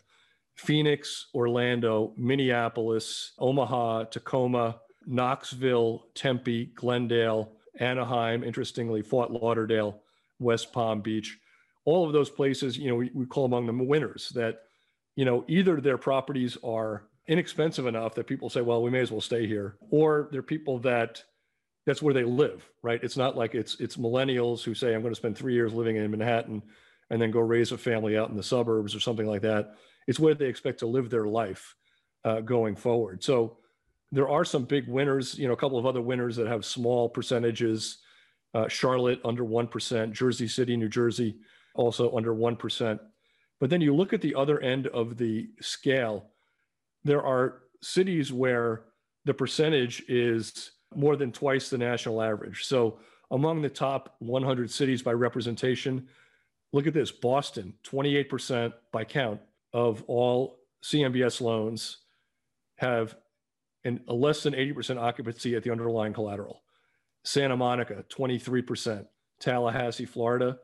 Phoenix, 0.56 1.28
Orlando, 1.34 2.12
Minneapolis, 2.16 3.32
Omaha, 3.38 4.04
Tacoma, 4.04 4.80
Knoxville, 5.06 6.06
Tempe, 6.14 6.66
Glendale, 6.74 7.52
Anaheim, 7.78 8.44
interestingly, 8.44 9.00
Fort 9.00 9.30
Lauderdale, 9.30 10.02
West 10.38 10.72
Palm 10.72 11.00
Beach 11.00 11.38
all 11.90 12.07
of 12.07 12.12
those 12.12 12.31
places, 12.31 12.79
you 12.79 12.88
know, 12.88 12.94
we, 12.94 13.11
we 13.12 13.26
call 13.26 13.44
among 13.44 13.66
them 13.66 13.87
winners 13.87 14.31
that, 14.35 14.62
you 15.16 15.24
know, 15.24 15.44
either 15.48 15.81
their 15.81 15.98
properties 15.98 16.57
are 16.62 17.05
inexpensive 17.26 17.87
enough 17.87 18.14
that 18.14 18.26
people 18.26 18.48
say, 18.48 18.61
well, 18.61 18.83
we 18.83 18.90
may 18.90 19.00
as 19.00 19.11
well 19.11 19.20
stay 19.20 19.46
here. 19.46 19.76
Or 19.90 20.29
they're 20.31 20.42
people 20.42 20.79
that 20.81 21.22
that's 21.87 22.03
where 22.03 22.14
they 22.14 22.24
live, 22.24 22.68
right? 22.83 23.03
It's 23.03 23.16
not 23.16 23.37
like 23.37 23.55
it's 23.55 23.81
it's 23.81 23.96
millennials 23.96 24.62
who 24.62 24.74
say, 24.74 24.94
I'm 24.94 25.03
going 25.03 25.12
to 25.14 25.18
spend 25.18 25.37
three 25.37 25.55
years 25.55 25.72
living 25.72 25.96
in 25.96 26.11
Manhattan 26.11 26.62
and 27.11 27.20
then 27.20 27.33
go 27.33 27.40
raise 27.40 27.72
a 27.72 27.79
family 27.79 28.16
out 28.16 28.31
in 28.31 28.37
the 28.37 28.42
suburbs 28.42 28.94
or 28.94 29.00
something 29.00 29.26
like 29.26 29.42
that. 29.42 29.74
It's 30.07 30.20
where 30.20 30.35
they 30.35 30.46
expect 30.46 30.79
to 30.81 30.87
live 30.87 31.11
their 31.11 31.26
life 31.26 31.74
uh, 32.24 32.40
going 32.40 32.76
forward. 32.76 33.24
So 33.24 33.59
there 34.12 34.29
are 34.29 34.44
some 34.44 34.64
big 34.64 34.87
winners, 34.87 35.37
you 35.37 35.48
know, 35.48 35.55
a 35.55 35.57
couple 35.57 35.79
of 35.79 35.87
other 35.87 36.00
winners 36.00 36.37
that 36.37 36.46
have 36.46 36.64
small 36.64 37.09
percentages. 37.09 37.98
Uh, 38.53 38.66
Charlotte 38.66 39.20
under 39.24 39.44
1%, 39.44 40.12
Jersey 40.12 40.48
City, 40.48 40.76
New 40.76 40.88
Jersey 40.88 41.37
also 41.74 42.14
under 42.16 42.35
1%. 42.35 43.00
But 43.59 43.70
then 43.70 43.80
you 43.80 43.94
look 43.94 44.12
at 44.12 44.20
the 44.20 44.35
other 44.35 44.61
end 44.61 44.87
of 44.88 45.16
the 45.16 45.50
scale, 45.61 46.26
there 47.04 47.22
are 47.22 47.62
cities 47.83 48.33
where 48.33 48.85
the 49.24 49.35
percentage 49.35 50.02
is 50.09 50.72
more 50.94 51.16
than 51.16 51.30
twice 51.30 51.68
the 51.68 51.78
national 51.78 52.22
average. 52.22 52.64
So 52.64 52.98
among 53.30 53.62
the 53.62 53.68
top 53.68 54.16
100 54.18 54.70
cities 54.70 55.02
by 55.02 55.12
representation, 55.12 56.09
look 56.72 56.87
at 56.87 56.94
this 56.94 57.12
Boston, 57.12 57.74
28% 57.85 58.72
by 58.92 59.04
count 59.04 59.40
of 59.72 60.02
all 60.06 60.59
CMBS 60.83 61.40
loans 61.40 61.98
have 62.76 63.16
an, 63.85 64.00
a 64.09 64.14
less 64.14 64.42
than 64.42 64.54
80% 64.54 64.98
occupancy 64.98 65.54
at 65.54 65.62
the 65.62 65.70
underlying 65.70 66.12
collateral. 66.12 66.62
Santa 67.24 67.56
Monica, 67.56 68.04
23%. 68.09 69.06
Tallahassee, 69.38 70.04
Florida, 70.04 70.59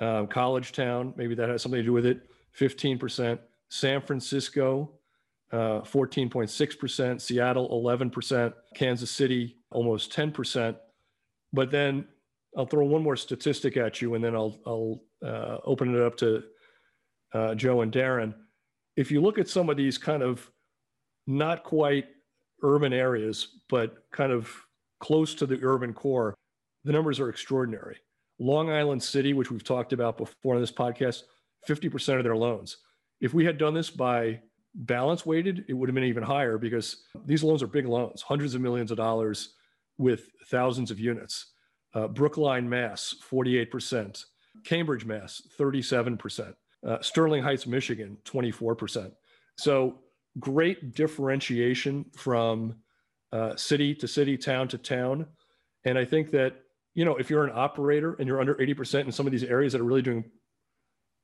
um, 0.00 0.26
College 0.26 0.72
Town, 0.72 1.12
maybe 1.16 1.34
that 1.34 1.48
has 1.48 1.62
something 1.62 1.80
to 1.80 1.84
do 1.84 1.92
with 1.92 2.06
it, 2.06 2.22
15%. 2.58 3.38
San 3.68 4.00
Francisco, 4.00 4.90
uh, 5.52 5.80
14.6%. 5.82 7.20
Seattle, 7.20 7.68
11%. 7.70 8.52
Kansas 8.74 9.10
City, 9.10 9.56
almost 9.70 10.12
10%. 10.12 10.76
But 11.52 11.70
then 11.70 12.06
I'll 12.56 12.66
throw 12.66 12.84
one 12.84 13.02
more 13.02 13.16
statistic 13.16 13.76
at 13.76 14.00
you 14.00 14.14
and 14.14 14.24
then 14.24 14.34
I'll, 14.34 14.58
I'll 14.66 15.02
uh, 15.24 15.58
open 15.64 15.94
it 15.94 16.02
up 16.02 16.16
to 16.18 16.42
uh, 17.32 17.54
Joe 17.54 17.82
and 17.82 17.92
Darren. 17.92 18.34
If 18.96 19.10
you 19.10 19.20
look 19.20 19.38
at 19.38 19.48
some 19.48 19.68
of 19.68 19.76
these 19.76 19.98
kind 19.98 20.22
of 20.22 20.50
not 21.26 21.62
quite 21.62 22.06
urban 22.62 22.92
areas, 22.92 23.58
but 23.68 24.04
kind 24.10 24.32
of 24.32 24.50
close 24.98 25.34
to 25.36 25.46
the 25.46 25.58
urban 25.62 25.94
core, 25.94 26.34
the 26.84 26.92
numbers 26.92 27.20
are 27.20 27.28
extraordinary. 27.28 27.98
Long 28.40 28.70
Island 28.70 29.02
City, 29.02 29.32
which 29.32 29.50
we've 29.50 29.62
talked 29.62 29.92
about 29.92 30.18
before 30.18 30.54
on 30.54 30.60
this 30.60 30.72
podcast, 30.72 31.22
50% 31.68 32.18
of 32.18 32.24
their 32.24 32.36
loans. 32.36 32.78
If 33.20 33.34
we 33.34 33.44
had 33.44 33.58
done 33.58 33.74
this 33.74 33.90
by 33.90 34.40
balance 34.74 35.26
weighted, 35.26 35.66
it 35.68 35.74
would 35.74 35.88
have 35.88 35.94
been 35.94 36.04
even 36.04 36.22
higher 36.22 36.58
because 36.58 37.04
these 37.26 37.44
loans 37.44 37.62
are 37.62 37.66
big 37.66 37.86
loans, 37.86 38.22
hundreds 38.22 38.54
of 38.54 38.62
millions 38.62 38.90
of 38.90 38.96
dollars 38.96 39.54
with 39.98 40.28
thousands 40.46 40.90
of 40.90 40.98
units. 40.98 41.52
Uh, 41.94 42.08
Brookline, 42.08 42.68
Mass, 42.68 43.14
48%. 43.30 44.24
Cambridge, 44.64 45.04
Mass, 45.04 45.42
37%. 45.58 46.54
Uh, 46.86 46.98
Sterling 47.02 47.42
Heights, 47.42 47.66
Michigan, 47.66 48.16
24%. 48.24 49.12
So 49.58 49.98
great 50.38 50.94
differentiation 50.94 52.06
from 52.16 52.76
uh, 53.32 53.56
city 53.56 53.94
to 53.96 54.08
city, 54.08 54.36
town 54.36 54.68
to 54.68 54.78
town. 54.78 55.26
And 55.84 55.98
I 55.98 56.04
think 56.04 56.30
that, 56.32 56.54
you 56.94 57.04
know, 57.04 57.16
if 57.16 57.30
you're 57.30 57.44
an 57.44 57.52
operator 57.54 58.14
and 58.14 58.26
you're 58.26 58.40
under 58.40 58.54
80% 58.54 59.04
in 59.04 59.12
some 59.12 59.26
of 59.26 59.32
these 59.32 59.44
areas 59.44 59.72
that 59.72 59.80
are 59.80 59.84
really 59.84 60.02
doing 60.02 60.24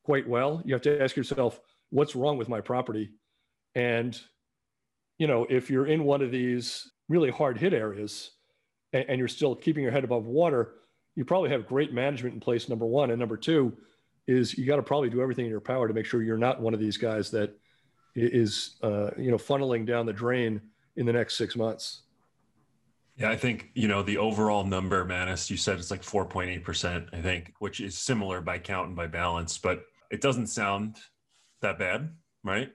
quite 0.04 0.28
well, 0.28 0.62
you 0.64 0.74
have 0.74 0.82
to 0.82 1.02
ask 1.02 1.16
yourself, 1.16 1.60
what's 1.90 2.14
wrong 2.14 2.38
with 2.38 2.48
my 2.48 2.60
property? 2.60 3.10
And, 3.74 4.18
you 5.18 5.26
know, 5.26 5.46
if 5.48 5.70
you're 5.70 5.86
in 5.86 6.04
one 6.04 6.22
of 6.22 6.30
these 6.30 6.90
really 7.08 7.30
hard 7.30 7.58
hit 7.58 7.72
areas 7.72 8.30
and, 8.92 9.04
and 9.08 9.18
you're 9.18 9.28
still 9.28 9.54
keeping 9.54 9.82
your 9.82 9.92
head 9.92 10.04
above 10.04 10.24
water, 10.24 10.74
you 11.16 11.24
probably 11.24 11.50
have 11.50 11.66
great 11.66 11.92
management 11.92 12.34
in 12.34 12.40
place, 12.40 12.68
number 12.68 12.86
one. 12.86 13.10
And 13.10 13.18
number 13.18 13.36
two 13.36 13.76
is 14.26 14.56
you 14.56 14.66
got 14.66 14.76
to 14.76 14.82
probably 14.82 15.10
do 15.10 15.20
everything 15.20 15.46
in 15.46 15.50
your 15.50 15.60
power 15.60 15.88
to 15.88 15.94
make 15.94 16.06
sure 16.06 16.22
you're 16.22 16.36
not 16.36 16.60
one 16.60 16.74
of 16.74 16.80
these 16.80 16.96
guys 16.96 17.30
that 17.30 17.56
is 18.14 18.76
uh, 18.82 19.10
you 19.18 19.30
know 19.30 19.36
funneling 19.36 19.86
down 19.86 20.06
the 20.06 20.12
drain 20.12 20.60
in 20.96 21.06
the 21.06 21.12
next 21.12 21.36
six 21.36 21.56
months. 21.56 22.02
Yeah, 23.16 23.30
I 23.30 23.36
think 23.36 23.70
you 23.74 23.88
know 23.88 24.02
the 24.02 24.18
overall 24.18 24.64
number, 24.64 25.04
Manus. 25.04 25.50
You 25.50 25.56
said 25.56 25.78
it's 25.78 25.90
like 25.90 26.02
four 26.02 26.26
point 26.26 26.50
eight 26.50 26.64
percent. 26.64 27.08
I 27.12 27.22
think, 27.22 27.54
which 27.58 27.80
is 27.80 27.96
similar 27.96 28.40
by 28.40 28.58
count 28.58 28.88
and 28.88 28.96
by 28.96 29.06
balance, 29.06 29.56
but 29.56 29.84
it 30.10 30.20
doesn't 30.20 30.48
sound 30.48 30.96
that 31.62 31.78
bad, 31.78 32.10
right? 32.44 32.70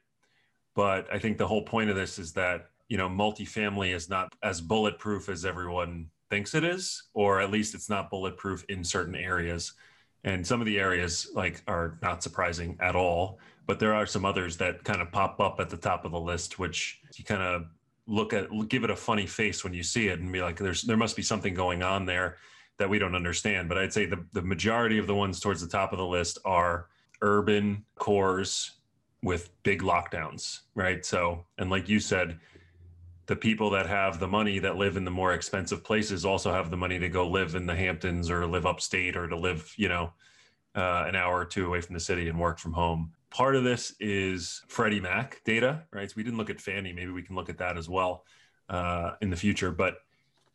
But 0.76 1.08
I 1.14 1.20
think 1.20 1.38
the 1.38 1.48
whole 1.48 1.64
point 1.64 1.90
of 1.90 1.96
this 1.96 2.18
is 2.18 2.34
that 2.34 2.70
you 2.90 2.98
know 2.98 3.08
multifamily 3.08 3.94
is 3.94 4.10
not 4.10 4.34
as 4.44 4.62
bulletproof 4.62 5.30
as 5.30 5.46
everyone 5.46 6.10
thinks 6.32 6.56
it 6.56 6.64
is, 6.64 7.04
or 7.14 7.40
at 7.40 7.52
least 7.52 7.76
it's 7.76 7.90
not 7.90 8.10
bulletproof 8.10 8.66
in 8.70 8.84
certain 8.84 9.16
areas. 9.16 9.74
And 10.24 10.46
some 10.46 10.60
of 10.62 10.66
the 10.66 10.80
areas 10.80 11.30
like 11.36 11.62
are 11.68 12.00
not 12.02 12.24
surprising 12.24 12.78
at 12.80 12.96
all 12.96 13.40
but 13.68 13.80
there 13.80 13.94
are 13.94 14.06
some 14.06 14.26
others 14.26 14.58
that 14.58 14.84
kind 14.84 15.02
of 15.02 15.12
pop 15.12 15.40
up 15.40 15.60
at 15.60 15.70
the 15.70 15.78
top 15.78 16.04
of 16.04 16.12
the 16.12 16.20
list, 16.20 16.60
which 16.60 17.00
you 17.16 17.24
kind 17.24 17.42
of 17.42 17.66
look 18.12 18.34
at, 18.34 18.50
give 18.67 18.84
it 18.84 18.89
a 18.89 18.95
funny 18.95 19.26
face 19.26 19.63
when 19.63 19.74
you 19.74 19.84
see 19.84 20.10
it 20.10 20.19
and 20.19 20.32
be 20.32 20.41
like, 20.41 20.58
there's, 20.58 20.82
there 20.82 20.97
must 20.97 21.15
be 21.15 21.21
something 21.21 21.54
going 21.54 21.82
on 21.82 22.06
there 22.06 22.38
that 22.78 22.89
we 22.89 23.00
don't 23.00 23.15
understand. 23.15 23.69
But 23.69 23.78
I'd 23.78 23.93
say 23.93 24.06
the, 24.06 24.24
the 24.34 24.41
majority 24.41 24.97
of 24.97 25.08
the 25.08 25.15
ones 25.15 25.39
towards 25.39 25.62
the 25.62 25.67
top 25.67 25.93
of 25.93 25.97
the 25.97 26.06
list 26.06 26.38
are 26.43 26.88
urban 27.21 27.86
cores 27.95 28.71
with 29.24 29.50
big 29.63 29.82
lockdowns, 29.82 30.62
right? 30.76 31.06
So, 31.06 31.45
and 31.58 31.69
like 31.69 31.88
you 31.88 32.00
said, 32.00 32.39
the 33.28 33.36
people 33.36 33.69
that 33.69 33.86
have 33.86 34.19
the 34.19 34.28
money 34.28 34.60
that 34.60 34.76
live 34.76 34.97
in 34.97 35.06
the 35.06 35.12
more 35.12 35.34
expensive 35.34 35.84
places 35.84 36.26
also 36.26 36.52
have 36.52 36.69
the 36.69 36.78
money 36.78 37.00
to 37.00 37.08
go 37.08 37.28
live 37.28 37.56
in 37.56 37.65
the 37.65 37.76
Hamptons 37.76 38.30
or 38.30 38.45
live 38.45 38.65
upstate 38.65 39.15
or 39.15 39.30
to 39.30 39.38
live, 39.38 39.71
you 39.78 39.88
know, 39.88 40.12
uh, 40.76 41.06
an 41.08 41.15
hour 41.15 41.39
or 41.39 41.45
two 41.45 41.65
away 41.67 41.80
from 41.80 41.93
the 41.93 42.00
city 42.00 42.28
and 42.28 42.38
work 42.38 42.60
from 42.60 42.74
home. 42.74 43.13
Part 43.32 43.56
of 43.56 43.63
this 43.63 43.96
is 44.00 44.62
Freddie 44.67 45.00
Mac 45.00 45.41
data, 45.46 45.84
right? 45.91 46.10
So 46.10 46.15
we 46.17 46.24
didn't 46.24 46.38
look 46.38 46.50
at 46.50 46.62
Fannie. 46.62 46.94
Maybe 46.94 47.12
we 47.12 47.24
can 47.24 47.36
look 47.36 47.50
at 47.50 47.58
that 47.60 47.78
as 47.78 47.89
well 47.89 48.26
uh, 48.70 49.13
in 49.22 49.30
the 49.30 49.38
future. 49.38 49.72
But 49.72 49.96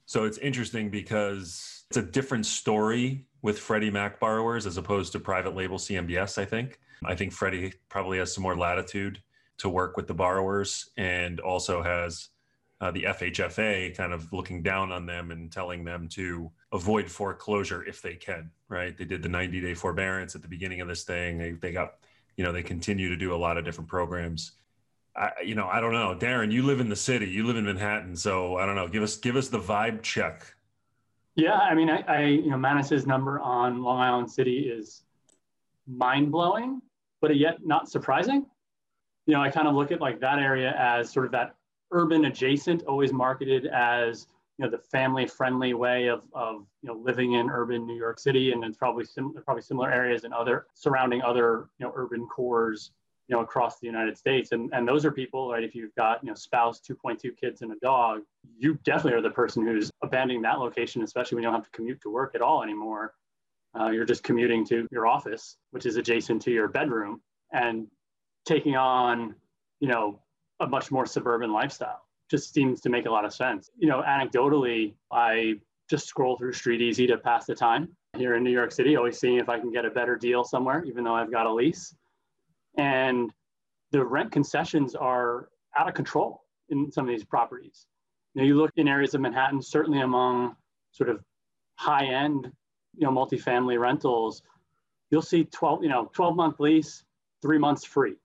so 0.05 0.25
it's 0.25 0.39
interesting 0.39 0.91
because 0.91 1.85
it's 1.89 1.97
a 1.97 2.03
different 2.03 2.47
story 2.47 3.27
with 3.43 3.59
Freddie 3.59 3.91
Mac 3.91 4.21
borrowers 4.21 4.67
as 4.67 4.77
opposed 4.77 5.13
to 5.13 5.21
private 5.21 5.57
label 5.57 5.79
CMBS, 5.79 6.39
I 6.39 6.45
think. 6.45 6.79
I 7.05 7.15
think 7.15 7.33
Freddie 7.33 7.73
probably 7.89 8.19
has 8.19 8.33
some 8.33 8.43
more 8.43 8.57
latitude 8.57 9.23
to 9.59 9.69
work 9.69 9.97
with 9.97 10.07
the 10.07 10.15
borrowers 10.15 10.91
and 10.97 11.41
also 11.41 11.83
has 11.83 12.29
uh, 12.81 12.91
the 12.91 13.05
FHFA 13.05 13.97
kind 13.97 14.13
of 14.13 14.33
looking 14.33 14.63
down 14.63 14.93
on 14.93 15.07
them 15.07 15.31
and 15.31 15.51
telling 15.51 15.85
them 15.85 16.09
to 16.09 16.51
avoid 16.73 17.11
foreclosure 17.11 17.83
if 17.85 18.03
they 18.03 18.15
can, 18.15 18.51
right? 18.69 18.97
They 18.97 19.05
did 19.05 19.23
the 19.23 19.29
90 19.29 19.61
day 19.61 19.75
forbearance 19.75 20.35
at 20.35 20.43
the 20.43 20.49
beginning 20.49 20.83
of 20.83 20.89
this 20.89 21.05
thing. 21.05 21.39
They, 21.39 21.53
they 21.53 21.73
got 21.73 21.95
you 22.37 22.45
know 22.45 22.53
they 22.53 22.63
continue 22.63 23.09
to 23.09 23.17
do 23.17 23.35
a 23.35 23.37
lot 23.37 23.57
of 23.57 23.65
different 23.65 23.89
programs. 23.89 24.53
I, 25.17 25.31
you 25.45 25.55
know 25.55 25.67
i 25.67 25.81
don't 25.81 25.93
know. 25.93 26.15
Darren 26.19 26.53
you 26.53 26.63
live 26.63 26.81
in 26.81 26.89
the 26.89 26.97
city. 26.97 27.27
You 27.27 27.47
live 27.47 27.57
in 27.57 27.65
manhattan. 27.65 28.17
So 28.17 28.57
i 28.57 28.67
don't 28.67 28.75
know. 28.75 28.89
Give 28.89 29.03
us 29.03 29.17
give 29.17 29.37
us 29.37 29.49
the 29.49 29.61
vibe 29.61 30.03
check. 30.03 30.55
Yeah 31.35 31.59
i 31.59 31.75
mean 31.75 31.91
i, 31.91 32.03
I 32.09 32.25
you 32.25 32.51
know 32.51 32.59
manus's 32.59 33.07
number 33.07 33.41
on 33.41 33.83
long 33.83 34.01
island 34.01 34.31
city 34.31 34.71
is 34.71 35.03
mind-blowing 35.87 36.83
but 37.21 37.37
yet 37.37 37.65
not 37.65 37.89
surprising. 37.89 38.47
You 39.27 39.35
know 39.35 39.41
i 39.41 39.51
kind 39.51 39.67
of 39.69 39.75
look 39.75 39.91
at 39.93 40.01
like 40.01 40.21
that 40.21 40.39
area 40.39 40.75
as 40.79 41.11
sort 41.11 41.27
of 41.27 41.33
that 41.33 41.55
urban 41.93 42.25
adjacent 42.27 42.83
always 42.85 43.13
marketed 43.13 43.67
as 43.67 44.27
you 44.59 44.65
know 44.65 44.71
the 44.71 44.79
family 44.79 45.27
friendly 45.27 45.75
way 45.75 46.09
of, 46.09 46.25
of 46.33 46.67
you 46.83 46.89
know 46.89 46.95
living 46.95 47.33
in 47.33 47.51
urban 47.51 47.87
New 47.87 47.97
York 47.97 48.19
City 48.19 48.53
and 48.53 48.65
it's 48.65 48.77
probably 48.77 49.05
sim- 49.05 49.35
probably 49.45 49.63
similar 49.63 49.91
areas 49.91 50.25
in 50.25 50.33
other 50.33 50.67
surrounding 50.75 51.23
other 51.23 51.69
you 51.79 51.87
know 51.87 51.93
urban 51.95 52.27
cores 52.27 52.91
you 53.29 53.37
know 53.37 53.43
across 53.43 53.79
the 53.79 53.87
United 53.87 54.17
States. 54.17 54.53
And 54.53 54.71
and 54.73 54.89
those 54.89 55.05
are 55.05 55.13
people 55.13 55.51
right 55.51 55.63
if 55.63 55.75
you've 55.75 55.95
got 55.95 56.23
you 56.23 56.29
know 56.29 56.35
spouse 56.35 56.81
2.2 56.81 57.37
kids 57.37 57.63
and 57.63 57.73
a 57.73 57.77
dog 57.83 58.23
you 58.59 58.79
definitely 58.85 59.19
are 59.19 59.23
the 59.23 59.31
person 59.31 59.67
who's 59.67 59.91
abandoning 60.03 60.43
that 60.43 60.59
location 60.59 61.03
especially 61.03 61.37
when 61.37 61.43
you 61.43 61.49
don't 61.49 61.55
have 61.55 61.65
to 61.65 61.77
commute 61.77 62.01
to 62.03 62.11
work 62.11 62.35
at 62.35 62.43
all 62.43 62.63
anymore. 62.63 63.15
Uh, 63.79 63.91
you're 63.91 64.07
just 64.07 64.23
commuting 64.23 64.65
to 64.67 64.87
your 64.91 65.07
office 65.07 65.59
which 65.71 65.85
is 65.85 65.97
adjacent 65.97 66.41
to 66.41 66.51
your 66.51 66.69
bedroom 66.69 67.21
and 67.53 67.87
taking 68.47 68.75
on 68.75 69.35
you 69.81 69.89
know 69.89 70.19
a 70.61 70.67
much 70.67 70.91
more 70.91 71.05
suburban 71.05 71.53
lifestyle 71.53 72.06
just 72.31 72.53
seems 72.53 72.81
to 72.83 72.89
make 72.89 73.07
a 73.07 73.11
lot 73.11 73.25
of 73.25 73.33
sense. 73.35 73.71
You 73.77 73.89
know, 73.89 74.03
anecdotally, 74.03 74.95
I 75.13 75.61
just 75.89 76.07
scroll 76.07 76.37
through 76.37 76.53
StreetEasy 76.53 77.07
to 77.09 77.19
pass 77.19 77.47
the 77.47 77.55
time 77.55 77.89
here 78.17 78.35
in 78.35 78.43
New 78.43 78.51
York 78.51 78.73
City, 78.73 78.97
always 78.97 79.19
seeing 79.19 79.37
if 79.39 79.49
I 79.49 79.59
can 79.61 79.71
get 79.73 79.85
a 79.85 79.91
better 79.91 80.17
deal 80.17 80.43
somewhere, 80.45 80.85
even 80.85 81.05
though 81.05 81.15
I've 81.15 81.31
got 81.31 81.47
a 81.47 81.53
lease. 81.53 81.95
And 82.79 83.33
the 83.93 84.05
rent 84.05 84.33
concessions 84.33 84.95
are 84.95 85.49
out 85.77 85.89
of 85.89 85.95
control 85.95 86.43
in 86.71 86.91
some 86.91 87.05
of 87.05 87.11
these 87.11 87.25
properties. 87.25 87.87
You 88.35 88.45
you 88.45 88.57
look 88.57 88.73
in 88.77 88.89
areas 88.89 89.15
of 89.15 89.21
Manhattan, 89.21 89.63
certainly 89.63 90.01
among 90.01 90.57
sort 90.93 91.11
of 91.11 91.23
high 91.77 92.07
end, 92.07 92.51
you 92.97 93.07
know, 93.07 93.11
multifamily 93.13 93.79
rentals, 93.79 94.43
you'll 95.11 95.23
see 95.23 95.45
12, 95.45 95.83
you 95.85 95.89
know, 95.89 96.11
12 96.15 96.37
month 96.37 96.61
lease, 96.61 97.05
three 97.43 97.59
months 97.59 97.85
free. 97.85 98.17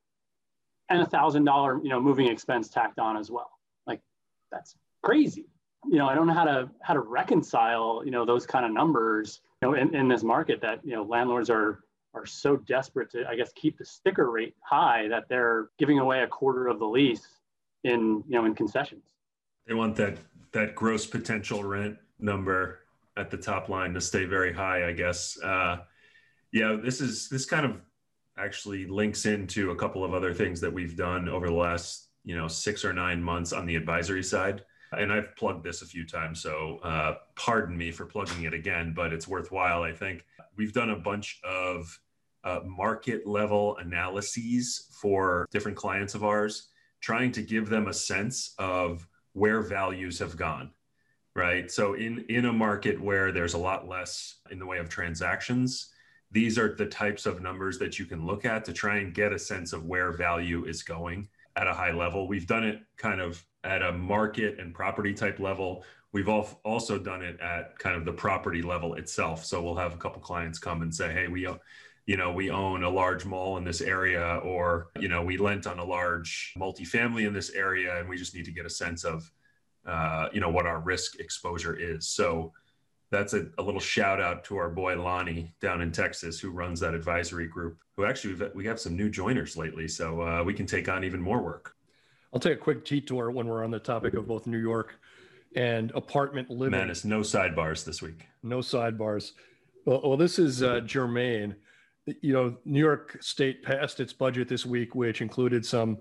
and 0.89 1.01
a 1.01 1.05
thousand 1.05 1.45
dollar 1.45 1.79
you 1.83 1.89
know 1.89 1.99
moving 2.01 2.27
expense 2.27 2.69
tacked 2.69 2.99
on 2.99 3.17
as 3.17 3.31
well. 3.31 3.49
That's 4.51 4.75
crazy. 5.03 5.45
You 5.89 5.97
know, 5.97 6.07
I 6.07 6.13
don't 6.13 6.27
know 6.27 6.33
how 6.33 6.43
to 6.43 6.69
how 6.81 6.93
to 6.93 6.99
reconcile 6.99 8.03
you 8.05 8.11
know 8.11 8.25
those 8.25 8.45
kind 8.45 8.65
of 8.65 8.71
numbers 8.71 9.41
you 9.61 9.67
know 9.67 9.73
in, 9.75 9.95
in 9.95 10.07
this 10.07 10.23
market 10.23 10.61
that 10.61 10.79
you 10.83 10.93
know 10.93 11.03
landlords 11.03 11.49
are 11.49 11.83
are 12.13 12.25
so 12.25 12.57
desperate 12.57 13.09
to 13.11 13.27
I 13.27 13.35
guess 13.35 13.51
keep 13.55 13.77
the 13.77 13.85
sticker 13.85 14.29
rate 14.29 14.55
high 14.61 15.07
that 15.07 15.27
they're 15.29 15.69
giving 15.79 15.99
away 15.99 16.21
a 16.21 16.27
quarter 16.27 16.67
of 16.67 16.79
the 16.79 16.85
lease 16.85 17.27
in 17.83 18.23
you 18.27 18.35
know 18.35 18.45
in 18.45 18.53
concessions. 18.53 19.05
They 19.67 19.73
want 19.73 19.95
that 19.95 20.17
that 20.51 20.75
gross 20.75 21.05
potential 21.05 21.63
rent 21.63 21.97
number 22.19 22.79
at 23.17 23.29
the 23.29 23.37
top 23.37 23.69
line 23.69 23.93
to 23.93 24.01
stay 24.01 24.25
very 24.25 24.53
high, 24.53 24.87
I 24.87 24.93
guess. 24.93 25.39
Uh, 25.41 25.77
yeah, 26.51 26.77
this 26.81 27.01
is 27.01 27.29
this 27.29 27.45
kind 27.45 27.65
of 27.65 27.77
actually 28.37 28.85
links 28.85 29.25
into 29.25 29.71
a 29.71 29.75
couple 29.75 30.03
of 30.03 30.13
other 30.13 30.33
things 30.33 30.61
that 30.61 30.71
we've 30.73 30.95
done 30.95 31.29
over 31.29 31.47
the 31.47 31.53
last 31.53 32.07
you 32.23 32.35
know 32.35 32.47
six 32.47 32.85
or 32.85 32.93
nine 32.93 33.21
months 33.21 33.53
on 33.53 33.65
the 33.65 33.75
advisory 33.75 34.23
side. 34.23 34.63
And 34.93 35.11
I've 35.13 35.33
plugged 35.37 35.63
this 35.63 35.81
a 35.81 35.85
few 35.85 36.05
times, 36.05 36.41
so 36.41 36.79
uh, 36.83 37.15
pardon 37.35 37.77
me 37.77 37.91
for 37.91 38.05
plugging 38.05 38.43
it 38.43 38.53
again, 38.53 38.93
but 38.93 39.13
it's 39.13 39.25
worthwhile. 39.25 39.83
I 39.83 39.93
think 39.93 40.25
we've 40.57 40.73
done 40.73 40.89
a 40.89 40.97
bunch 40.97 41.39
of 41.45 41.97
uh, 42.43 42.59
market 42.65 43.25
level 43.25 43.77
analyses 43.77 44.89
for 44.91 45.47
different 45.49 45.77
clients 45.77 46.13
of 46.13 46.25
ours, 46.25 46.67
trying 46.99 47.31
to 47.31 47.41
give 47.41 47.69
them 47.69 47.87
a 47.87 47.93
sense 47.93 48.53
of 48.59 49.07
where 49.31 49.61
values 49.61 50.19
have 50.19 50.35
gone 50.35 50.71
right 51.35 51.71
so 51.71 51.93
in 51.93 52.25
in 52.27 52.45
a 52.45 52.53
market 52.53 52.99
where 53.01 53.31
there's 53.31 53.53
a 53.53 53.57
lot 53.57 53.87
less 53.87 54.39
in 54.49 54.59
the 54.59 54.65
way 54.65 54.77
of 54.77 54.89
transactions 54.89 55.89
these 56.31 56.57
are 56.57 56.75
the 56.75 56.85
types 56.85 57.25
of 57.25 57.41
numbers 57.41 57.77
that 57.77 57.99
you 57.99 58.05
can 58.05 58.25
look 58.25 58.45
at 58.45 58.65
to 58.65 58.73
try 58.73 58.97
and 58.97 59.13
get 59.13 59.33
a 59.33 59.39
sense 59.39 59.73
of 59.73 59.85
where 59.85 60.11
value 60.11 60.65
is 60.65 60.83
going 60.83 61.27
at 61.55 61.67
a 61.67 61.73
high 61.73 61.91
level. 61.91 62.27
We've 62.27 62.47
done 62.47 62.63
it 62.63 62.79
kind 62.97 63.21
of 63.21 63.43
at 63.63 63.81
a 63.81 63.91
market 63.91 64.59
and 64.59 64.73
property 64.73 65.13
type 65.13 65.39
level. 65.39 65.83
We've 66.13 66.29
also 66.29 66.97
done 66.97 67.21
it 67.21 67.39
at 67.39 67.77
kind 67.79 67.95
of 67.95 68.05
the 68.05 68.13
property 68.13 68.61
level 68.61 68.95
itself. 68.95 69.45
So 69.45 69.61
we'll 69.61 69.75
have 69.75 69.93
a 69.93 69.97
couple 69.97 70.21
clients 70.21 70.59
come 70.59 70.81
and 70.81 70.93
say 70.93 71.13
hey 71.13 71.27
we 71.27 71.47
you 72.05 72.17
know 72.17 72.31
we 72.31 72.49
own 72.49 72.83
a 72.83 72.89
large 72.89 73.25
mall 73.25 73.57
in 73.57 73.63
this 73.63 73.79
area 73.79 74.41
or 74.43 74.89
you 74.99 75.07
know 75.07 75.23
we 75.23 75.37
lent 75.37 75.67
on 75.67 75.79
a 75.79 75.83
large 75.83 76.53
multifamily 76.57 77.27
in 77.27 77.33
this 77.33 77.51
area 77.51 77.99
and 77.99 78.09
we 78.09 78.17
just 78.17 78.33
need 78.35 78.45
to 78.45 78.51
get 78.51 78.65
a 78.65 78.69
sense 78.69 79.03
of 79.03 79.31
uh, 79.85 80.27
you 80.33 80.39
know 80.39 80.49
what 80.49 80.65
our 80.65 80.79
risk 80.79 81.19
exposure 81.19 81.75
is. 81.75 82.07
So 82.07 82.53
that's 83.11 83.33
a, 83.33 83.47
a, 83.57 83.61
little 83.61 83.79
shout 83.79 84.21
out 84.21 84.43
to 84.45 84.57
our 84.57 84.69
boy 84.69 84.99
Lonnie 84.99 85.53
down 85.59 85.81
in 85.81 85.91
Texas 85.91 86.39
who 86.39 86.49
runs 86.49 86.79
that 86.79 86.93
advisory 86.93 87.47
group. 87.47 87.77
Who 87.97 88.05
actually 88.05 88.49
we 88.55 88.65
have 88.65 88.79
some 88.79 88.95
new 88.95 89.09
joiners 89.09 89.57
lately, 89.57 89.87
so 89.87 90.21
uh, 90.21 90.43
we 90.43 90.53
can 90.53 90.65
take 90.65 90.87
on 90.87 91.03
even 91.03 91.21
more 91.21 91.41
work. 91.41 91.75
I'll 92.33 92.39
take 92.39 92.53
a 92.53 92.61
quick 92.61 92.85
detour 92.85 93.29
when 93.29 93.47
we're 93.47 93.63
on 93.65 93.71
the 93.71 93.79
topic 93.79 94.13
of 94.13 94.27
both 94.27 94.47
New 94.47 94.57
York 94.57 94.95
and 95.55 95.91
apartment 95.91 96.49
living. 96.49 96.79
Manus, 96.79 97.03
no 97.03 97.19
sidebars 97.19 97.83
this 97.83 98.01
week. 98.01 98.27
No 98.41 98.59
sidebars. 98.59 99.33
Well, 99.85 100.01
well 100.03 100.17
this 100.17 100.39
is 100.39 100.63
uh, 100.63 100.79
germane. 100.79 101.55
You 102.21 102.33
know, 102.33 102.57
New 102.63 102.79
York 102.79 103.17
State 103.19 103.61
passed 103.61 103.99
its 103.99 104.13
budget 104.13 104.47
this 104.47 104.65
week, 104.65 104.95
which 104.95 105.21
included 105.21 105.65
some 105.65 105.97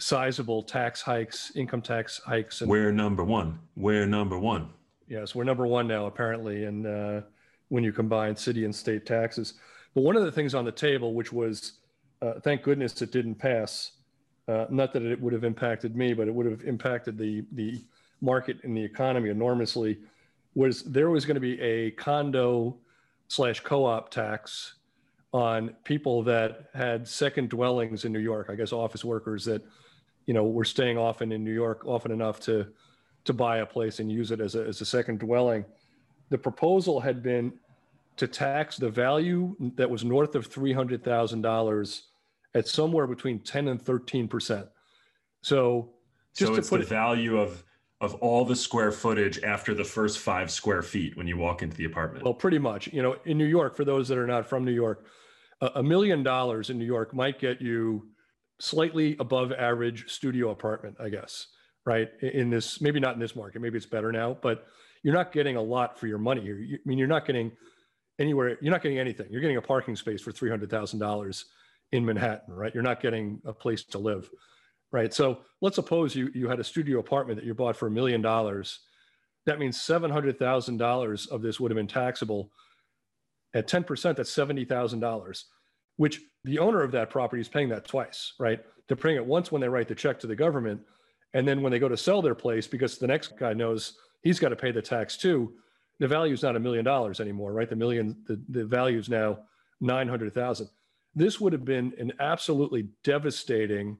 sizable 0.00 0.62
tax 0.62 1.02
hikes, 1.02 1.52
income 1.54 1.82
tax 1.82 2.18
hikes. 2.24 2.62
And, 2.62 2.70
we're 2.70 2.92
number 2.92 3.22
one. 3.22 3.58
We're 3.76 4.06
number 4.06 4.38
one. 4.38 4.70
Yes, 5.08 5.34
we're 5.34 5.44
number 5.44 5.66
one 5.66 5.86
now, 5.86 6.06
apparently, 6.06 6.64
and 6.64 6.86
uh, 6.86 7.20
when 7.68 7.84
you 7.84 7.92
combine 7.92 8.34
city 8.36 8.64
and 8.64 8.74
state 8.74 9.06
taxes. 9.06 9.54
But 9.94 10.02
one 10.02 10.16
of 10.16 10.24
the 10.24 10.32
things 10.32 10.54
on 10.54 10.64
the 10.64 10.72
table, 10.72 11.14
which 11.14 11.32
was, 11.32 11.74
uh, 12.22 12.40
thank 12.40 12.62
goodness 12.62 13.00
it 13.02 13.12
didn't 13.12 13.36
pass. 13.36 13.92
Uh, 14.48 14.66
not 14.68 14.92
that 14.92 15.02
it 15.02 15.20
would 15.20 15.32
have 15.32 15.44
impacted 15.44 15.96
me, 15.96 16.12
but 16.12 16.28
it 16.28 16.34
would 16.34 16.46
have 16.46 16.62
impacted 16.64 17.18
the 17.18 17.44
the 17.52 17.82
market 18.20 18.58
and 18.62 18.76
the 18.76 18.82
economy 18.82 19.30
enormously. 19.30 19.98
Was 20.54 20.82
there 20.84 21.10
was 21.10 21.24
going 21.24 21.34
to 21.34 21.40
be 21.40 21.60
a 21.60 21.90
condo 21.92 22.76
slash 23.28 23.60
co-op 23.60 24.10
tax 24.10 24.74
on 25.32 25.74
people 25.84 26.22
that 26.22 26.70
had 26.74 27.06
second 27.06 27.50
dwellings 27.50 28.04
in 28.04 28.12
New 28.12 28.20
York? 28.20 28.48
I 28.48 28.54
guess 28.54 28.72
office 28.72 29.04
workers 29.04 29.44
that 29.46 29.62
you 30.26 30.34
know, 30.34 30.44
we're 30.44 30.64
staying 30.64 30.98
often 30.98 31.32
in 31.32 31.44
New 31.44 31.54
York 31.54 31.86
often 31.86 32.10
enough 32.10 32.40
to 32.40 32.66
to 33.26 33.32
buy 33.32 33.58
a 33.58 33.66
place 33.66 34.00
and 34.00 34.10
use 34.10 34.30
it 34.30 34.40
as 34.40 34.54
a, 34.54 34.64
as 34.64 34.80
a 34.80 34.84
second 34.84 35.18
dwelling. 35.18 35.64
The 36.30 36.38
proposal 36.38 37.00
had 37.00 37.22
been 37.22 37.52
to 38.16 38.26
tax 38.26 38.76
the 38.76 38.90
value 38.90 39.54
that 39.76 39.88
was 39.88 40.04
north 40.04 40.34
of 40.34 40.46
three 40.46 40.72
hundred 40.72 41.04
thousand 41.04 41.42
dollars 41.42 42.08
at 42.54 42.66
somewhere 42.66 43.06
between 43.06 43.38
ten 43.40 43.68
and 43.68 43.80
thirteen 43.80 44.26
percent. 44.26 44.66
So, 45.42 45.90
just 46.36 46.48
so 46.48 46.54
to 46.54 46.60
it's 46.60 46.70
put 46.70 46.78
the 46.78 46.86
it, 46.86 46.88
value 46.88 47.38
of 47.38 47.62
of 48.00 48.14
all 48.16 48.44
the 48.44 48.56
square 48.56 48.92
footage 48.92 49.42
after 49.42 49.74
the 49.74 49.84
first 49.84 50.18
five 50.18 50.50
square 50.50 50.82
feet 50.82 51.16
when 51.16 51.26
you 51.26 51.36
walk 51.36 51.62
into 51.62 51.76
the 51.76 51.84
apartment. 51.84 52.24
Well, 52.24 52.34
pretty 52.34 52.58
much. 52.58 52.92
You 52.92 53.02
know, 53.02 53.16
in 53.24 53.38
New 53.38 53.46
York, 53.46 53.74
for 53.74 53.84
those 53.84 54.08
that 54.08 54.18
are 54.18 54.26
not 54.26 54.46
from 54.46 54.64
New 54.64 54.72
York, 54.72 55.06
a 55.60 55.82
million 55.82 56.22
dollars 56.22 56.68
in 56.68 56.78
New 56.78 56.84
York 56.84 57.14
might 57.14 57.38
get 57.38 57.62
you 57.62 58.08
slightly 58.58 59.16
above 59.18 59.52
average 59.52 60.10
studio 60.10 60.50
apartment, 60.50 60.96
I 61.00 61.08
guess, 61.08 61.46
right? 61.86 62.08
In 62.20 62.50
this, 62.50 62.80
maybe 62.80 63.00
not 63.00 63.14
in 63.14 63.20
this 63.20 63.34
market, 63.34 63.62
maybe 63.62 63.76
it's 63.76 63.86
better 63.86 64.12
now, 64.12 64.36
but 64.42 64.66
you're 65.02 65.14
not 65.14 65.32
getting 65.32 65.56
a 65.56 65.62
lot 65.62 65.98
for 65.98 66.06
your 66.06 66.18
money 66.18 66.42
here. 66.42 66.58
You, 66.58 66.76
I 66.76 66.88
mean, 66.88 66.98
you're 66.98 67.08
not 67.08 67.26
getting 67.26 67.52
anywhere, 68.18 68.58
you're 68.60 68.72
not 68.72 68.82
getting 68.82 68.98
anything. 68.98 69.28
You're 69.30 69.40
getting 69.40 69.56
a 69.56 69.62
parking 69.62 69.96
space 69.96 70.20
for 70.20 70.32
$300,000 70.32 71.44
in 71.92 72.04
Manhattan, 72.04 72.54
right? 72.54 72.74
You're 72.74 72.82
not 72.82 73.00
getting 73.00 73.40
a 73.46 73.52
place 73.52 73.84
to 73.84 73.98
live, 73.98 74.28
right? 74.92 75.14
So 75.14 75.38
let's 75.62 75.76
suppose 75.76 76.14
you, 76.14 76.30
you 76.34 76.48
had 76.48 76.60
a 76.60 76.64
studio 76.64 76.98
apartment 76.98 77.38
that 77.38 77.46
you 77.46 77.54
bought 77.54 77.76
for 77.76 77.86
a 77.86 77.90
million 77.90 78.20
dollars. 78.20 78.80
That 79.46 79.60
means 79.60 79.78
$700,000 79.78 81.28
of 81.28 81.42
this 81.42 81.60
would 81.60 81.70
have 81.70 81.76
been 81.76 81.86
taxable. 81.86 82.50
At 83.54 83.68
10%, 83.68 84.16
that's 84.16 84.34
$70,000 84.34 85.44
which 85.96 86.20
the 86.44 86.58
owner 86.58 86.82
of 86.82 86.92
that 86.92 87.10
property 87.10 87.40
is 87.40 87.48
paying 87.48 87.68
that 87.70 87.86
twice, 87.86 88.34
right? 88.38 88.60
They're 88.86 88.96
paying 88.96 89.16
it 89.16 89.26
once 89.26 89.50
when 89.50 89.60
they 89.60 89.68
write 89.68 89.88
the 89.88 89.94
check 89.94 90.20
to 90.20 90.26
the 90.26 90.36
government. 90.36 90.80
And 91.34 91.46
then 91.46 91.62
when 91.62 91.72
they 91.72 91.78
go 91.78 91.88
to 91.88 91.96
sell 91.96 92.22
their 92.22 92.34
place, 92.34 92.66
because 92.66 92.98
the 92.98 93.06
next 93.06 93.38
guy 93.38 93.52
knows 93.52 93.98
he's 94.22 94.40
got 94.40 94.50
to 94.50 94.56
pay 94.56 94.72
the 94.72 94.82
tax 94.82 95.16
too, 95.16 95.52
the 95.98 96.08
value 96.08 96.34
is 96.34 96.42
not 96.42 96.56
a 96.56 96.60
million 96.60 96.84
dollars 96.84 97.20
anymore, 97.20 97.52
right? 97.52 97.68
The 97.68 97.76
million, 97.76 98.16
the, 98.26 98.40
the 98.48 98.64
value 98.64 98.98
is 98.98 99.08
now 99.08 99.38
900,000. 99.80 100.68
This 101.14 101.40
would 101.40 101.52
have 101.52 101.64
been 101.64 101.92
an 101.98 102.12
absolutely 102.20 102.88
devastating 103.02 103.98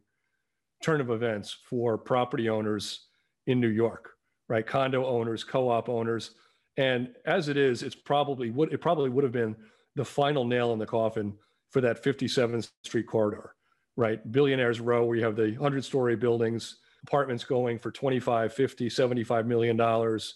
turn 0.83 1.01
of 1.01 1.11
events 1.11 1.57
for 1.69 1.97
property 1.97 2.49
owners 2.49 3.07
in 3.47 3.61
New 3.61 3.69
York, 3.69 4.11
right? 4.49 4.67
Condo 4.67 5.07
owners, 5.07 5.43
co-op 5.43 5.89
owners. 5.89 6.33
And 6.77 7.15
as 7.25 7.49
it 7.49 7.57
is, 7.57 7.83
it's 7.83 7.95
probably 7.95 8.51
would 8.51 8.73
it 8.73 8.83
probably 8.83 9.09
would 9.09 9.25
have 9.25 9.33
been 9.33 9.57
the 9.95 10.05
final 10.05 10.45
nail 10.45 10.73
in 10.75 10.79
the 10.79 10.87
coffin 10.87 11.33
for 11.71 11.81
that 11.81 12.05
57th 12.05 12.71
Street 12.85 13.07
corridor, 13.07 13.55
right? 13.97 14.31
Billionaires 14.31 14.81
Row, 14.81 15.05
where 15.05 15.17
you 15.17 15.25
have 15.25 15.37
the 15.37 15.53
100 15.53 15.85
story 15.85 16.17
buildings, 16.17 16.77
apartments 17.07 17.45
going 17.45 17.79
for 17.79 17.93
25, 17.93 18.53
50, 18.53 18.91
75 18.91 19.47
million 19.47 19.77
dollars, 19.77 20.35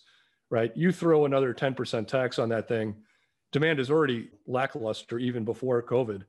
right? 0.51 0.73
You 0.77 0.93
throw 0.93 1.25
another 1.25 1.53
10% 1.53 2.07
tax 2.07 2.39
on 2.39 2.49
that 2.51 2.69
thing, 2.69 2.95
demand 3.51 3.81
is 3.81 3.91
already 3.91 4.29
lackluster 4.47 5.19
even 5.19 5.45
before 5.45 5.83
COVID, 5.83 6.23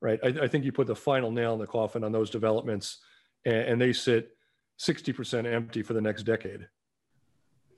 right? 0.00 0.18
I, 0.24 0.44
I 0.44 0.48
think 0.48 0.64
you 0.64 0.72
put 0.72 0.86
the 0.86 0.96
final 0.96 1.30
nail 1.30 1.52
in 1.52 1.58
the 1.58 1.66
coffin 1.66 2.04
on 2.04 2.12
those 2.12 2.30
developments 2.30 2.98
and, 3.44 3.54
and 3.54 3.80
they 3.80 3.92
sit 3.92 4.30
60% 4.80 5.52
empty 5.52 5.82
for 5.82 5.92
the 5.92 6.00
next 6.00 6.22
decade. 6.22 6.66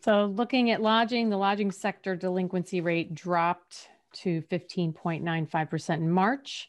So, 0.05 0.27
looking 0.27 0.71
at 0.71 0.83
lodging, 0.83 1.31
the 1.31 1.37
lodging 1.37 1.73
sector 1.73 2.15
delinquency 2.15 2.81
rate 2.81 3.15
dropped 3.15 3.89
to 4.13 4.43
15.95% 4.43 5.95
in 5.97 6.11
March. 6.11 6.69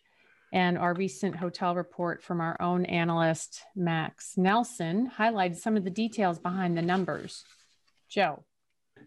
And 0.55 0.77
our 0.77 0.93
recent 0.93 1.35
hotel 1.35 1.75
report 1.75 2.23
from 2.23 2.39
our 2.39 2.55
own 2.61 2.85
analyst, 2.85 3.61
Max 3.75 4.37
Nelson, 4.37 5.11
highlighted 5.19 5.57
some 5.57 5.75
of 5.75 5.83
the 5.83 5.89
details 5.89 6.39
behind 6.39 6.77
the 6.77 6.81
numbers. 6.81 7.43
Joe. 8.07 8.45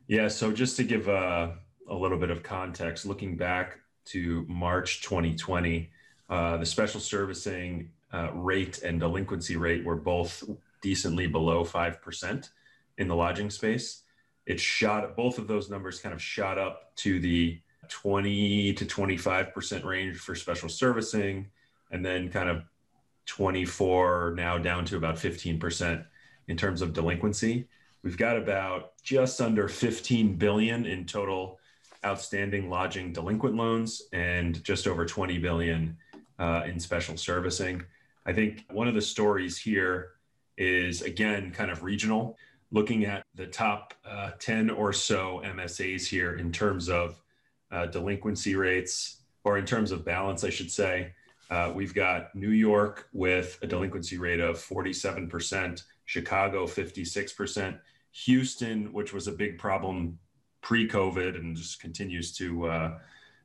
Yeah, 0.08 0.28
so 0.28 0.52
just 0.52 0.76
to 0.76 0.84
give 0.84 1.08
a, 1.08 1.56
a 1.88 1.94
little 1.94 2.18
bit 2.18 2.28
of 2.28 2.42
context, 2.42 3.06
looking 3.06 3.34
back 3.34 3.78
to 4.08 4.44
March 4.46 5.00
2020, 5.00 5.88
uh, 6.28 6.58
the 6.58 6.66
special 6.66 7.00
servicing 7.00 7.92
uh, 8.12 8.30
rate 8.34 8.82
and 8.82 9.00
delinquency 9.00 9.56
rate 9.56 9.86
were 9.86 9.96
both 9.96 10.44
decently 10.82 11.26
below 11.26 11.64
5% 11.64 12.50
in 12.98 13.08
the 13.08 13.16
lodging 13.16 13.48
space. 13.48 14.02
It 14.44 14.60
shot, 14.60 15.16
both 15.16 15.38
of 15.38 15.46
those 15.46 15.70
numbers 15.70 15.98
kind 15.98 16.14
of 16.14 16.20
shot 16.20 16.58
up 16.58 16.94
to 16.96 17.18
the 17.20 17.58
20 17.88 18.74
to 18.74 18.84
25% 18.84 19.84
range 19.84 20.16
for 20.18 20.34
special 20.34 20.68
servicing, 20.68 21.46
and 21.90 22.04
then 22.04 22.30
kind 22.30 22.48
of 22.48 22.62
24 23.26 24.34
now 24.36 24.58
down 24.58 24.84
to 24.86 24.96
about 24.96 25.16
15% 25.16 26.04
in 26.48 26.56
terms 26.56 26.82
of 26.82 26.92
delinquency. 26.92 27.68
We've 28.02 28.16
got 28.16 28.36
about 28.36 28.92
just 29.02 29.40
under 29.40 29.68
15 29.68 30.36
billion 30.36 30.86
in 30.86 31.04
total 31.04 31.58
outstanding 32.04 32.70
lodging 32.70 33.12
delinquent 33.12 33.56
loans 33.56 34.02
and 34.12 34.62
just 34.64 34.86
over 34.86 35.04
20 35.04 35.38
billion 35.38 35.96
uh, 36.38 36.62
in 36.66 36.78
special 36.78 37.16
servicing. 37.16 37.82
I 38.24 38.32
think 38.32 38.64
one 38.70 38.88
of 38.88 38.94
the 38.94 39.02
stories 39.02 39.58
here 39.58 40.10
is 40.56 41.02
again 41.02 41.50
kind 41.50 41.70
of 41.70 41.82
regional, 41.82 42.36
looking 42.70 43.04
at 43.04 43.24
the 43.34 43.46
top 43.46 43.94
uh, 44.04 44.32
10 44.38 44.70
or 44.70 44.92
so 44.92 45.42
MSAs 45.44 46.06
here 46.06 46.36
in 46.36 46.52
terms 46.52 46.88
of 46.88 47.20
uh, 47.70 47.86
delinquency 47.86 48.54
rates, 48.54 49.22
or 49.44 49.58
in 49.58 49.64
terms 49.64 49.92
of 49.92 50.04
balance, 50.04 50.44
I 50.44 50.50
should 50.50 50.70
say. 50.70 51.12
Uh, 51.50 51.72
we've 51.74 51.94
got 51.94 52.34
New 52.34 52.50
York 52.50 53.08
with 53.12 53.58
a 53.62 53.66
delinquency 53.66 54.18
rate 54.18 54.40
of 54.40 54.56
47%, 54.56 55.82
Chicago 56.04 56.66
56%, 56.66 57.78
Houston, 58.24 58.92
which 58.92 59.12
was 59.12 59.28
a 59.28 59.32
big 59.32 59.58
problem 59.58 60.18
pre-COVID 60.60 61.36
and 61.36 61.56
just 61.56 61.80
continues 61.80 62.32
to 62.36 62.66
uh, 62.66 62.98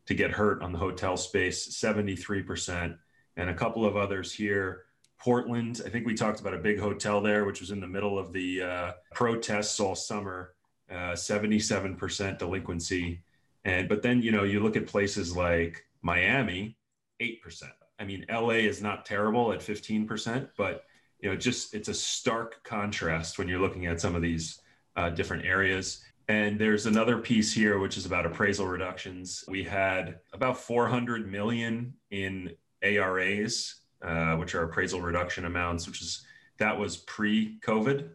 to 0.06 0.14
get 0.14 0.32
hurt 0.32 0.62
on 0.62 0.74
the 0.74 0.78
hotel 0.78 1.16
space, 1.16 1.80
73%, 1.80 2.98
and 3.38 3.50
a 3.50 3.54
couple 3.54 3.86
of 3.86 3.96
others 3.96 4.34
here. 4.34 4.84
Portland, 5.18 5.82
I 5.86 5.90
think 5.90 6.06
we 6.06 6.14
talked 6.14 6.42
about 6.42 6.54
a 6.54 6.58
big 6.58 6.78
hotel 6.78 7.22
there, 7.22 7.46
which 7.46 7.62
was 7.62 7.72
in 7.72 7.80
the 7.80 7.88
middle 7.88 8.20
of 8.20 8.34
the 8.34 8.62
uh, 8.62 8.92
protests 9.14 9.80
all 9.80 9.96
summer, 9.96 10.54
uh, 10.92 11.14
77% 11.14 12.38
delinquency. 12.38 13.22
And 13.66 13.88
but 13.88 14.02
then 14.02 14.22
you 14.22 14.32
know 14.32 14.44
you 14.44 14.60
look 14.60 14.76
at 14.76 14.88
places 14.88 15.36
like 15.36 15.86
Miami, 16.02 16.78
eight 17.20 17.42
percent. 17.42 17.74
I 18.00 18.06
mean, 18.06 18.26
LA 18.30 18.66
is 18.66 18.82
not 18.82 19.06
terrible 19.06 19.54
at 19.54 19.60
15%, 19.60 20.50
but 20.58 20.84
you 21.20 21.30
know, 21.30 21.36
just 21.36 21.74
it's 21.74 21.88
a 21.88 21.94
stark 21.94 22.62
contrast 22.64 23.38
when 23.38 23.48
you're 23.48 23.62
looking 23.62 23.86
at 23.86 24.02
some 24.02 24.16
of 24.16 24.22
these 24.22 24.60
uh, 24.98 25.10
different 25.10 25.46
areas. 25.46 26.04
And 26.28 26.60
there's 26.60 26.86
another 26.86 27.18
piece 27.18 27.54
here, 27.54 27.80
which 27.80 27.98
is 27.98 28.06
about 28.06 28.26
appraisal 28.26 28.68
reductions. 28.68 29.44
We 29.48 29.64
had 29.64 30.20
about 30.34 30.58
400 30.58 31.32
million 31.32 31.94
in 32.12 32.52
ARAs, 32.82 33.76
uh, 34.02 34.36
which 34.36 34.56
are 34.56 34.64
appraisal 34.64 35.02
reduction 35.02 35.46
amounts, 35.46 35.88
which 35.88 36.02
is 36.02 36.26
that 36.58 36.78
was 36.78 36.98
pre-COVID. 36.98 38.10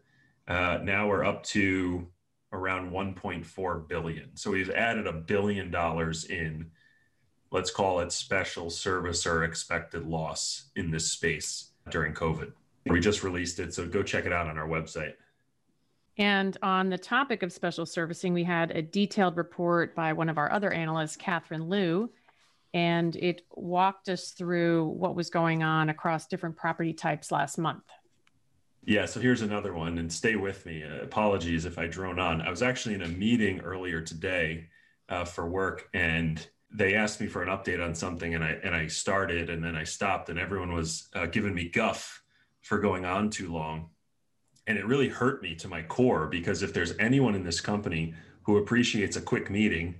Uh, 0.46 0.78
now 0.82 1.08
we're 1.08 1.24
up 1.24 1.42
to 1.44 2.06
around 2.52 2.90
1.4 2.90 3.88
billion. 3.88 4.34
So 4.34 4.50
we've 4.50 4.70
added 4.70 5.06
a 5.06 5.12
billion 5.12 5.70
dollars 5.70 6.24
in, 6.24 6.70
let's 7.50 7.70
call 7.70 8.00
it 8.00 8.12
special 8.12 8.70
service 8.70 9.26
or 9.26 9.44
expected 9.44 10.06
loss 10.06 10.70
in 10.76 10.90
this 10.90 11.11
space 11.11 11.72
during 11.90 12.14
COVID. 12.14 12.52
We 12.87 13.00
just 13.00 13.22
released 13.22 13.58
it, 13.58 13.74
so 13.74 13.87
go 13.87 14.02
check 14.02 14.24
it 14.24 14.32
out 14.32 14.46
on 14.46 14.56
our 14.56 14.68
website. 14.68 15.14
And 16.16 16.56
on 16.62 16.88
the 16.88 16.98
topic 16.98 17.42
of 17.42 17.52
special 17.52 17.87
servicing, 17.87 18.32
we 18.32 18.44
had 18.44 18.72
a 18.72 18.82
detailed 18.82 19.37
report 19.37 19.94
by 19.94 20.12
one 20.12 20.28
of 20.28 20.38
our 20.38 20.50
other 20.50 20.72
analysts, 20.72 21.16
Catherine 21.16 21.68
Liu, 21.68 22.11
and 22.74 23.14
it 23.16 23.42
walked 23.54 24.08
us 24.08 24.30
through 24.30 24.87
what 24.87 25.14
was 25.14 25.30
going 25.30 25.62
on 25.62 25.90
across 25.90 26.26
different 26.26 26.56
property 26.56 26.92
types 26.92 27.30
last 27.30 27.56
month. 27.56 27.84
Yeah, 28.88 29.05
so 29.05 29.20
here's 29.20 29.42
another 29.42 29.74
one, 29.74 29.98
and 29.98 30.11
stay 30.11 30.37
with 30.37 30.64
me. 30.64 30.83
Uh, 30.83 31.03
apologies 31.03 31.66
if 31.66 31.79
I 31.79 31.88
drone 31.88 32.18
on. 32.18 32.40
I 32.40 32.48
was 32.48 32.62
actually 32.62 32.94
in 32.94 33.03
a 33.03 33.09
meeting 33.09 33.61
earlier 33.61 34.01
today 34.01 34.68
uh, 35.11 35.27
for 35.27 35.46
work, 35.46 35.90
and 35.92 36.44
they 36.70 36.94
asked 36.94 37.20
me 37.20 37.27
for 37.27 37.42
an 37.42 37.51
update 37.51 37.85
on 37.85 37.94
something, 37.94 38.35
and 38.35 38.42
I 38.42 38.59
and 38.64 38.74
I 38.74 38.87
started, 38.87 39.51
and 39.51 39.62
then 39.62 39.77
I 39.77 39.85
stopped, 39.85 40.31
and 40.31 40.38
everyone 40.38 40.72
was 40.72 41.09
uh, 41.14 41.27
giving 41.27 41.55
me 41.55 41.68
guff 41.68 42.22
for 42.62 42.79
going 42.79 43.05
on 43.05 43.29
too 43.29 43.53
long 43.53 43.90
and 44.68 44.77
it 44.77 44.87
really 44.87 45.09
hurt 45.09 45.42
me 45.42 45.55
to 45.57 45.66
my 45.66 45.83
core 45.83 46.27
because 46.27 46.62
if 46.62 46.74
there's 46.74 46.92
anyone 46.98 47.35
in 47.35 47.42
this 47.42 47.61
company 47.61 48.14
who 48.42 48.59
appreciates 48.59 49.16
a 49.16 49.20
quick 49.20 49.51
meeting 49.51 49.94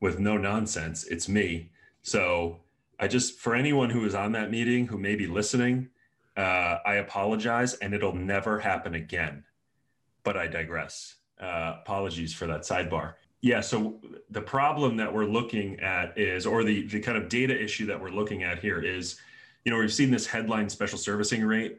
with 0.00 0.18
no 0.18 0.36
nonsense, 0.36 1.04
it's 1.04 1.28
me. 1.28 1.70
So 2.02 2.58
I 2.98 3.06
just, 3.06 3.38
for 3.38 3.54
anyone 3.54 3.90
who 3.90 4.00
was 4.00 4.14
on 4.14 4.32
that 4.32 4.50
meeting 4.50 4.88
who 4.88 4.98
may 4.98 5.14
be 5.14 5.28
listening, 5.28 5.90
uh, 6.40 6.78
I 6.84 6.94
apologize 6.96 7.74
and 7.74 7.94
it'll 7.94 8.14
never 8.14 8.58
happen 8.58 8.94
again. 8.94 9.44
But 10.22 10.36
I 10.36 10.46
digress. 10.46 11.16
Uh, 11.40 11.76
apologies 11.80 12.34
for 12.34 12.46
that 12.46 12.62
sidebar. 12.62 13.14
Yeah, 13.40 13.60
so 13.62 14.00
the 14.28 14.42
problem 14.42 14.96
that 14.98 15.12
we're 15.12 15.24
looking 15.24 15.80
at 15.80 16.16
is, 16.18 16.44
or 16.44 16.62
the, 16.62 16.86
the 16.86 17.00
kind 17.00 17.16
of 17.16 17.30
data 17.30 17.58
issue 17.58 17.86
that 17.86 17.98
we're 17.98 18.10
looking 18.10 18.42
at 18.42 18.58
here 18.58 18.80
is, 18.82 19.18
you 19.64 19.72
know, 19.72 19.78
we've 19.78 19.92
seen 19.92 20.10
this 20.10 20.26
headline 20.26 20.68
special 20.68 20.98
servicing 20.98 21.42
rate 21.42 21.78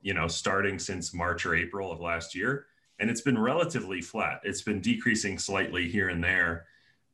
you 0.00 0.14
know, 0.14 0.28
starting 0.28 0.78
since 0.78 1.14
March 1.14 1.46
or 1.46 1.54
April 1.54 1.90
of 1.90 2.00
last 2.00 2.34
year. 2.34 2.66
And 2.98 3.10
it's 3.10 3.20
been 3.20 3.38
relatively 3.38 4.00
flat. 4.00 4.40
It's 4.44 4.62
been 4.62 4.80
decreasing 4.80 5.38
slightly 5.38 5.88
here 5.88 6.08
and 6.08 6.22
there. 6.22 6.66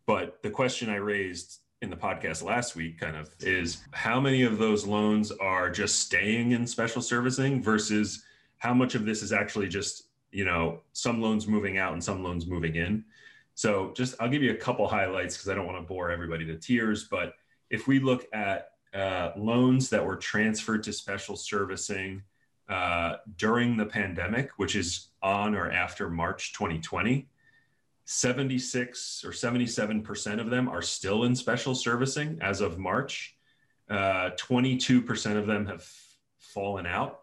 But 0.06 0.42
the 0.42 0.50
question 0.50 0.90
I 0.90 0.96
raised 0.96 1.60
in 1.80 1.90
the 1.90 1.96
podcast 1.96 2.42
last 2.42 2.74
week 2.74 2.98
kind 2.98 3.16
of 3.16 3.30
is 3.40 3.82
how 3.92 4.20
many 4.20 4.42
of 4.42 4.58
those 4.58 4.86
loans 4.86 5.30
are 5.32 5.70
just 5.70 6.00
staying 6.00 6.52
in 6.52 6.66
special 6.66 7.00
servicing 7.00 7.62
versus 7.62 8.24
how 8.58 8.74
much 8.74 8.94
of 8.94 9.04
this 9.04 9.22
is 9.22 9.32
actually 9.32 9.68
just, 9.68 10.08
you 10.32 10.44
know, 10.44 10.80
some 10.92 11.20
loans 11.20 11.46
moving 11.46 11.78
out 11.78 11.92
and 11.92 12.02
some 12.02 12.22
loans 12.24 12.46
moving 12.46 12.74
in. 12.74 13.04
So 13.54 13.92
just 13.94 14.16
I'll 14.20 14.28
give 14.28 14.42
you 14.42 14.52
a 14.52 14.56
couple 14.56 14.88
highlights 14.88 15.36
because 15.36 15.48
I 15.48 15.54
don't 15.54 15.66
want 15.66 15.78
to 15.78 15.86
bore 15.86 16.10
everybody 16.10 16.44
to 16.46 16.56
tears. 16.56 17.04
But 17.04 17.34
if 17.70 17.86
we 17.86 18.00
look 18.00 18.26
at 18.32 18.72
uh, 18.92 19.30
loans 19.36 19.88
that 19.90 20.04
were 20.04 20.16
transferred 20.16 20.82
to 20.84 20.92
special 20.92 21.36
servicing 21.36 22.22
uh, 22.68 23.16
during 23.36 23.76
the 23.76 23.86
pandemic, 23.86 24.50
which 24.56 24.74
is 24.74 25.08
on 25.22 25.54
or 25.54 25.70
after 25.70 26.10
March 26.10 26.52
2020, 26.54 27.28
76 28.10 29.24
or 29.24 29.30
77% 29.30 30.40
of 30.40 30.50
them 30.50 30.68
are 30.68 30.82
still 30.82 31.24
in 31.24 31.34
special 31.36 31.74
servicing 31.74 32.38
as 32.40 32.60
of 32.60 32.78
March. 32.78 33.36
Uh, 33.88 34.30
22% 34.38 35.36
of 35.36 35.46
them 35.46 35.66
have 35.66 35.86
fallen 36.38 36.86
out, 36.86 37.20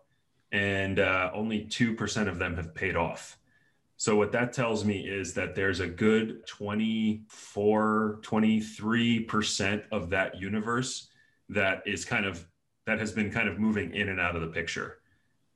and 0.51 0.99
uh, 0.99 1.31
only 1.33 1.65
2% 1.65 2.27
of 2.27 2.39
them 2.39 2.55
have 2.55 2.73
paid 2.73 2.95
off. 2.95 3.37
So, 3.97 4.15
what 4.15 4.31
that 4.33 4.51
tells 4.51 4.83
me 4.83 5.07
is 5.07 5.33
that 5.35 5.55
there's 5.55 5.79
a 5.79 5.87
good 5.87 6.45
24, 6.47 8.19
23% 8.21 9.83
of 9.91 10.09
that 10.09 10.39
universe 10.39 11.09
that 11.49 11.81
is 11.85 12.03
kind 12.03 12.25
of 12.25 12.45
that 12.85 12.99
has 12.99 13.11
been 13.11 13.31
kind 13.31 13.47
of 13.47 13.57
moving 13.57 13.93
in 13.93 14.09
and 14.09 14.19
out 14.19 14.35
of 14.35 14.41
the 14.41 14.47
picture 14.47 14.99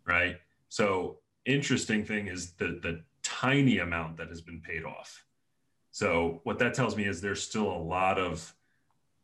right? 0.10 0.38
So 0.68 1.20
interesting 1.46 2.04
thing 2.04 2.28
is 2.28 2.52
the 2.54 2.80
the 2.82 3.02
tiny 3.30 3.80
amount 3.80 4.18
that 4.18 4.30
has 4.30 4.42
been 4.42 4.60
paid 4.62 4.84
off. 4.84 5.24
So 5.92 6.42
what 6.44 6.60
that 6.60 6.74
tells 6.74 6.96
me 6.96 7.06
is 7.06 7.22
there's 7.22 7.44
still 7.44 7.72
a 7.72 7.78
lot 7.78 8.18
of 8.18 8.54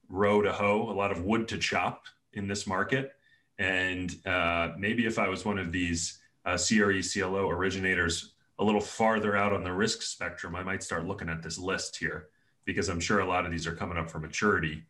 row 0.10 0.42
to 0.42 0.52
hoe, 0.52 0.90
a 0.90 0.94
lot 0.94 1.12
of 1.12 1.24
wood 1.24 1.48
to 1.50 1.58
chop 1.58 2.06
in 2.34 2.48
this 2.48 2.68
market. 2.68 3.14
And 3.58 4.16
uh, 4.26 4.74
maybe 4.78 5.06
if 5.06 5.18
I 5.18 5.30
was 5.30 5.46
one 5.46 5.58
of 5.58 5.72
these 5.72 6.20
uh, 6.46 6.58
CRE 6.58 7.00
CLO 7.02 7.50
originators 7.50 8.34
a 8.60 8.64
little 8.64 8.82
farther 8.82 9.36
out 9.36 9.54
on 9.54 9.64
the 9.64 9.74
risk 9.74 10.02
spectrum, 10.02 10.56
I 10.56 10.64
might 10.64 10.84
start 10.84 11.06
looking 11.06 11.30
at 11.30 11.42
this 11.42 11.58
list 11.58 11.98
here 11.98 12.28
because 12.66 12.90
I'm 12.90 13.00
sure 13.00 13.20
a 13.20 13.26
lot 13.26 13.46
of 13.46 13.52
these 13.52 13.68
are 13.68 13.76
coming 13.76 13.98
up 13.98 14.10
for 14.10 14.20
maturity 14.20 14.84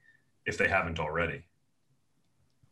if 0.46 0.58
they 0.58 0.68
haven't 0.68 1.00
already. 1.00 1.44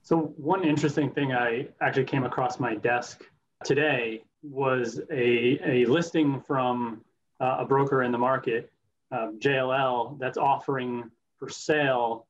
So 0.02 0.34
one 0.38 0.64
interesting 0.64 1.12
thing 1.12 1.32
I 1.32 1.68
actually 1.82 2.06
came 2.06 2.26
across 2.26 2.60
my 2.60 2.76
desk 2.76 3.24
today 3.64 4.24
was 4.44 5.00
a, 5.12 5.60
a 5.66 5.86
listing 5.86 6.40
from 6.42 7.02
uh, 7.40 7.58
a 7.60 7.66
broker 7.66 8.04
in 8.04 8.12
the 8.12 8.18
market, 8.18 8.72
uh, 9.12 9.30
JLL, 9.40 10.20
that's 10.20 10.38
offering 10.38 11.10
for 11.38 11.50
sale 11.50 12.28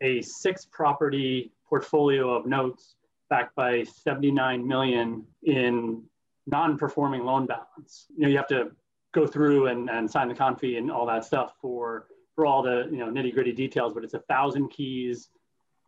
a 0.00 0.20
six 0.22 0.64
property 0.64 1.52
portfolio 1.68 2.34
of 2.34 2.46
notes 2.46 2.96
backed 3.30 3.54
by 3.54 3.82
79 3.84 4.66
million 4.66 5.24
in 5.44 6.02
non-performing 6.46 7.24
loan 7.24 7.46
balance. 7.46 8.06
You 8.16 8.22
know, 8.22 8.28
you 8.28 8.36
have 8.36 8.48
to 8.48 8.72
go 9.12 9.26
through 9.26 9.68
and, 9.68 9.88
and 9.88 10.10
sign 10.10 10.28
the 10.28 10.34
con 10.34 10.56
fee 10.56 10.76
and 10.76 10.90
all 10.90 11.06
that 11.06 11.24
stuff 11.24 11.54
for 11.60 12.06
for 12.34 12.46
all 12.46 12.62
the 12.62 12.88
you 12.90 12.98
know 12.98 13.06
nitty 13.06 13.32
gritty 13.32 13.52
details, 13.52 13.92
but 13.92 14.04
it's 14.04 14.14
a 14.14 14.20
thousand 14.20 14.68
keys 14.68 15.28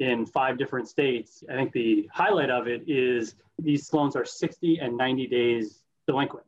in 0.00 0.26
five 0.26 0.58
different 0.58 0.88
states. 0.88 1.44
I 1.48 1.54
think 1.54 1.72
the 1.72 2.08
highlight 2.12 2.50
of 2.50 2.66
it 2.66 2.82
is 2.86 3.36
these 3.58 3.92
loans 3.92 4.16
are 4.16 4.24
60 4.24 4.78
and 4.78 4.96
90 4.96 5.26
days 5.26 5.80
delinquent. 6.06 6.46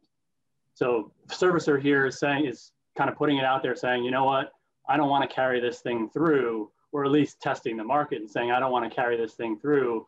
So 0.75 1.13
servicer 1.29 1.81
here 1.81 2.07
is 2.07 2.19
saying 2.19 2.47
is 2.47 2.73
kind 2.97 3.09
of 3.09 3.17
putting 3.17 3.39
it 3.39 3.45
out 3.45 3.63
there 3.63 3.77
saying, 3.77 4.05
you 4.05 4.11
know 4.11 4.25
what, 4.25 4.53
I 4.89 4.97
don't 4.97 5.09
want 5.09 5.29
to 5.29 5.35
carry 5.35 5.61
this 5.61 5.81
thing 5.81 6.09
through, 6.11 6.71
or 6.93 7.05
at 7.05 7.11
least 7.11 7.41
testing 7.41 7.77
the 7.77 7.85
market 7.85 8.21
and 8.21 8.31
saying, 8.31 8.51
I 8.51 8.61
don't 8.61 8.73
want 8.73 8.89
to 8.91 8.95
carry 8.95 9.17
this 9.17 9.35
thing 9.35 9.59
through. 9.59 10.07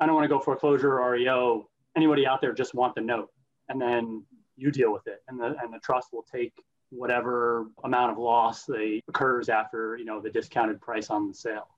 I 0.00 0.06
don't 0.06 0.14
want 0.14 0.24
to 0.24 0.28
go 0.28 0.38
foreclosure 0.38 0.98
or 0.98 1.12
REO. 1.12 1.68
Anybody 1.96 2.26
out 2.26 2.40
there 2.40 2.52
just 2.52 2.74
want 2.74 2.94
the 2.94 3.00
note. 3.00 3.30
And 3.68 3.80
then 3.80 4.24
you 4.56 4.70
deal 4.70 4.92
with 4.92 5.06
it. 5.06 5.22
And 5.28 5.40
the 5.40 5.56
and 5.62 5.72
the 5.72 5.78
trust 5.82 6.12
will 6.12 6.24
take 6.30 6.52
whatever 6.90 7.66
amount 7.82 8.12
of 8.12 8.18
loss 8.18 8.64
they 8.64 9.02
occurs 9.08 9.48
after, 9.48 9.96
you 9.96 10.04
know, 10.04 10.20
the 10.20 10.30
discounted 10.30 10.80
price 10.80 11.10
on 11.10 11.28
the 11.28 11.34
sale 11.34 11.68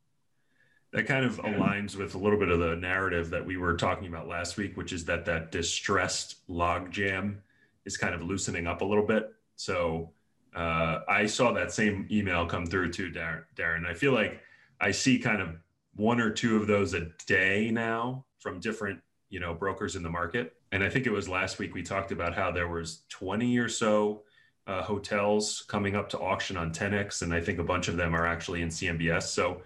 that 0.92 1.06
kind 1.06 1.24
of 1.24 1.36
aligns 1.38 1.96
with 1.96 2.14
a 2.14 2.18
little 2.18 2.38
bit 2.38 2.48
of 2.48 2.60
the 2.60 2.76
narrative 2.76 3.30
that 3.30 3.44
we 3.44 3.56
were 3.56 3.76
talking 3.76 4.08
about 4.08 4.26
last 4.26 4.56
week, 4.56 4.76
which 4.76 4.92
is 4.92 5.04
that 5.04 5.24
that 5.26 5.52
distressed 5.52 6.36
log 6.48 6.90
jam 6.90 7.42
is 7.84 7.96
kind 7.96 8.14
of 8.14 8.22
loosening 8.22 8.66
up 8.66 8.80
a 8.80 8.84
little 8.84 9.06
bit. 9.06 9.34
So 9.56 10.10
uh, 10.54 11.00
I 11.08 11.26
saw 11.26 11.52
that 11.52 11.72
same 11.72 12.06
email 12.10 12.46
come 12.46 12.66
through 12.66 12.92
too, 12.92 13.10
Darren. 13.10 13.44
Darren. 13.56 13.86
I 13.86 13.94
feel 13.94 14.12
like 14.12 14.40
I 14.80 14.90
see 14.90 15.18
kind 15.18 15.42
of 15.42 15.56
one 15.94 16.20
or 16.20 16.30
two 16.30 16.56
of 16.56 16.66
those 16.66 16.94
a 16.94 17.08
day 17.26 17.70
now 17.72 18.24
from 18.38 18.60
different 18.60 19.00
you 19.30 19.40
know 19.40 19.52
brokers 19.52 19.96
in 19.96 20.02
the 20.02 20.08
market 20.08 20.54
and 20.72 20.82
i 20.82 20.88
think 20.88 21.06
it 21.06 21.12
was 21.12 21.28
last 21.28 21.58
week 21.58 21.74
we 21.74 21.82
talked 21.82 22.12
about 22.12 22.34
how 22.34 22.50
there 22.50 22.68
was 22.68 23.02
20 23.10 23.58
or 23.58 23.68
so 23.68 24.22
uh, 24.66 24.82
hotels 24.82 25.64
coming 25.68 25.96
up 25.96 26.08
to 26.08 26.18
auction 26.18 26.56
on 26.56 26.72
10x 26.72 27.22
and 27.22 27.34
i 27.34 27.40
think 27.40 27.58
a 27.58 27.64
bunch 27.64 27.88
of 27.88 27.96
them 27.96 28.14
are 28.14 28.26
actually 28.26 28.62
in 28.62 28.68
cmbs 28.68 29.24
so 29.24 29.60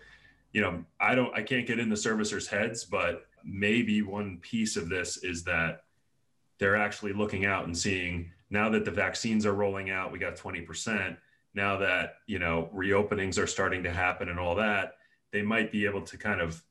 you 0.52 0.60
know 0.60 0.84
i 1.00 1.14
don't 1.14 1.34
i 1.34 1.42
can't 1.42 1.66
get 1.66 1.78
in 1.78 1.88
the 1.88 1.96
servicers 1.96 2.46
heads 2.46 2.84
but 2.84 3.26
maybe 3.44 4.02
one 4.02 4.38
piece 4.38 4.76
of 4.76 4.88
this 4.88 5.18
is 5.18 5.42
that 5.44 5.84
they're 6.58 6.76
actually 6.76 7.12
looking 7.12 7.44
out 7.44 7.64
and 7.64 7.76
seeing 7.76 8.30
now 8.50 8.68
that 8.68 8.84
the 8.84 8.90
vaccines 8.90 9.44
are 9.44 9.54
rolling 9.54 9.90
out 9.90 10.12
we 10.12 10.18
got 10.18 10.36
20% 10.36 11.16
now 11.54 11.76
that 11.78 12.16
you 12.26 12.38
know 12.38 12.70
reopenings 12.74 13.38
are 13.38 13.46
starting 13.46 13.82
to 13.82 13.90
happen 13.90 14.28
and 14.28 14.38
all 14.38 14.54
that 14.54 14.96
they 15.32 15.42
might 15.42 15.72
be 15.72 15.84
able 15.84 16.02
to 16.02 16.16
kind 16.16 16.40
of 16.40 16.62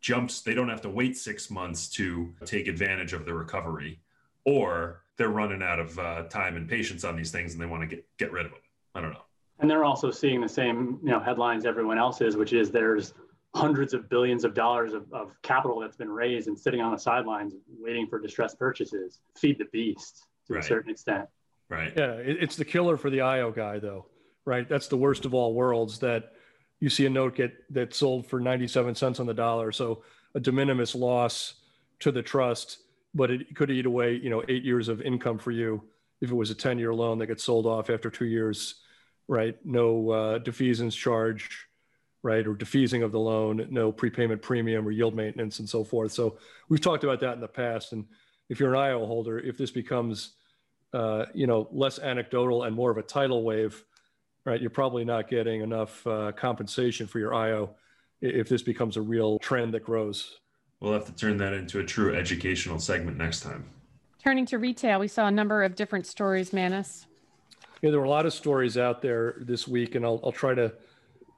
jumps 0.00 0.40
they 0.40 0.54
don't 0.54 0.68
have 0.68 0.80
to 0.80 0.90
wait 0.90 1.16
six 1.16 1.50
months 1.50 1.88
to 1.88 2.32
take 2.44 2.66
advantage 2.66 3.12
of 3.12 3.24
the 3.24 3.32
recovery 3.32 4.00
or 4.44 5.02
they're 5.16 5.30
running 5.30 5.62
out 5.62 5.78
of 5.80 5.98
uh, 5.98 6.22
time 6.24 6.56
and 6.56 6.68
patience 6.68 7.04
on 7.04 7.16
these 7.16 7.30
things 7.30 7.52
and 7.52 7.62
they 7.62 7.66
want 7.66 7.82
to 7.82 7.86
get, 7.86 8.04
get 8.18 8.32
rid 8.32 8.46
of 8.46 8.52
them 8.52 8.60
i 8.94 9.00
don't 9.00 9.12
know. 9.12 9.20
And 9.58 9.70
they're 9.70 9.84
also 9.84 10.10
seeing 10.10 10.40
the 10.40 10.48
same 10.48 10.98
you 11.02 11.10
know 11.10 11.20
headlines 11.20 11.64
everyone 11.64 11.98
else 11.98 12.20
is 12.20 12.36
which 12.36 12.52
is 12.52 12.70
there's 12.70 13.14
hundreds 13.56 13.94
of 13.94 14.08
billions 14.08 14.44
of 14.44 14.54
dollars 14.54 14.92
of, 14.92 15.12
of 15.12 15.30
capital 15.42 15.80
that's 15.80 15.96
been 15.96 16.10
raised 16.10 16.48
and 16.48 16.58
sitting 16.58 16.80
on 16.80 16.92
the 16.92 16.98
sidelines 16.98 17.54
waiting 17.78 18.06
for 18.06 18.18
distressed 18.18 18.58
purchases 18.58 19.20
feed 19.36 19.58
the 19.58 19.66
beast 19.72 20.26
to 20.46 20.54
right. 20.54 20.64
a 20.64 20.66
certain 20.66 20.90
extent 20.90 21.26
right 21.68 21.92
yeah 21.96 22.12
it's 22.12 22.56
the 22.56 22.64
killer 22.64 22.96
for 22.96 23.10
the 23.10 23.20
io 23.20 23.50
guy 23.50 23.78
though 23.78 24.06
right 24.44 24.68
that's 24.68 24.88
the 24.88 24.96
worst 24.96 25.24
of 25.24 25.34
all 25.34 25.54
worlds 25.54 25.98
that 25.98 26.32
you 26.80 26.90
see 26.90 27.06
a 27.06 27.10
note 27.10 27.36
get 27.36 27.52
that 27.72 27.94
sold 27.94 28.26
for 28.26 28.40
97 28.40 28.94
cents 28.94 29.20
on 29.20 29.26
the 29.26 29.34
dollar. 29.34 29.72
So 29.72 30.02
a 30.34 30.40
de 30.40 30.52
minimis 30.52 30.94
loss 30.94 31.54
to 32.00 32.12
the 32.12 32.22
trust, 32.22 32.78
but 33.14 33.30
it 33.30 33.54
could 33.56 33.70
eat 33.70 33.86
away, 33.86 34.14
you 34.14 34.30
know, 34.30 34.42
eight 34.48 34.64
years 34.64 34.88
of 34.88 35.00
income 35.00 35.38
for 35.38 35.50
you 35.50 35.82
if 36.20 36.30
it 36.30 36.34
was 36.34 36.50
a 36.50 36.54
10 36.54 36.78
year 36.78 36.94
loan 36.94 37.18
that 37.18 37.26
gets 37.26 37.44
sold 37.44 37.66
off 37.66 37.88
after 37.88 38.10
two 38.10 38.26
years, 38.26 38.76
right? 39.28 39.56
No 39.64 40.10
uh, 40.10 40.38
defeasance 40.38 40.92
charge, 40.92 41.65
right? 42.26 42.46
Or 42.46 42.54
defeasing 42.54 43.04
of 43.04 43.12
the 43.12 43.20
loan, 43.20 43.66
no 43.70 43.92
prepayment 43.92 44.42
premium 44.42 44.86
or 44.86 44.90
yield 44.90 45.14
maintenance 45.14 45.60
and 45.60 45.68
so 45.68 45.84
forth. 45.84 46.10
So 46.10 46.38
we've 46.68 46.80
talked 46.80 47.04
about 47.04 47.20
that 47.20 47.34
in 47.34 47.40
the 47.40 47.48
past. 47.48 47.92
And 47.92 48.04
if 48.48 48.58
you're 48.58 48.74
an 48.74 48.80
IO 48.80 49.06
holder, 49.06 49.38
if 49.38 49.56
this 49.56 49.70
becomes, 49.70 50.32
uh, 50.92 51.26
you 51.32 51.46
know, 51.46 51.68
less 51.70 52.00
anecdotal 52.00 52.64
and 52.64 52.74
more 52.74 52.90
of 52.90 52.98
a 52.98 53.02
tidal 53.02 53.44
wave, 53.44 53.82
right? 54.44 54.60
You're 54.60 54.70
probably 54.70 55.04
not 55.04 55.28
getting 55.28 55.60
enough 55.60 56.04
uh, 56.04 56.32
compensation 56.32 57.06
for 57.06 57.20
your 57.20 57.32
IO 57.32 57.70
if 58.20 58.48
this 58.48 58.62
becomes 58.62 58.96
a 58.96 59.02
real 59.02 59.38
trend 59.38 59.72
that 59.74 59.84
grows. 59.84 60.40
We'll 60.80 60.94
have 60.94 61.06
to 61.06 61.14
turn 61.14 61.36
that 61.38 61.52
into 61.52 61.78
a 61.78 61.84
true 61.84 62.14
educational 62.14 62.80
segment 62.80 63.16
next 63.16 63.40
time. 63.40 63.70
Turning 64.18 64.46
to 64.46 64.58
retail, 64.58 64.98
we 64.98 65.08
saw 65.08 65.28
a 65.28 65.30
number 65.30 65.62
of 65.62 65.76
different 65.76 66.06
stories, 66.06 66.52
Manus. 66.52 67.06
Yeah, 67.82 67.90
there 67.90 68.00
were 68.00 68.06
a 68.06 68.10
lot 68.10 68.26
of 68.26 68.32
stories 68.32 68.76
out 68.76 69.00
there 69.00 69.36
this 69.38 69.68
week, 69.68 69.94
and 69.94 70.04
I'll, 70.04 70.20
I'll 70.24 70.32
try 70.32 70.54
to 70.54 70.72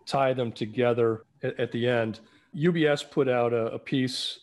tie 0.09 0.33
them 0.33 0.51
together 0.51 1.23
at, 1.43 1.59
at 1.61 1.73
the 1.73 1.87
end. 1.87 2.21
UBS 2.57 3.09
put 3.09 3.29
out 3.29 3.53
a, 3.53 3.67
a 3.67 3.79
piece 3.79 4.41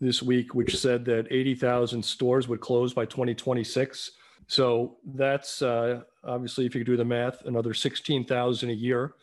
this 0.00 0.22
week 0.22 0.54
which 0.54 0.76
said 0.76 1.04
that 1.04 1.26
80,000 1.30 2.04
stores 2.04 2.48
would 2.48 2.60
close 2.60 2.92
by 2.92 3.04
2026. 3.04 4.10
So 4.46 4.96
that's 5.14 5.62
uh, 5.62 6.02
obviously, 6.24 6.66
if 6.66 6.74
you 6.74 6.84
do 6.84 6.96
the 6.96 7.04
math, 7.04 7.44
another 7.46 7.72
16,000 7.72 8.70
a 8.70 8.72
year, 8.72 9.14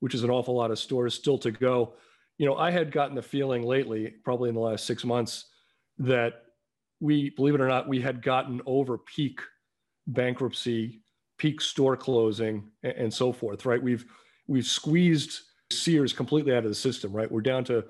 which 0.00 0.14
is 0.14 0.24
an 0.24 0.30
awful 0.30 0.54
lot 0.54 0.70
of 0.70 0.78
stores 0.78 1.14
still 1.14 1.38
to 1.38 1.50
go. 1.50 1.94
You 2.38 2.46
know, 2.46 2.56
I 2.56 2.70
had 2.70 2.90
gotten 2.90 3.14
the 3.14 3.22
feeling 3.22 3.62
lately, 3.62 4.14
probably 4.24 4.48
in 4.48 4.54
the 4.54 4.60
last 4.60 4.84
six 4.84 5.04
months, 5.04 5.46
that 5.98 6.42
we, 7.00 7.30
believe 7.30 7.54
it 7.54 7.60
or 7.60 7.68
not, 7.68 7.88
we 7.88 8.00
had 8.00 8.22
gotten 8.22 8.60
over 8.66 8.98
peak 8.98 9.40
bankruptcy, 10.06 11.02
peak 11.38 11.60
store 11.60 11.96
closing, 11.96 12.70
and, 12.82 12.92
and 12.92 13.14
so 13.14 13.32
forth. 13.32 13.64
Right? 13.64 13.82
We've 13.82 14.04
we've 14.46 14.66
squeezed 14.66 15.40
Sears 15.72 16.12
completely 16.12 16.52
out 16.52 16.64
of 16.64 16.70
the 16.70 16.74
system. 16.74 17.12
Right? 17.12 17.30
We're 17.30 17.40
down 17.40 17.64
to 17.64 17.84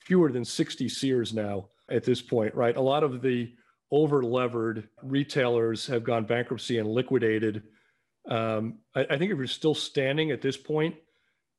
fewer 0.00 0.30
than 0.30 0.44
60 0.44 0.88
Sears 0.88 1.34
now 1.34 1.68
at 1.90 2.04
this 2.04 2.22
point. 2.22 2.54
Right? 2.54 2.76
A 2.76 2.80
lot 2.80 3.02
of 3.02 3.22
the 3.22 3.52
over 3.90 4.22
levered 4.22 4.88
retailers 5.02 5.86
have 5.86 6.04
gone 6.04 6.24
bankruptcy 6.24 6.78
and 6.78 6.88
liquidated. 6.88 7.62
Um, 8.28 8.78
I, 8.94 9.06
I, 9.10 9.18
think 9.18 9.30
if 9.30 9.38
you're 9.38 9.46
still 9.46 9.74
standing 9.74 10.32
at 10.32 10.42
this 10.42 10.56
point, 10.56 10.96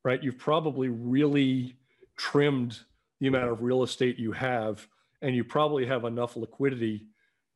right, 0.04 0.22
you've 0.22 0.38
probably 0.38 0.88
really 0.88 1.76
trimmed 2.16 2.78
the 3.20 3.28
amount 3.28 3.50
of 3.50 3.62
real 3.62 3.82
estate 3.82 4.18
you 4.18 4.32
have, 4.32 4.86
and 5.22 5.34
you 5.34 5.44
probably 5.44 5.86
have 5.86 6.04
enough 6.04 6.36
liquidity 6.36 7.06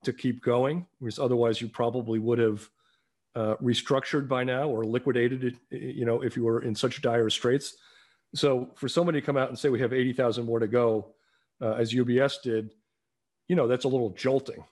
to 0.04 0.12
keep 0.12 0.42
going, 0.42 0.86
because 1.00 1.18
otherwise 1.18 1.60
you 1.60 1.68
probably 1.68 2.18
would 2.18 2.38
have 2.38 2.68
uh, 3.34 3.54
restructured 3.62 4.28
by 4.28 4.44
now 4.44 4.68
or 4.68 4.84
liquidated 4.84 5.58
you 5.70 6.04
know, 6.04 6.22
if 6.22 6.36
you 6.36 6.44
were 6.44 6.62
in 6.62 6.74
such 6.74 7.00
dire 7.02 7.30
straits. 7.30 7.76
So 8.34 8.70
for 8.76 8.88
somebody 8.88 9.20
to 9.20 9.26
come 9.26 9.36
out 9.36 9.48
and 9.48 9.58
say 9.58 9.68
we 9.68 9.80
have 9.80 9.92
80,000 9.92 10.44
more 10.44 10.58
to 10.58 10.66
go, 10.66 11.14
uh, 11.60 11.72
as 11.72 11.92
UBS 11.92 12.42
did, 12.42 12.70
you 13.48 13.56
know, 13.56 13.68
that's 13.68 13.84
a 13.84 13.88
little 13.88 14.10
jolting, 14.10 14.64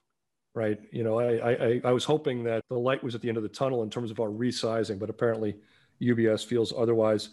right? 0.55 0.79
You 0.93 1.05
know, 1.05 1.21
I, 1.21 1.51
I, 1.51 1.81
I 1.85 1.93
was 1.93 2.05
hoping 2.05 2.45
that 2.45 2.65
the 2.69 2.79
light 2.79 3.03
was 3.05 3.15
at 3.15 3.21
the 3.21 3.29
end 3.29 3.37
of 3.37 3.43
the 3.43 3.49
tunnel 3.49 3.83
in 3.83 3.91
terms 3.91 4.11
of 4.11 4.21
our 4.21 4.29
resizing, 4.29 4.99
but 4.99 5.11
apparently 5.11 5.57
UBS 6.01 6.45
feels 6.45 6.73
otherwise. 6.77 7.31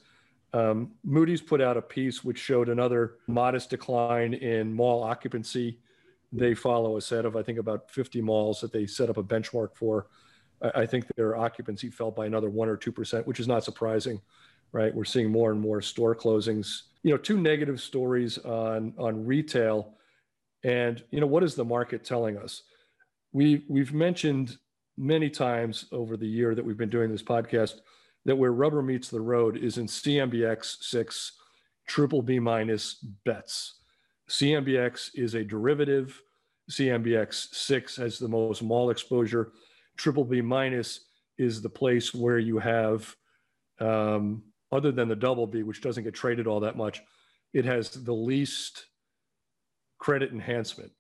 Um, 0.54 0.92
Moody's 1.04 1.42
put 1.42 1.62
out 1.62 1.78
a 1.78 1.82
piece 1.82 2.24
which 2.24 2.38
showed 2.38 2.70
another 2.70 3.16
modest 3.28 3.70
decline 3.70 4.34
in 4.34 4.74
mall 4.74 5.04
occupancy. 5.04 5.80
They 6.32 6.54
follow 6.54 6.98
a 6.98 7.02
set 7.02 7.26
of, 7.26 7.36
I 7.36 7.44
think, 7.44 7.60
about 7.60 7.90
50 7.92 8.22
malls 8.22 8.62
that 8.62 8.72
they 8.72 8.86
set 8.86 9.10
up 9.10 9.18
a 9.18 9.24
benchmark 9.24 9.76
for. 9.76 10.08
I, 10.62 10.86
think 10.86 11.06
their 11.16 11.38
occupancy 11.38 11.90
fell 11.90 12.12
by 12.12 12.26
another 12.26 12.50
one 12.50 12.70
or 12.70 12.78
2%, 12.78 13.26
which 13.26 13.40
is 13.40 13.48
not 13.48 13.64
surprising, 13.64 14.22
right? 14.72 14.94
We're 14.94 15.06
seeing 15.06 15.32
more 15.32 15.52
and 15.52 15.60
more 15.60 15.82
store 15.82 16.16
closings. 16.16 16.84
You 17.04 17.12
know, 17.12 17.18
two 17.18 17.40
negative 17.40 17.80
stories 17.80 18.38
on, 18.40 18.94
on 18.98 19.26
retail 19.26 19.98
and 20.64 21.04
you 21.12 21.20
know, 21.20 21.28
what 21.28 21.44
is 21.44 21.56
the 21.56 21.66
market 21.66 22.04
telling 22.04 22.38
us? 22.38 22.64
We 23.32 23.64
we've 23.68 23.94
mentioned 23.94 24.58
many 24.98 25.30
times 25.30 25.86
over 25.92 26.18
the 26.18 26.28
year 26.28 26.56
that 26.56 26.66
we've 26.66 26.78
been 26.78 26.90
doing 26.90 27.12
this 27.12 27.24
podcast 27.24 27.76
that 28.26 28.36
where 28.36 28.52
rubber 28.52 28.82
meets 28.82 29.10
the 29.10 29.22
road 29.22 29.58
is 29.58 29.78
in 29.78 29.86
CMBX 29.86 30.84
six 30.84 31.34
triple 31.88 32.22
B 32.22 32.40
minus 32.40 32.96
bets. 32.96 33.76
CMBX 34.30 35.12
is 35.16 35.36
a 35.36 35.44
derivative. 35.44 36.22
CMBX 36.70 37.54
six 37.54 37.96
has 37.96 38.20
the 38.20 38.28
most 38.28 38.62
mall 38.62 38.90
exposure. 38.90 39.54
Triple 39.98 40.24
B 40.24 40.42
minus 40.42 41.02
is 41.38 41.62
the 41.62 41.70
place 41.70 42.14
where 42.14 42.40
you 42.40 42.60
have, 42.60 43.16
um, 43.80 44.44
other 44.72 44.92
than 44.92 45.08
the 45.08 45.16
double 45.16 45.48
B, 45.48 45.64
which 45.64 45.82
doesn't 45.82 46.04
get 46.04 46.14
traded 46.14 46.48
all 46.48 46.60
that 46.62 46.78
much, 46.78 47.02
it 47.54 47.66
has 47.66 47.90
the 47.90 48.14
least 48.14 48.86
credit 50.00 50.32
enhancement. 50.32 50.92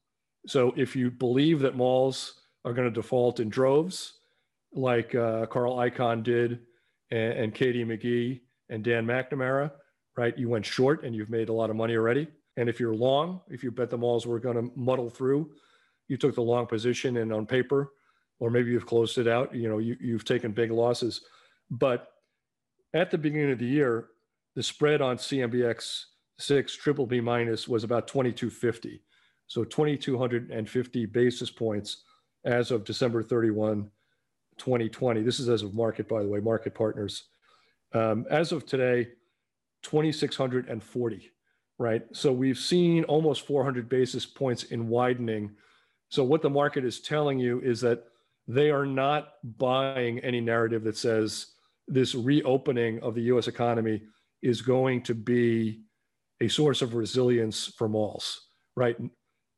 So 0.47 0.73
if 0.77 0.95
you 0.95 1.11
believe 1.11 1.59
that 1.59 1.75
malls 1.75 2.41
are 2.65 2.73
going 2.73 2.87
to 2.87 2.93
default 2.93 3.39
in 3.39 3.49
droves, 3.49 4.13
like 4.73 5.15
uh, 5.15 5.45
Carl 5.47 5.75
Icahn 5.75 6.23
did, 6.23 6.59
and, 7.11 7.33
and 7.33 7.53
Katie 7.53 7.85
McGee 7.85 8.41
and 8.69 8.83
Dan 8.83 9.05
McNamara, 9.05 9.71
right? 10.15 10.37
You 10.37 10.49
went 10.49 10.65
short 10.65 11.03
and 11.03 11.15
you've 11.15 11.29
made 11.29 11.49
a 11.49 11.53
lot 11.53 11.69
of 11.69 11.75
money 11.75 11.95
already. 11.95 12.27
And 12.57 12.69
if 12.69 12.79
you're 12.79 12.95
long, 12.95 13.41
if 13.49 13.63
you 13.63 13.71
bet 13.71 13.89
the 13.89 13.97
malls 13.97 14.25
were 14.25 14.39
going 14.39 14.55
to 14.55 14.71
muddle 14.75 15.09
through, 15.09 15.51
you 16.07 16.17
took 16.17 16.35
the 16.35 16.41
long 16.41 16.65
position 16.65 17.17
and 17.17 17.31
on 17.31 17.45
paper, 17.45 17.91
or 18.39 18.49
maybe 18.49 18.71
you've 18.71 18.85
closed 18.85 19.17
it 19.17 19.27
out, 19.27 19.53
you 19.53 19.67
know, 19.67 19.79
you, 19.79 19.95
you've 19.99 20.25
taken 20.25 20.51
big 20.51 20.71
losses. 20.71 21.21
But 21.69 22.07
at 22.93 23.11
the 23.11 23.17
beginning 23.17 23.51
of 23.51 23.59
the 23.59 23.65
year, 23.65 24.09
the 24.55 24.63
spread 24.63 25.01
on 25.01 25.17
CMBX 25.17 26.05
six 26.39 26.75
triple 26.75 27.05
B 27.05 27.19
minus 27.19 27.67
was 27.67 27.83
about 27.83 28.07
2250. 28.07 29.01
So 29.47 29.63
2250 29.63 31.05
basis 31.05 31.49
points 31.49 32.03
as 32.45 32.71
of 32.71 32.83
December 32.83 33.23
31, 33.23 33.89
2020. 34.57 35.21
This 35.21 35.39
is 35.39 35.49
as 35.49 35.63
of 35.63 35.73
market, 35.73 36.07
by 36.07 36.21
the 36.21 36.27
way, 36.27 36.39
market 36.39 36.75
partners. 36.75 37.23
Um, 37.93 38.25
as 38.29 38.51
of 38.51 38.65
today, 38.65 39.07
2640, 39.83 41.31
right? 41.77 42.03
So 42.11 42.31
we've 42.31 42.57
seen 42.57 43.03
almost 43.05 43.47
400 43.47 43.87
basis 43.87 44.25
points 44.25 44.63
in 44.63 44.89
widening. 44.89 45.51
So 46.09 46.23
what 46.23 46.41
the 46.41 46.49
market 46.49 46.83
is 46.83 46.99
telling 46.99 47.39
you 47.39 47.61
is 47.61 47.81
that 47.81 48.03
they 48.47 48.71
are 48.71 48.85
not 48.85 49.33
buying 49.43 50.19
any 50.19 50.41
narrative 50.41 50.83
that 50.83 50.97
says 50.97 51.47
this 51.87 52.15
reopening 52.15 53.01
of 53.01 53.15
the 53.15 53.23
US 53.23 53.47
economy 53.47 54.01
is 54.41 54.61
going 54.61 55.01
to 55.03 55.13
be 55.13 55.81
a 56.41 56.47
source 56.47 56.81
of 56.81 56.93
resilience 56.93 57.67
for 57.77 57.89
malls, 57.89 58.47
right? 58.75 58.97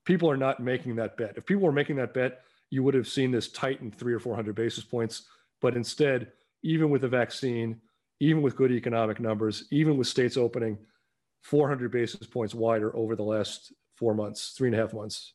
People 0.05 0.29
are 0.29 0.37
not 0.37 0.59
making 0.59 0.95
that 0.95 1.17
bet. 1.17 1.33
If 1.35 1.45
people 1.45 1.63
were 1.63 1.71
making 1.71 1.97
that 1.97 2.13
bet, 2.13 2.41
you 2.69 2.83
would 2.83 2.93
have 2.93 3.07
seen 3.07 3.31
this 3.31 3.51
tighten 3.51 3.91
three 3.91 4.13
or 4.13 4.19
400 4.19 4.55
basis 4.55 4.83
points. 4.83 5.23
But 5.61 5.75
instead, 5.75 6.31
even 6.63 6.89
with 6.89 7.01
the 7.01 7.07
vaccine, 7.07 7.81
even 8.19 8.41
with 8.41 8.55
good 8.55 8.71
economic 8.71 9.19
numbers, 9.19 9.65
even 9.71 9.97
with 9.97 10.07
states 10.07 10.37
opening, 10.37 10.77
400 11.43 11.91
basis 11.91 12.27
points 12.27 12.53
wider 12.53 12.95
over 12.95 13.15
the 13.15 13.23
last 13.23 13.73
four 13.95 14.13
months, 14.13 14.53
three 14.57 14.69
and 14.69 14.75
a 14.75 14.79
half 14.79 14.93
months. 14.93 15.33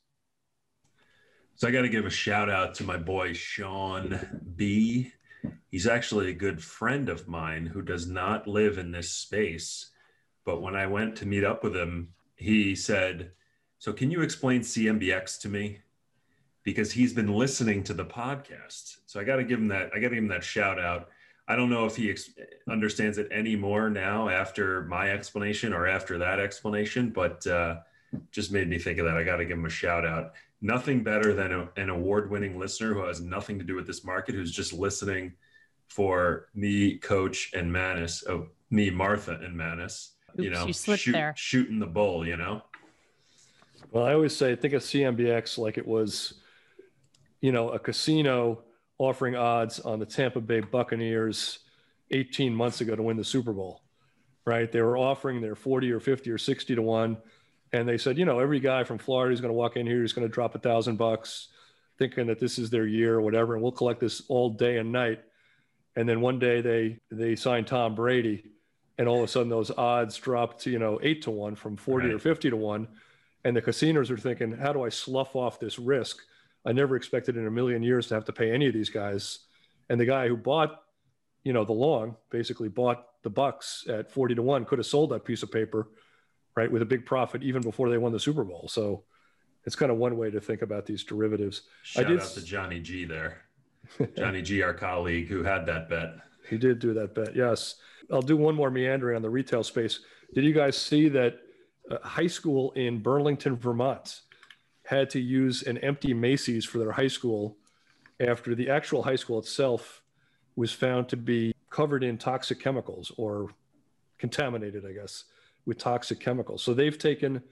So 1.56 1.68
I 1.68 1.70
got 1.70 1.82
to 1.82 1.88
give 1.88 2.04
a 2.04 2.10
shout 2.10 2.50
out 2.50 2.74
to 2.74 2.84
my 2.84 2.96
boy 2.96 3.32
Sean 3.32 4.42
B. 4.56 5.12
He's 5.70 5.86
actually 5.86 6.30
a 6.30 6.34
good 6.34 6.60
friend 6.60 7.08
of 7.08 7.28
mine 7.28 7.66
who 7.66 7.80
does 7.80 8.08
not 8.08 8.48
live 8.48 8.76
in 8.76 8.90
this 8.90 9.10
space. 9.10 9.90
But 10.44 10.62
when 10.62 10.74
I 10.74 10.88
went 10.88 11.16
to 11.16 11.26
meet 11.26 11.44
up 11.44 11.62
with 11.62 11.76
him, 11.76 12.08
he 12.34 12.74
said, 12.74 13.30
So 13.78 13.92
can 13.92 14.10
you 14.10 14.22
explain 14.22 14.62
CMBX 14.62 15.40
to 15.42 15.48
me? 15.48 15.78
Because 16.64 16.90
he's 16.90 17.12
been 17.12 17.32
listening 17.32 17.84
to 17.84 17.94
the 17.94 18.04
podcast. 18.04 18.96
So 19.06 19.20
I 19.20 19.24
got 19.24 19.36
to 19.36 19.44
give 19.44 19.60
him 19.60 19.68
that. 19.68 19.90
I 19.94 20.00
got 20.00 20.08
to 20.08 20.16
give 20.16 20.24
him 20.24 20.28
that 20.28 20.42
shout 20.42 20.80
out. 20.80 21.08
I 21.46 21.54
don't 21.54 21.70
know 21.70 21.84
if 21.84 21.94
he 21.94 22.10
ex- 22.10 22.30
understands 22.68 23.18
it 23.18 23.30
anymore 23.30 23.90
now 23.90 24.28
after 24.28 24.82
my 24.86 25.12
explanation 25.12 25.72
or 25.72 25.86
after 25.86 26.18
that 26.18 26.40
explanation, 26.40 27.10
but 27.10 27.46
uh, 27.46 27.76
just 28.32 28.50
made 28.50 28.68
me 28.68 28.78
think 28.78 28.98
of 28.98 29.04
that. 29.04 29.16
I 29.16 29.22
got 29.22 29.36
to 29.36 29.44
give 29.44 29.58
him 29.58 29.66
a 29.66 29.70
shout 29.70 30.04
out 30.04 30.32
nothing 30.64 31.04
better 31.04 31.34
than 31.34 31.52
a, 31.52 31.68
an 31.76 31.90
award-winning 31.90 32.58
listener 32.58 32.94
who 32.94 33.04
has 33.04 33.20
nothing 33.20 33.58
to 33.58 33.64
do 33.64 33.74
with 33.74 33.86
this 33.86 34.02
market, 34.02 34.34
who's 34.34 34.50
just 34.50 34.72
listening 34.72 35.34
for 35.88 36.48
me, 36.54 36.96
Coach, 36.96 37.52
and 37.54 37.70
Manus. 37.70 38.24
Oh, 38.26 38.46
me, 38.70 38.88
Martha, 38.88 39.38
and 39.42 39.54
Manus. 39.54 40.14
Oops, 40.30 40.42
you 40.42 40.50
know, 40.50 40.66
you 40.66 40.72
slipped 40.72 41.02
shoot, 41.02 41.12
there. 41.12 41.34
shooting 41.36 41.78
the 41.78 41.86
bull. 41.86 42.26
You 42.26 42.38
know. 42.38 42.62
Well, 43.90 44.06
I 44.06 44.14
always 44.14 44.34
say 44.34 44.56
think 44.56 44.72
of 44.72 44.82
CMBX 44.82 45.58
like 45.58 45.76
it 45.76 45.86
was, 45.86 46.40
you 47.42 47.52
know, 47.52 47.68
a 47.68 47.78
casino 47.78 48.62
offering 48.98 49.36
odds 49.36 49.80
on 49.80 49.98
the 49.98 50.06
Tampa 50.06 50.40
Bay 50.40 50.60
Buccaneers 50.60 51.58
18 52.10 52.54
months 52.54 52.80
ago 52.80 52.96
to 52.96 53.02
win 53.02 53.18
the 53.18 53.24
Super 53.24 53.52
Bowl, 53.52 53.82
right? 54.46 54.72
They 54.72 54.80
were 54.80 54.96
offering 54.96 55.42
their 55.42 55.54
40 55.54 55.92
or 55.92 56.00
50 56.00 56.30
or 56.30 56.38
60 56.38 56.74
to 56.74 56.82
one 56.82 57.18
and 57.74 57.88
they 57.88 57.98
said, 57.98 58.16
you 58.16 58.24
know, 58.24 58.38
every 58.38 58.60
guy 58.60 58.84
from 58.84 58.98
Florida 58.98 59.34
is 59.34 59.40
going 59.40 59.50
to 59.52 59.58
walk 59.58 59.76
in 59.76 59.84
here, 59.84 60.00
he's 60.00 60.12
going 60.12 60.26
to 60.26 60.32
drop 60.32 60.54
a 60.54 60.60
thousand 60.60 60.96
bucks, 60.96 61.48
thinking 61.98 62.28
that 62.28 62.38
this 62.38 62.56
is 62.56 62.70
their 62.70 62.86
year 62.86 63.16
or 63.16 63.20
whatever, 63.20 63.54
and 63.54 63.62
we'll 63.62 63.72
collect 63.72 63.98
this 63.98 64.22
all 64.28 64.50
day 64.50 64.78
and 64.78 64.92
night. 64.92 65.20
And 65.96 66.08
then 66.08 66.20
one 66.20 66.38
day 66.38 66.60
they 66.60 67.00
they 67.10 67.34
signed 67.34 67.66
Tom 67.66 67.96
Brady, 67.96 68.52
and 68.96 69.08
all 69.08 69.18
of 69.18 69.24
a 69.24 69.28
sudden 69.28 69.48
those 69.48 69.72
odds 69.72 70.16
dropped 70.16 70.60
to 70.62 70.70
you 70.70 70.78
know 70.78 71.00
eight 71.02 71.22
to 71.22 71.32
one 71.32 71.56
from 71.56 71.76
forty 71.76 72.06
Right. 72.06 72.14
or 72.14 72.18
fifty 72.20 72.48
to 72.48 72.56
one, 72.56 72.86
and 73.44 73.56
the 73.56 73.62
casinos 73.62 74.10
are 74.10 74.16
thinking, 74.16 74.52
how 74.52 74.72
do 74.72 74.84
I 74.84 74.88
slough 74.88 75.34
off 75.34 75.58
this 75.58 75.78
risk? 75.78 76.18
I 76.64 76.72
never 76.72 76.94
expected 76.94 77.36
in 77.36 77.46
a 77.46 77.50
million 77.50 77.82
years 77.82 78.06
to 78.08 78.14
have 78.14 78.24
to 78.26 78.32
pay 78.32 78.52
any 78.52 78.68
of 78.68 78.72
these 78.72 78.88
guys. 78.88 79.40
And 79.90 80.00
the 80.00 80.06
guy 80.06 80.28
who 80.28 80.36
bought, 80.36 80.80
you 81.42 81.52
know, 81.52 81.64
the 81.64 81.72
long 81.72 82.16
basically 82.30 82.68
bought 82.68 83.04
the 83.22 83.30
Bucks 83.30 83.84
at 83.88 84.12
forty 84.12 84.34
to 84.36 84.42
one 84.42 84.64
could 84.64 84.78
have 84.78 84.86
sold 84.86 85.10
that 85.10 85.24
piece 85.24 85.42
of 85.42 85.50
paper 85.50 85.88
right, 86.56 86.70
with 86.70 86.82
a 86.82 86.86
big 86.86 87.04
profit 87.04 87.42
even 87.42 87.62
before 87.62 87.90
they 87.90 87.98
won 87.98 88.12
the 88.12 88.20
Super 88.20 88.44
Bowl. 88.44 88.68
So 88.68 89.04
it's 89.64 89.76
kind 89.76 89.90
of 89.90 89.98
one 89.98 90.16
way 90.16 90.30
to 90.30 90.40
think 90.40 90.62
about 90.62 90.86
these 90.86 91.04
derivatives. 91.04 91.62
I 91.96 92.02
Shout 92.02 92.06
did 92.08 92.20
out 92.20 92.26
to 92.28 92.44
Johnny 92.44 92.80
G 92.80 93.04
there. 93.04 93.42
Johnny 94.16 94.42
G, 94.42 94.62
our 94.62 94.74
colleague 94.74 95.28
who 95.28 95.42
had 95.42 95.66
that 95.66 95.88
bet. 95.88 96.14
He 96.46 96.58
did 96.58 96.78
do 96.78 96.92
that 96.92 97.14
bet. 97.14 97.34
Yes. 97.34 97.76
I'll 98.12 98.20
do 98.20 98.36
one 98.36 98.54
more 98.54 98.70
meandering 98.70 99.16
on 99.16 99.22
the 99.22 99.30
retail 99.30 99.64
space. 99.64 100.00
Did 100.34 100.44
you 100.44 100.52
guys 100.52 100.76
see 100.76 101.08
that 101.08 101.38
a 101.90 102.06
high 102.06 102.26
school 102.26 102.72
in 102.72 102.98
Burlington, 102.98 103.56
Vermont 103.56 104.20
had 104.84 105.08
to 105.10 105.20
use 105.20 105.62
an 105.62 105.78
empty 105.78 106.12
Macy's 106.12 106.66
for 106.66 106.76
their 106.76 106.92
high 106.92 107.08
school 107.08 107.56
after 108.20 108.54
the 108.54 108.68
actual 108.68 109.02
high 109.02 109.16
school 109.16 109.38
itself 109.38 110.02
was 110.56 110.72
found 110.72 111.08
to 111.08 111.16
be 111.16 111.54
covered 111.70 112.04
in 112.04 112.18
toxic 112.18 112.60
chemicals 112.60 113.10
or 113.16 113.48
contaminated, 114.18 114.84
I 114.86 114.92
guess, 114.92 115.24
with 115.66 115.78
toxic 115.78 116.20
chemicals. 116.20 116.62
So 116.62 116.74
they've 116.74 116.96
taken 116.96 117.42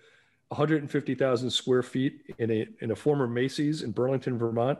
150,000 0.48 1.50
square 1.50 1.82
feet 1.82 2.34
in 2.38 2.50
a 2.50 2.66
in 2.80 2.90
a 2.90 2.96
former 2.96 3.26
Macy's 3.26 3.82
in 3.82 3.92
Burlington, 3.92 4.38
Vermont, 4.38 4.78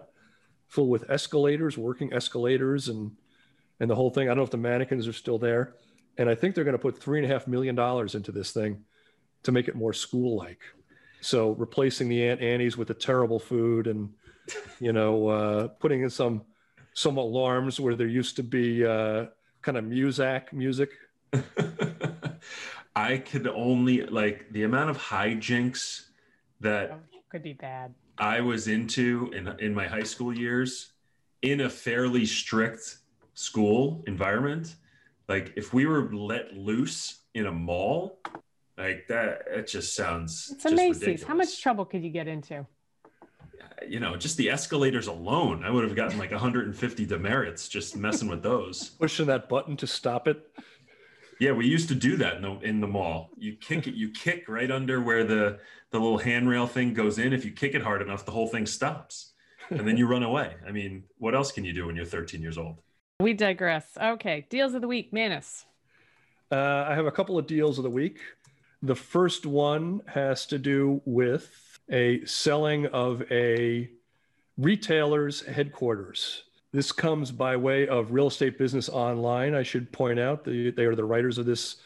full 0.69 0.89
with 0.89 1.09
escalators, 1.11 1.79
working 1.79 2.13
escalators, 2.13 2.89
and 2.89 3.13
and 3.81 3.91
the 3.91 3.95
whole 3.95 4.11
thing. 4.11 4.29
I 4.29 4.31
don't 4.31 4.39
know 4.39 4.45
if 4.45 4.51
the 4.51 4.59
mannequins 4.59 5.09
are 5.09 5.13
still 5.13 5.39
there, 5.39 5.75
and 6.19 6.29
I 6.29 6.35
think 6.35 6.55
they're 6.55 6.65
going 6.65 6.77
to 6.77 6.83
put 6.83 6.99
three 6.99 7.19
and 7.19 7.31
a 7.31 7.33
half 7.33 7.47
million 7.47 7.75
dollars 7.75 8.15
into 8.15 8.33
this 8.33 8.53
thing 8.53 8.85
to 9.45 9.53
make 9.53 9.67
it 9.67 9.75
more 9.75 9.93
school-like. 9.93 10.61
So 11.21 11.53
replacing 11.53 12.09
the 12.09 12.29
Auntie 12.29 12.49
Anne's 12.49 12.77
with 12.77 12.89
the 12.89 12.95
terrible 12.95 13.39
food, 13.39 13.87
and 13.87 14.13
you 14.79 14.93
know, 14.93 15.29
uh, 15.29 15.69
putting 15.69 16.03
in 16.03 16.11
some 16.11 16.43
some 16.95 17.17
alarms 17.17 17.81
where 17.81 17.95
there 17.95 18.07
used 18.07 18.37
to 18.37 18.43
be 18.43 18.85
uh, 18.85 19.27
kind 19.63 19.79
of 19.79 19.85
Muzak 19.85 20.53
music. 20.53 20.91
I 22.95 23.19
could 23.19 23.47
only 23.47 24.05
like 24.07 24.53
the 24.53 24.65
amount 24.65 24.91
of 24.91 24.99
hijinks 24.99 26.07
that 26.61 26.91
oh, 26.93 26.99
Could 27.31 27.43
be 27.43 27.55
bad. 27.55 27.95
I 28.19 28.41
was 28.41 28.69
into 28.69 29.31
in 29.35 29.49
in 29.61 29.75
my 29.75 29.87
high 29.87 30.03
school 30.03 30.37
years 30.37 30.93
in 31.41 31.63
a 31.63 31.71
fairly 31.71 32.27
strict 32.27 32.99
school 33.35 34.05
environment. 34.07 34.77
Like 35.29 35.53
if 35.57 35.73
we 35.73 35.87
were 35.87 36.13
let 36.15 36.55
loose 36.55 37.21
in 37.35 37.47
a 37.47 37.53
mall, 37.53 38.21
like 38.77 39.07
that, 39.09 39.43
it 39.47 39.67
just 39.67 39.95
sounds. 39.95 40.51
It's 40.53 40.65
a 40.65 40.71
just 40.71 40.83
Macy's. 40.83 41.23
How 41.23 41.35
much 41.35 41.61
trouble 41.63 41.85
could 41.85 42.03
you 42.03 42.11
get 42.11 42.29
into? 42.29 42.67
You 43.89 43.99
know, 43.99 44.17
just 44.17 44.37
the 44.37 44.49
escalators 44.49 45.09
alone, 45.09 45.65
I 45.65 45.71
would 45.71 45.83
have 45.83 45.97
gotten 45.97 46.19
like 46.19 46.31
150 46.31 47.07
demerits 47.07 47.69
just 47.69 47.97
messing 47.97 48.29
with 48.29 48.43
those. 48.43 48.91
Pushing 48.91 49.27
that 49.27 49.49
button 49.49 49.77
to 49.79 49.87
stop 49.87 50.29
it. 50.29 50.49
Yeah, 51.43 51.51
we 51.51 51.67
used 51.67 51.89
to 51.89 51.97
do 51.97 52.17
that 52.19 52.37
in 52.37 52.43
the 52.43 52.61
in 52.61 52.81
the 52.81 52.87
mall. 52.87 53.31
You 53.37 53.57
kick 53.57 53.89
it, 53.89 53.95
you 53.95 54.13
kick 54.13 54.49
right 54.49 54.71
under 54.71 55.01
where 55.01 55.25
the 55.25 55.59
the 55.91 55.99
little 55.99 56.19
handrail 56.19 56.69
thing 56.69 56.95
goes 56.95 57.19
in. 57.19 57.33
If 57.33 57.45
you 57.45 57.51
kick 57.51 57.75
it 57.75 57.83
hard 57.83 58.01
enough, 58.01 58.25
the 58.25 58.31
whole 58.31 58.47
thing 58.47 58.65
stops, 58.65 59.33
and 59.69 59.81
then 59.81 59.97
you 59.97 60.07
run 60.07 60.23
away. 60.23 60.55
I 60.65 60.71
mean, 60.71 61.03
what 61.19 61.35
else 61.35 61.51
can 61.51 61.65
you 61.65 61.73
do 61.73 61.87
when 61.87 61.97
you're 61.97 62.05
13 62.05 62.41
years 62.41 62.59
old? 62.59 62.79
We 63.19 63.33
digress. 63.33 63.87
Okay, 64.01 64.47
deals 64.51 64.75
of 64.75 64.83
the 64.83 64.87
week, 64.87 65.13
Manus. 65.13 65.67
Uh, 66.53 66.87
I 66.89 66.95
have 66.95 67.07
a 67.07 67.11
couple 67.11 67.37
of 67.37 67.49
deals 67.49 67.77
of 67.77 67.83
the 67.83 67.91
week. 67.91 68.21
The 68.81 68.95
first 68.95 69.45
one 69.45 70.03
has 70.07 70.47
to 70.47 70.59
do 70.59 71.03
with 71.05 71.81
a 71.91 72.25
selling 72.25 72.87
of 72.87 73.25
a 73.33 73.91
retailer's 74.57 75.45
headquarters. 75.45 76.45
This 76.73 76.91
comes 76.91 77.31
by 77.31 77.55
way 77.57 77.87
of 77.87 78.13
Real 78.13 78.29
Estate 78.29 78.57
Business 78.57 78.89
Online. 78.89 79.55
I 79.55 79.63
should 79.63 79.93
point 79.93 80.19
out 80.19 80.43
the, 80.43 80.71
they 80.71 80.87
are 80.87 80.95
the 80.95 81.05
writers 81.05 81.37
of 81.37 81.45
this 81.45 81.77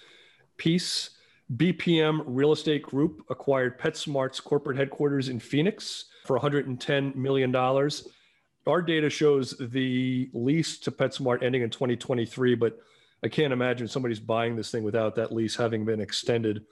piece. 0.58 1.10
BPM 1.56 2.22
Real 2.24 2.52
Estate 2.52 2.82
Group 2.82 3.24
acquired 3.28 3.80
PetSmart's 3.80 4.40
corporate 4.40 4.76
headquarters 4.76 5.28
in 5.28 5.40
Phoenix 5.40 6.04
for 6.24 6.38
$110 6.38 7.16
million. 7.16 7.54
Our 7.54 8.82
data 8.82 9.10
shows 9.10 9.54
the 9.58 10.30
lease 10.32 10.78
to 10.78 10.92
PetSmart 10.92 11.42
ending 11.42 11.62
in 11.62 11.70
2023, 11.70 12.54
but 12.54 12.78
I 13.24 13.28
can't 13.28 13.52
imagine 13.52 13.88
somebody's 13.88 14.20
buying 14.20 14.54
this 14.54 14.70
thing 14.70 14.84
without 14.84 15.16
that 15.16 15.32
lease 15.32 15.56
having 15.56 15.84
been 15.84 16.00
extended 16.00 16.64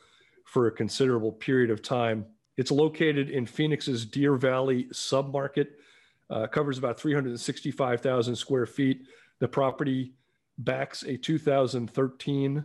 for 0.44 0.68
a 0.68 0.72
considerable 0.72 1.32
period 1.32 1.70
of 1.70 1.82
time. 1.82 2.26
It's 2.56 2.70
located 2.70 3.30
in 3.30 3.46
Phoenix's 3.46 4.04
Deer 4.04 4.36
Valley 4.36 4.84
submarket, 4.92 5.66
uh, 6.30 6.46
covers 6.46 6.78
about 6.78 6.98
365,000 6.98 8.36
square 8.36 8.66
feet. 8.66 9.02
The 9.40 9.48
property 9.48 10.14
backs 10.58 11.02
a 11.02 11.16
2013 11.16 12.64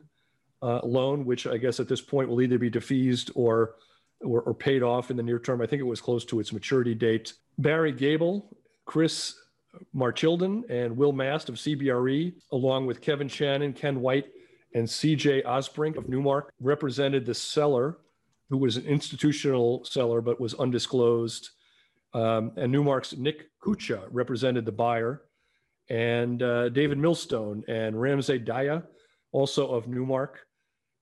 uh, 0.61 0.79
loan, 0.83 1.25
which 1.25 1.47
I 1.47 1.57
guess 1.57 1.79
at 1.79 1.87
this 1.87 2.01
point 2.01 2.29
will 2.29 2.41
either 2.41 2.57
be 2.57 2.69
defeased 2.69 3.31
or, 3.35 3.75
or 4.21 4.41
or 4.41 4.53
paid 4.53 4.83
off 4.83 5.11
in 5.11 5.17
the 5.17 5.23
near 5.23 5.39
term. 5.39 5.61
I 5.61 5.65
think 5.65 5.79
it 5.79 5.85
was 5.85 6.01
close 6.01 6.25
to 6.25 6.39
its 6.39 6.51
maturity 6.51 6.93
date. 6.93 7.33
Barry 7.57 7.91
Gable, 7.91 8.55
Chris 8.85 9.35
Marchildon, 9.95 10.63
and 10.69 10.95
Will 10.95 11.11
Mast 11.11 11.49
of 11.49 11.55
CBRE, 11.55 12.33
along 12.51 12.85
with 12.85 13.01
Kevin 13.01 13.27
Shannon, 13.27 13.73
Ken 13.73 14.01
White, 14.01 14.27
and 14.73 14.87
CJ 14.87 15.43
Osbrink 15.45 15.97
of 15.97 16.09
Newmark, 16.09 16.53
represented 16.59 17.25
the 17.25 17.33
seller, 17.33 17.97
who 18.49 18.57
was 18.57 18.77
an 18.77 18.85
institutional 18.85 19.83
seller 19.85 20.21
but 20.21 20.39
was 20.39 20.53
undisclosed. 20.55 21.49
Um, 22.13 22.51
and 22.57 22.71
Newmark's 22.71 23.15
Nick 23.15 23.48
Kucha 23.63 24.07
represented 24.11 24.65
the 24.65 24.71
buyer, 24.71 25.23
and 25.89 26.41
uh, 26.43 26.69
David 26.69 26.97
Millstone 26.97 27.63
and 27.67 27.99
Ramsey 27.99 28.39
Daya, 28.39 28.83
also 29.31 29.67
of 29.67 29.87
Newmark, 29.87 30.45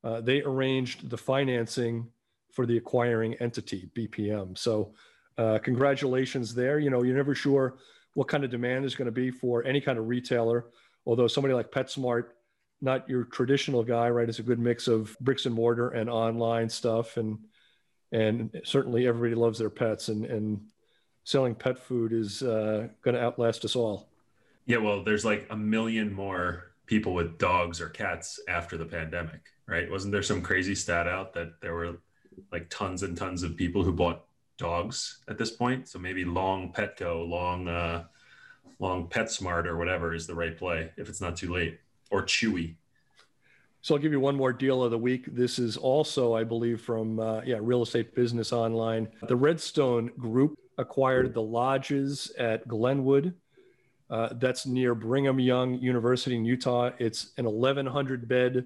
uh, 0.04 0.22
they 0.22 0.42
arranged 0.42 1.10
the 1.10 1.18
financing 1.18 2.08
for 2.52 2.66
the 2.66 2.78
acquiring 2.78 3.36
entity, 3.36 3.90
BPM. 3.96 4.58
So, 4.58 4.94
uh, 5.38 5.60
congratulations 5.60 6.56
there. 6.56 6.80
You 6.80 6.90
know, 6.90 7.04
you're 7.04 7.16
never 7.16 7.36
sure 7.36 7.78
what 8.14 8.28
kind 8.28 8.44
of 8.44 8.50
demand 8.50 8.86
is 8.86 8.96
going 8.96 9.06
to 9.06 9.12
be 9.12 9.30
for 9.30 9.64
any 9.64 9.80
kind 9.80 10.00
of 10.00 10.08
retailer. 10.08 10.66
Although 11.06 11.28
somebody 11.28 11.54
like 11.54 11.72
PetSmart, 11.72 12.30
not 12.82 13.08
your 13.10 13.26
traditional 13.26 13.84
guy, 13.84 14.10
right? 14.10 14.28
It's 14.28 14.40
a 14.40 14.44
good 14.44 14.60
mix 14.60 14.88
of 14.88 15.16
bricks 15.20 15.46
and 15.46 15.54
mortar 15.54 15.90
and 15.90 16.10
online 16.10 16.70
stuff, 16.70 17.18
and 17.18 17.40
and 18.12 18.62
certainly 18.64 19.08
everybody 19.08 19.36
loves 19.36 19.60
their 19.60 19.70
pets, 19.70 20.10
and 20.10 20.26
and 20.26 20.62
selling 21.28 21.54
pet 21.54 21.78
food 21.78 22.14
is 22.14 22.42
uh, 22.42 22.88
going 23.02 23.14
to 23.14 23.22
outlast 23.22 23.66
us 23.66 23.76
all. 23.76 24.08
Yeah, 24.66 24.78
well, 24.78 25.04
there's 25.04 25.26
like 25.26 25.46
a 25.50 25.58
million 25.58 26.14
more 26.14 26.72
people 26.86 27.14
with 27.14 27.38
dogs 27.38 27.82
or 27.82 27.90
cats 27.90 28.40
after 28.48 28.78
the 28.78 28.86
pandemic. 28.86 29.42
right? 29.66 29.92
Wasn't 29.92 30.14
there 30.14 30.24
some 30.24 30.42
crazy 30.42 30.74
stat 30.74 31.06
out 31.06 31.34
that 31.34 31.60
there 31.60 31.74
were 31.74 31.98
like 32.54 32.70
tons 32.70 33.04
and 33.04 33.18
tons 33.18 33.44
of 33.44 33.58
people 33.58 33.84
who 33.84 33.92
bought 33.92 34.24
dogs 34.58 35.18
at 35.28 35.38
this 35.38 35.52
point? 35.52 35.90
So 35.90 36.00
maybe 36.00 36.24
long 36.24 36.72
Petco, 36.72 37.28
long 37.28 37.68
uh, 37.68 38.06
long 38.80 39.10
PetSmart 39.10 39.66
or 39.66 39.78
whatever 39.78 40.14
is 40.14 40.28
the 40.28 40.36
right 40.36 40.58
play 40.58 40.92
if 40.96 41.10
it's 41.10 41.20
not 41.20 41.36
too 41.36 41.54
late, 41.54 41.78
or 42.10 42.24
Chewy. 42.24 42.76
So 43.82 43.96
I'll 43.96 44.02
give 44.02 44.14
you 44.14 44.22
one 44.22 44.36
more 44.38 44.54
deal 44.54 44.82
of 44.82 44.92
the 44.92 44.98
week. 44.98 45.26
This 45.28 45.60
is 45.60 45.76
also, 45.76 46.34
I 46.36 46.46
believe, 46.46 46.80
from 46.80 47.20
uh, 47.20 47.42
yeah, 47.42 47.58
Real 47.60 47.82
Estate 47.82 48.16
Business 48.16 48.54
Online. 48.54 49.10
The 49.28 49.36
Redstone 49.36 50.12
Group 50.18 50.58
acquired 50.78 51.34
the 51.34 51.42
lodges 51.42 52.32
at 52.38 52.68
Glenwood. 52.68 53.34
Uh, 54.10 54.30
that's 54.34 54.66
near 54.66 54.96
Brigham 54.96 55.40
Young 55.40 55.76
University 55.76 56.36
in 56.36 56.46
Utah. 56.46 56.92
It's 56.98 57.32
an 57.38 57.46
1,100 57.46 58.28
bed 58.28 58.66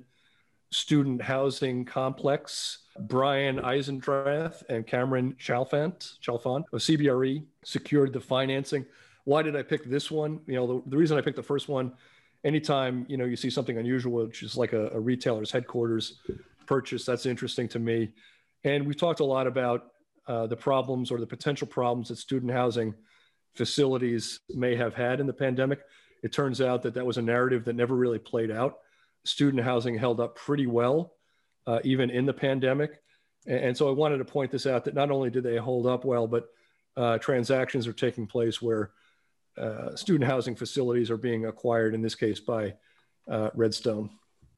student 0.71 1.21
housing 1.21 1.83
complex. 1.83 2.79
Brian 3.01 3.57
Eisendrath 3.59 4.63
and 4.69 4.85
Cameron 4.85 5.35
Chalfant, 5.39 6.19
Chalfant 6.21 6.65
of 6.71 6.81
CBRE 6.81 7.43
secured 7.63 8.13
the 8.13 8.19
financing. 8.19 8.85
Why 9.23 9.41
did 9.41 9.55
I 9.55 9.63
pick 9.63 9.85
this 9.85 10.11
one? 10.11 10.39
You 10.47 10.55
know, 10.55 10.67
the, 10.67 10.89
the 10.89 10.97
reason 10.97 11.17
I 11.17 11.21
picked 11.21 11.37
the 11.37 11.43
first 11.43 11.67
one 11.67 11.93
anytime 12.43 13.05
you 13.07 13.17
know 13.17 13.25
you 13.25 13.35
see 13.35 13.49
something 13.49 13.77
unusual, 13.77 14.25
which 14.25 14.43
is 14.43 14.57
like 14.57 14.73
a, 14.73 14.89
a 14.89 14.99
retailer's 14.99 15.51
headquarters 15.51 16.19
purchase, 16.65 17.05
that's 17.05 17.25
interesting 17.25 17.67
to 17.69 17.79
me. 17.79 18.11
And 18.63 18.85
we've 18.85 18.97
talked 18.97 19.19
a 19.19 19.25
lot 19.25 19.47
about 19.47 19.91
uh, 20.31 20.47
the 20.47 20.55
problems 20.55 21.11
or 21.11 21.19
the 21.19 21.27
potential 21.27 21.67
problems 21.67 22.07
that 22.07 22.15
student 22.15 22.53
housing 22.53 22.95
facilities 23.53 24.39
may 24.47 24.77
have 24.77 24.93
had 24.93 25.19
in 25.19 25.27
the 25.27 25.33
pandemic. 25.33 25.81
It 26.23 26.31
turns 26.31 26.61
out 26.61 26.83
that 26.83 26.93
that 26.93 27.05
was 27.05 27.17
a 27.17 27.21
narrative 27.21 27.65
that 27.65 27.75
never 27.75 27.95
really 27.95 28.17
played 28.17 28.49
out. 28.49 28.77
Student 29.25 29.61
housing 29.61 29.97
held 29.97 30.21
up 30.21 30.37
pretty 30.37 30.67
well, 30.67 31.15
uh, 31.67 31.79
even 31.83 32.09
in 32.09 32.25
the 32.25 32.31
pandemic. 32.31 33.01
And, 33.45 33.59
and, 33.59 33.77
so 33.77 33.89
I 33.89 33.91
wanted 33.91 34.19
to 34.19 34.25
point 34.25 34.51
this 34.51 34.65
out 34.65 34.85
that 34.85 34.93
not 34.93 35.11
only 35.11 35.29
did 35.29 35.43
they 35.43 35.57
hold 35.57 35.85
up 35.85 36.05
well, 36.05 36.27
but 36.27 36.47
uh, 36.95 37.17
transactions 37.17 37.85
are 37.85 37.91
taking 37.91 38.25
place 38.25 38.61
where 38.61 38.91
uh, 39.57 39.97
student 39.97 40.29
housing 40.29 40.55
facilities 40.55 41.11
are 41.11 41.17
being 41.17 41.45
acquired, 41.45 41.93
in 41.93 42.01
this 42.01 42.15
case 42.15 42.39
by 42.39 42.73
uh, 43.29 43.49
Redstone. 43.53 44.09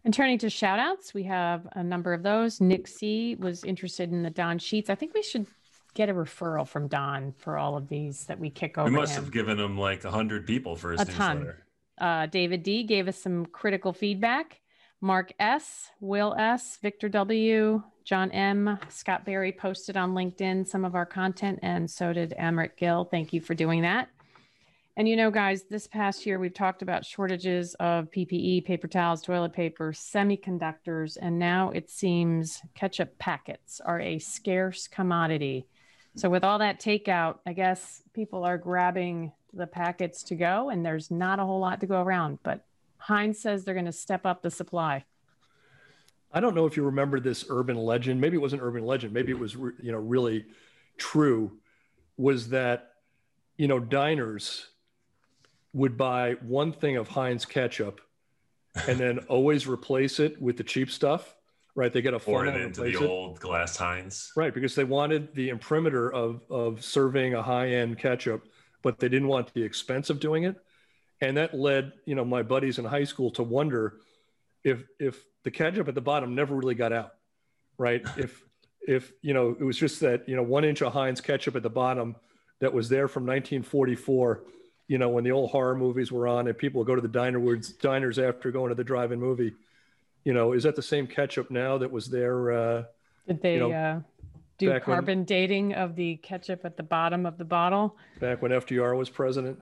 And 0.05 0.13
turning 0.13 0.37
to 0.39 0.51
shout 0.51 0.77
outs, 0.77 1.15
we 1.15 1.23
have 1.23 1.67
a 1.71 1.83
number 1.83 2.13
of 2.13 2.21
those. 2.21 2.61
Nick 2.61 2.87
C 2.87 3.35
was 3.39 3.63
interested 3.63 4.11
in 4.11 4.21
the 4.21 4.29
Don 4.29 4.59
Sheets. 4.59 4.91
I 4.91 4.95
think 4.95 5.15
we 5.15 5.23
should 5.23 5.47
get 5.93 6.09
a 6.09 6.13
referral 6.13 6.67
from 6.67 6.87
Don 6.87 7.33
for 7.37 7.57
all 7.57 7.77
of 7.77 7.87
these 7.89 8.25
that 8.25 8.39
we 8.39 8.49
kick 8.49 8.77
over. 8.77 8.89
We 8.89 8.95
must 8.95 9.15
him. 9.15 9.23
have 9.23 9.33
given 9.33 9.59
him 9.59 9.77
like 9.77 10.03
a 10.03 10.07
100 10.07 10.45
people 10.45 10.75
for 10.75 10.91
his 10.91 11.01
a. 11.01 11.05
Ton. 11.05 11.53
Uh, 11.97 12.25
David 12.25 12.63
D 12.63 12.83
gave 12.83 13.07
us 13.07 13.17
some 13.17 13.45
critical 13.45 13.93
feedback. 13.93 14.59
Mark 15.01 15.33
S, 15.37 15.89
Will 15.99 16.33
S, 16.37 16.79
Victor 16.81 17.09
W, 17.09 17.83
John 18.05 18.31
M, 18.31 18.79
Scott 18.87 19.25
Berry 19.25 19.51
posted 19.51 19.97
on 19.97 20.13
LinkedIn 20.13 20.65
some 20.65 20.85
of 20.85 20.95
our 20.95 21.05
content, 21.05 21.59
and 21.61 21.91
so 21.91 22.13
did 22.13 22.33
Amrit 22.39 22.77
Gill. 22.77 23.03
Thank 23.03 23.33
you 23.33 23.41
for 23.41 23.53
doing 23.53 23.81
that. 23.81 24.07
And 24.95 25.09
you 25.09 25.15
know, 25.15 25.31
guys, 25.31 25.63
this 25.63 25.87
past 25.87 26.25
year 26.25 26.37
we've 26.37 26.53
talked 26.53 26.83
about 26.83 27.03
shortages 27.03 27.75
of 27.79 28.11
PPE, 28.11 28.63
paper 28.63 28.87
towels, 28.87 29.21
toilet 29.21 29.51
paper, 29.51 29.91
semiconductors, 29.91 31.17
and 31.19 31.39
now 31.39 31.71
it 31.71 31.89
seems 31.89 32.61
ketchup 32.75 33.17
packets 33.17 33.81
are 33.83 33.99
a 33.99 34.19
scarce 34.19 34.87
commodity. 34.87 35.65
So, 36.15 36.29
with 36.29 36.43
all 36.43 36.59
that 36.59 36.79
takeout, 36.79 37.39
I 37.45 37.53
guess 37.53 38.03
people 38.13 38.43
are 38.43 38.57
grabbing 38.57 39.31
the 39.53 39.67
packets 39.67 40.23
to 40.23 40.35
go, 40.35 40.69
and 40.69 40.85
there's 40.85 41.09
not 41.09 41.39
a 41.39 41.45
whole 41.45 41.59
lot 41.59 41.79
to 41.81 41.87
go 41.87 42.01
around. 42.01 42.39
But 42.43 42.65
Heinz 42.97 43.39
says 43.39 43.65
they're 43.65 43.73
going 43.73 43.85
to 43.85 43.91
step 43.91 44.25
up 44.25 44.41
the 44.41 44.51
supply. 44.51 45.05
I 46.31 46.39
don't 46.39 46.55
know 46.55 46.65
if 46.65 46.75
you 46.77 46.83
remember 46.83 47.19
this 47.19 47.45
urban 47.49 47.77
legend. 47.77 48.19
Maybe 48.19 48.37
it 48.37 48.41
wasn't 48.41 48.63
urban 48.63 48.85
legend. 48.85 49.13
Maybe 49.13 49.31
it 49.31 49.39
was, 49.39 49.53
you 49.53 49.91
know, 49.91 49.99
really 49.99 50.45
true. 50.97 51.51
Was 52.17 52.49
that, 52.49 52.93
you 53.57 53.67
know, 53.67 53.79
diners 53.79 54.67
would 55.73 55.97
buy 55.97 56.35
one 56.41 56.71
thing 56.71 56.97
of 56.97 57.07
Heinz 57.07 57.45
ketchup 57.45 58.01
and 58.87 58.99
then 58.99 59.19
always 59.27 59.67
replace 59.67 60.19
it 60.19 60.41
with 60.41 60.57
the 60.57 60.63
cheap 60.63 60.89
stuff. 60.89 61.35
Right, 61.75 61.91
they 61.91 62.03
get 62.03 62.13
a 62.13 62.19
pour 62.19 62.45
it 62.45 62.55
into 62.55 62.81
the 62.81 62.89
it. 62.89 63.01
old 63.01 63.39
glass 63.39 63.75
Heinz. 63.77 64.31
Right, 64.35 64.53
because 64.53 64.75
they 64.75 64.83
wanted 64.83 65.33
the 65.33 65.49
imprimatur 65.49 66.11
of 66.13 66.41
of 66.49 66.83
serving 66.83 67.33
a 67.33 67.41
high 67.41 67.69
end 67.69 67.97
ketchup, 67.97 68.47
but 68.83 68.99
they 68.99 69.09
didn't 69.09 69.27
want 69.27 69.53
the 69.53 69.63
expense 69.63 70.11
of 70.11 70.19
doing 70.19 70.43
it, 70.43 70.55
and 71.19 71.37
that 71.37 71.55
led 71.55 71.93
you 72.05 72.13
know 72.13 72.23
my 72.23 72.43
buddies 72.43 72.77
in 72.77 72.85
high 72.85 73.05
school 73.05 73.31
to 73.31 73.43
wonder 73.43 73.95
if 74.63 74.83
if 74.99 75.23
the 75.43 75.51
ketchup 75.51 75.87
at 75.87 75.95
the 75.95 76.01
bottom 76.01 76.35
never 76.35 76.55
really 76.55 76.75
got 76.75 76.93
out, 76.93 77.13
right? 77.77 78.05
if 78.17 78.43
if 78.87 79.11
you 79.21 79.33
know 79.33 79.55
it 79.59 79.63
was 79.63 79.77
just 79.77 79.99
that 80.01 80.29
you 80.29 80.35
know 80.35 80.43
one 80.43 80.65
inch 80.65 80.81
of 80.83 80.93
Heinz 80.93 81.21
ketchup 81.21 81.55
at 81.55 81.63
the 81.63 81.69
bottom 81.71 82.15
that 82.59 82.71
was 82.71 82.87
there 82.87 83.07
from 83.07 83.23
1944 83.23 84.43
you 84.87 84.97
know, 84.97 85.09
when 85.09 85.23
the 85.23 85.31
old 85.31 85.51
horror 85.51 85.75
movies 85.75 86.11
were 86.11 86.27
on 86.27 86.47
and 86.47 86.57
people 86.57 86.79
would 86.79 86.87
go 86.87 86.95
to 86.95 87.01
the 87.01 87.07
diner 87.07 87.39
diners 87.81 88.19
after 88.19 88.51
going 88.51 88.69
to 88.69 88.75
the 88.75 88.83
drive-in 88.83 89.19
movie. 89.19 89.53
You 90.23 90.33
know, 90.33 90.53
is 90.53 90.63
that 90.63 90.75
the 90.75 90.81
same 90.81 91.07
ketchup 91.07 91.51
now 91.51 91.77
that 91.77 91.91
was 91.91 92.07
there? 92.07 92.51
Uh, 92.51 92.83
Did 93.27 93.41
they 93.41 93.55
you 93.55 93.59
know, 93.59 93.71
uh, 93.71 93.99
do 94.57 94.79
carbon 94.79 95.19
when, 95.19 95.25
dating 95.25 95.73
of 95.73 95.95
the 95.95 96.17
ketchup 96.17 96.61
at 96.63 96.77
the 96.77 96.83
bottom 96.83 97.25
of 97.25 97.37
the 97.37 97.45
bottle? 97.45 97.97
Back 98.19 98.41
when 98.41 98.51
FDR 98.51 98.97
was 98.97 99.09
president? 99.09 99.59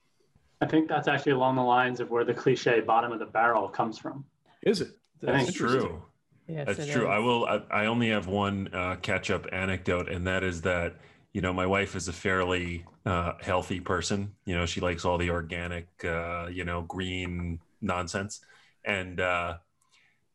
I 0.62 0.68
think 0.68 0.88
that's 0.88 1.08
actually 1.08 1.32
along 1.32 1.56
the 1.56 1.64
lines 1.64 2.00
of 2.00 2.12
where 2.12 2.24
the 2.24 2.34
cliche 2.34 2.82
bottom 2.82 3.12
of 3.12 3.20
the 3.20 3.26
barrel 3.26 3.68
comes 3.68 3.98
from. 3.98 4.24
Is 4.62 4.82
it? 4.82 4.90
That's 5.22 5.52
true. 5.52 6.04
Yes, 6.48 6.68
that's 6.68 6.92
true. 6.92 7.04
Is. 7.04 7.10
I 7.10 7.18
will. 7.20 7.46
I, 7.46 7.62
I, 7.72 7.86
only 7.88 8.10
have 8.10 8.28
one 8.28 8.70
uh, 8.74 8.98
ketchup 9.02 9.48
anecdote, 9.52 10.10
and 10.10 10.28
that 10.28 10.44
is 10.44 10.62
that 10.62 10.96
you 11.34 11.42
know 11.42 11.54
my 11.54 11.66
wife 11.66 11.96
is 11.96 12.08
a 12.08 12.14
fairly 12.14 12.86
uh, 13.06 13.34
healthy 13.42 13.80
person. 13.80 14.34
You 14.46 14.56
know, 14.56 14.66
she 14.66 14.82
likes 14.82 15.06
all 15.06 15.18
the 15.18 15.30
organic, 15.30 15.88
uh, 16.04 16.48
you 16.52 16.66
know, 16.66 16.82
green 16.84 17.60
nonsense. 17.82 18.42
And 18.86 19.20
uh, 19.20 19.58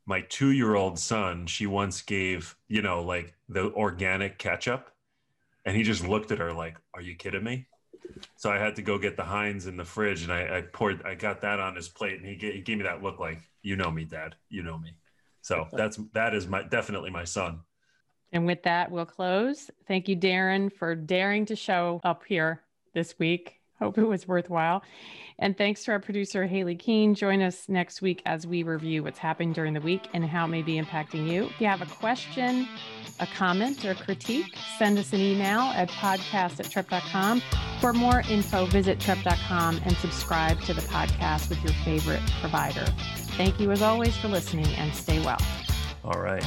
my 0.07 0.21
two 0.23 0.53
year 0.53 0.77
old 0.77 0.99
son, 0.99 1.47
she 1.47 1.67
once 1.67 2.01
gave, 2.01 2.57
you 2.69 2.81
know, 2.81 3.03
like 3.03 3.35
the 3.49 3.73
organic 3.73 4.39
ketchup. 4.39 4.91
And 5.65 5.77
he 5.77 5.83
just 5.83 6.07
looked 6.07 6.31
at 6.31 6.39
her 6.39 6.53
like, 6.53 6.77
Are 6.95 7.01
you 7.01 7.17
kidding 7.17 7.45
me? 7.45 7.67
So 8.37 8.51
I 8.51 8.59
had 8.59 8.77
to 8.77 8.83
go 8.83 8.99
get 8.99 9.17
the 9.17 9.25
Heinz 9.25 9.67
in 9.67 9.77
the 9.77 9.85
fridge 9.85 10.23
and 10.23 10.33
I, 10.33 10.59
I 10.59 10.61
poured, 10.63 11.03
I 11.05 11.15
got 11.15 11.43
that 11.43 11.59
on 11.59 11.75
his 11.75 11.89
plate 11.89 12.19
and 12.19 12.25
he 12.25 12.37
gave, 12.37 12.55
he 12.55 12.61
gave 12.61 12.79
me 12.79 12.85
that 12.85 13.03
look 13.03 13.19
like, 13.19 13.41
You 13.63 13.77
know 13.77 13.91
me, 13.91 14.05
dad. 14.05 14.37
You 14.49 14.63
know 14.63 14.79
me. 14.79 14.95
So 15.43 15.69
that's, 15.73 15.99
that 16.15 16.35
is 16.35 16.47
my, 16.47 16.63
definitely 16.63 17.11
my 17.11 17.25
son. 17.25 17.61
And 18.33 18.47
with 18.47 18.63
that, 18.65 18.91
we'll 18.91 19.07
close. 19.07 19.71
Thank 19.87 20.09
you, 20.09 20.17
Darren, 20.17 20.73
for 20.73 20.95
daring 20.95 21.47
to 21.47 21.57
show 21.57 22.01
up 22.05 22.25
here 22.27 22.63
this 22.95 23.19
week. 23.19 23.56
Hope 23.79 23.99
it 23.99 24.05
was 24.05 24.27
worthwhile. 24.27 24.83
And 25.39 25.57
thanks 25.57 25.85
to 25.85 25.93
our 25.93 26.01
producer, 26.01 26.47
Haley 26.47 26.77
Keene. 26.77 27.15
Join 27.15 27.43
us 27.43 27.69
next 27.69 28.01
week 28.01 28.23
as 28.25 28.47
we 28.47 28.63
review 28.63 29.03
what's 29.03 29.19
happened 29.19 29.55
during 29.55 29.75
the 29.75 29.81
week 29.81 30.09
and 30.15 30.25
how 30.25 30.47
it 30.47 30.49
may 30.49 30.63
be 30.63 30.81
impacting 30.81 31.29
you. 31.29 31.45
If 31.45 31.61
you 31.61 31.67
have 31.67 31.83
a 31.83 31.87
question, 31.87 32.67
a 33.21 33.27
comment, 33.27 33.85
or 33.85 33.95
critique, 33.95 34.57
send 34.79 34.99
us 34.99 35.13
an 35.13 35.21
email 35.21 35.61
at 35.61 35.91
podcast 35.91 36.59
at 36.61 36.67
trepp.com. 36.67 37.43
For 37.81 37.93
more 37.93 38.23
info, 38.31 38.65
visit 38.67 38.99
trepp.com 38.99 39.81
and 39.85 39.97
subscribe 39.99 40.61
to 40.63 40.73
the 40.73 40.83
podcast 40.83 41.51
with 41.51 41.63
your 41.63 41.75
favorite 41.85 42.23
provider. 42.41 42.87
Thank 43.37 43.61
you 43.61 43.71
as 43.73 43.83
always 43.83 44.17
for 44.17 44.29
listening 44.29 44.69
and 44.77 44.95
stay 44.95 45.23
well. 45.23 45.41
All 46.03 46.21
right. 46.21 46.45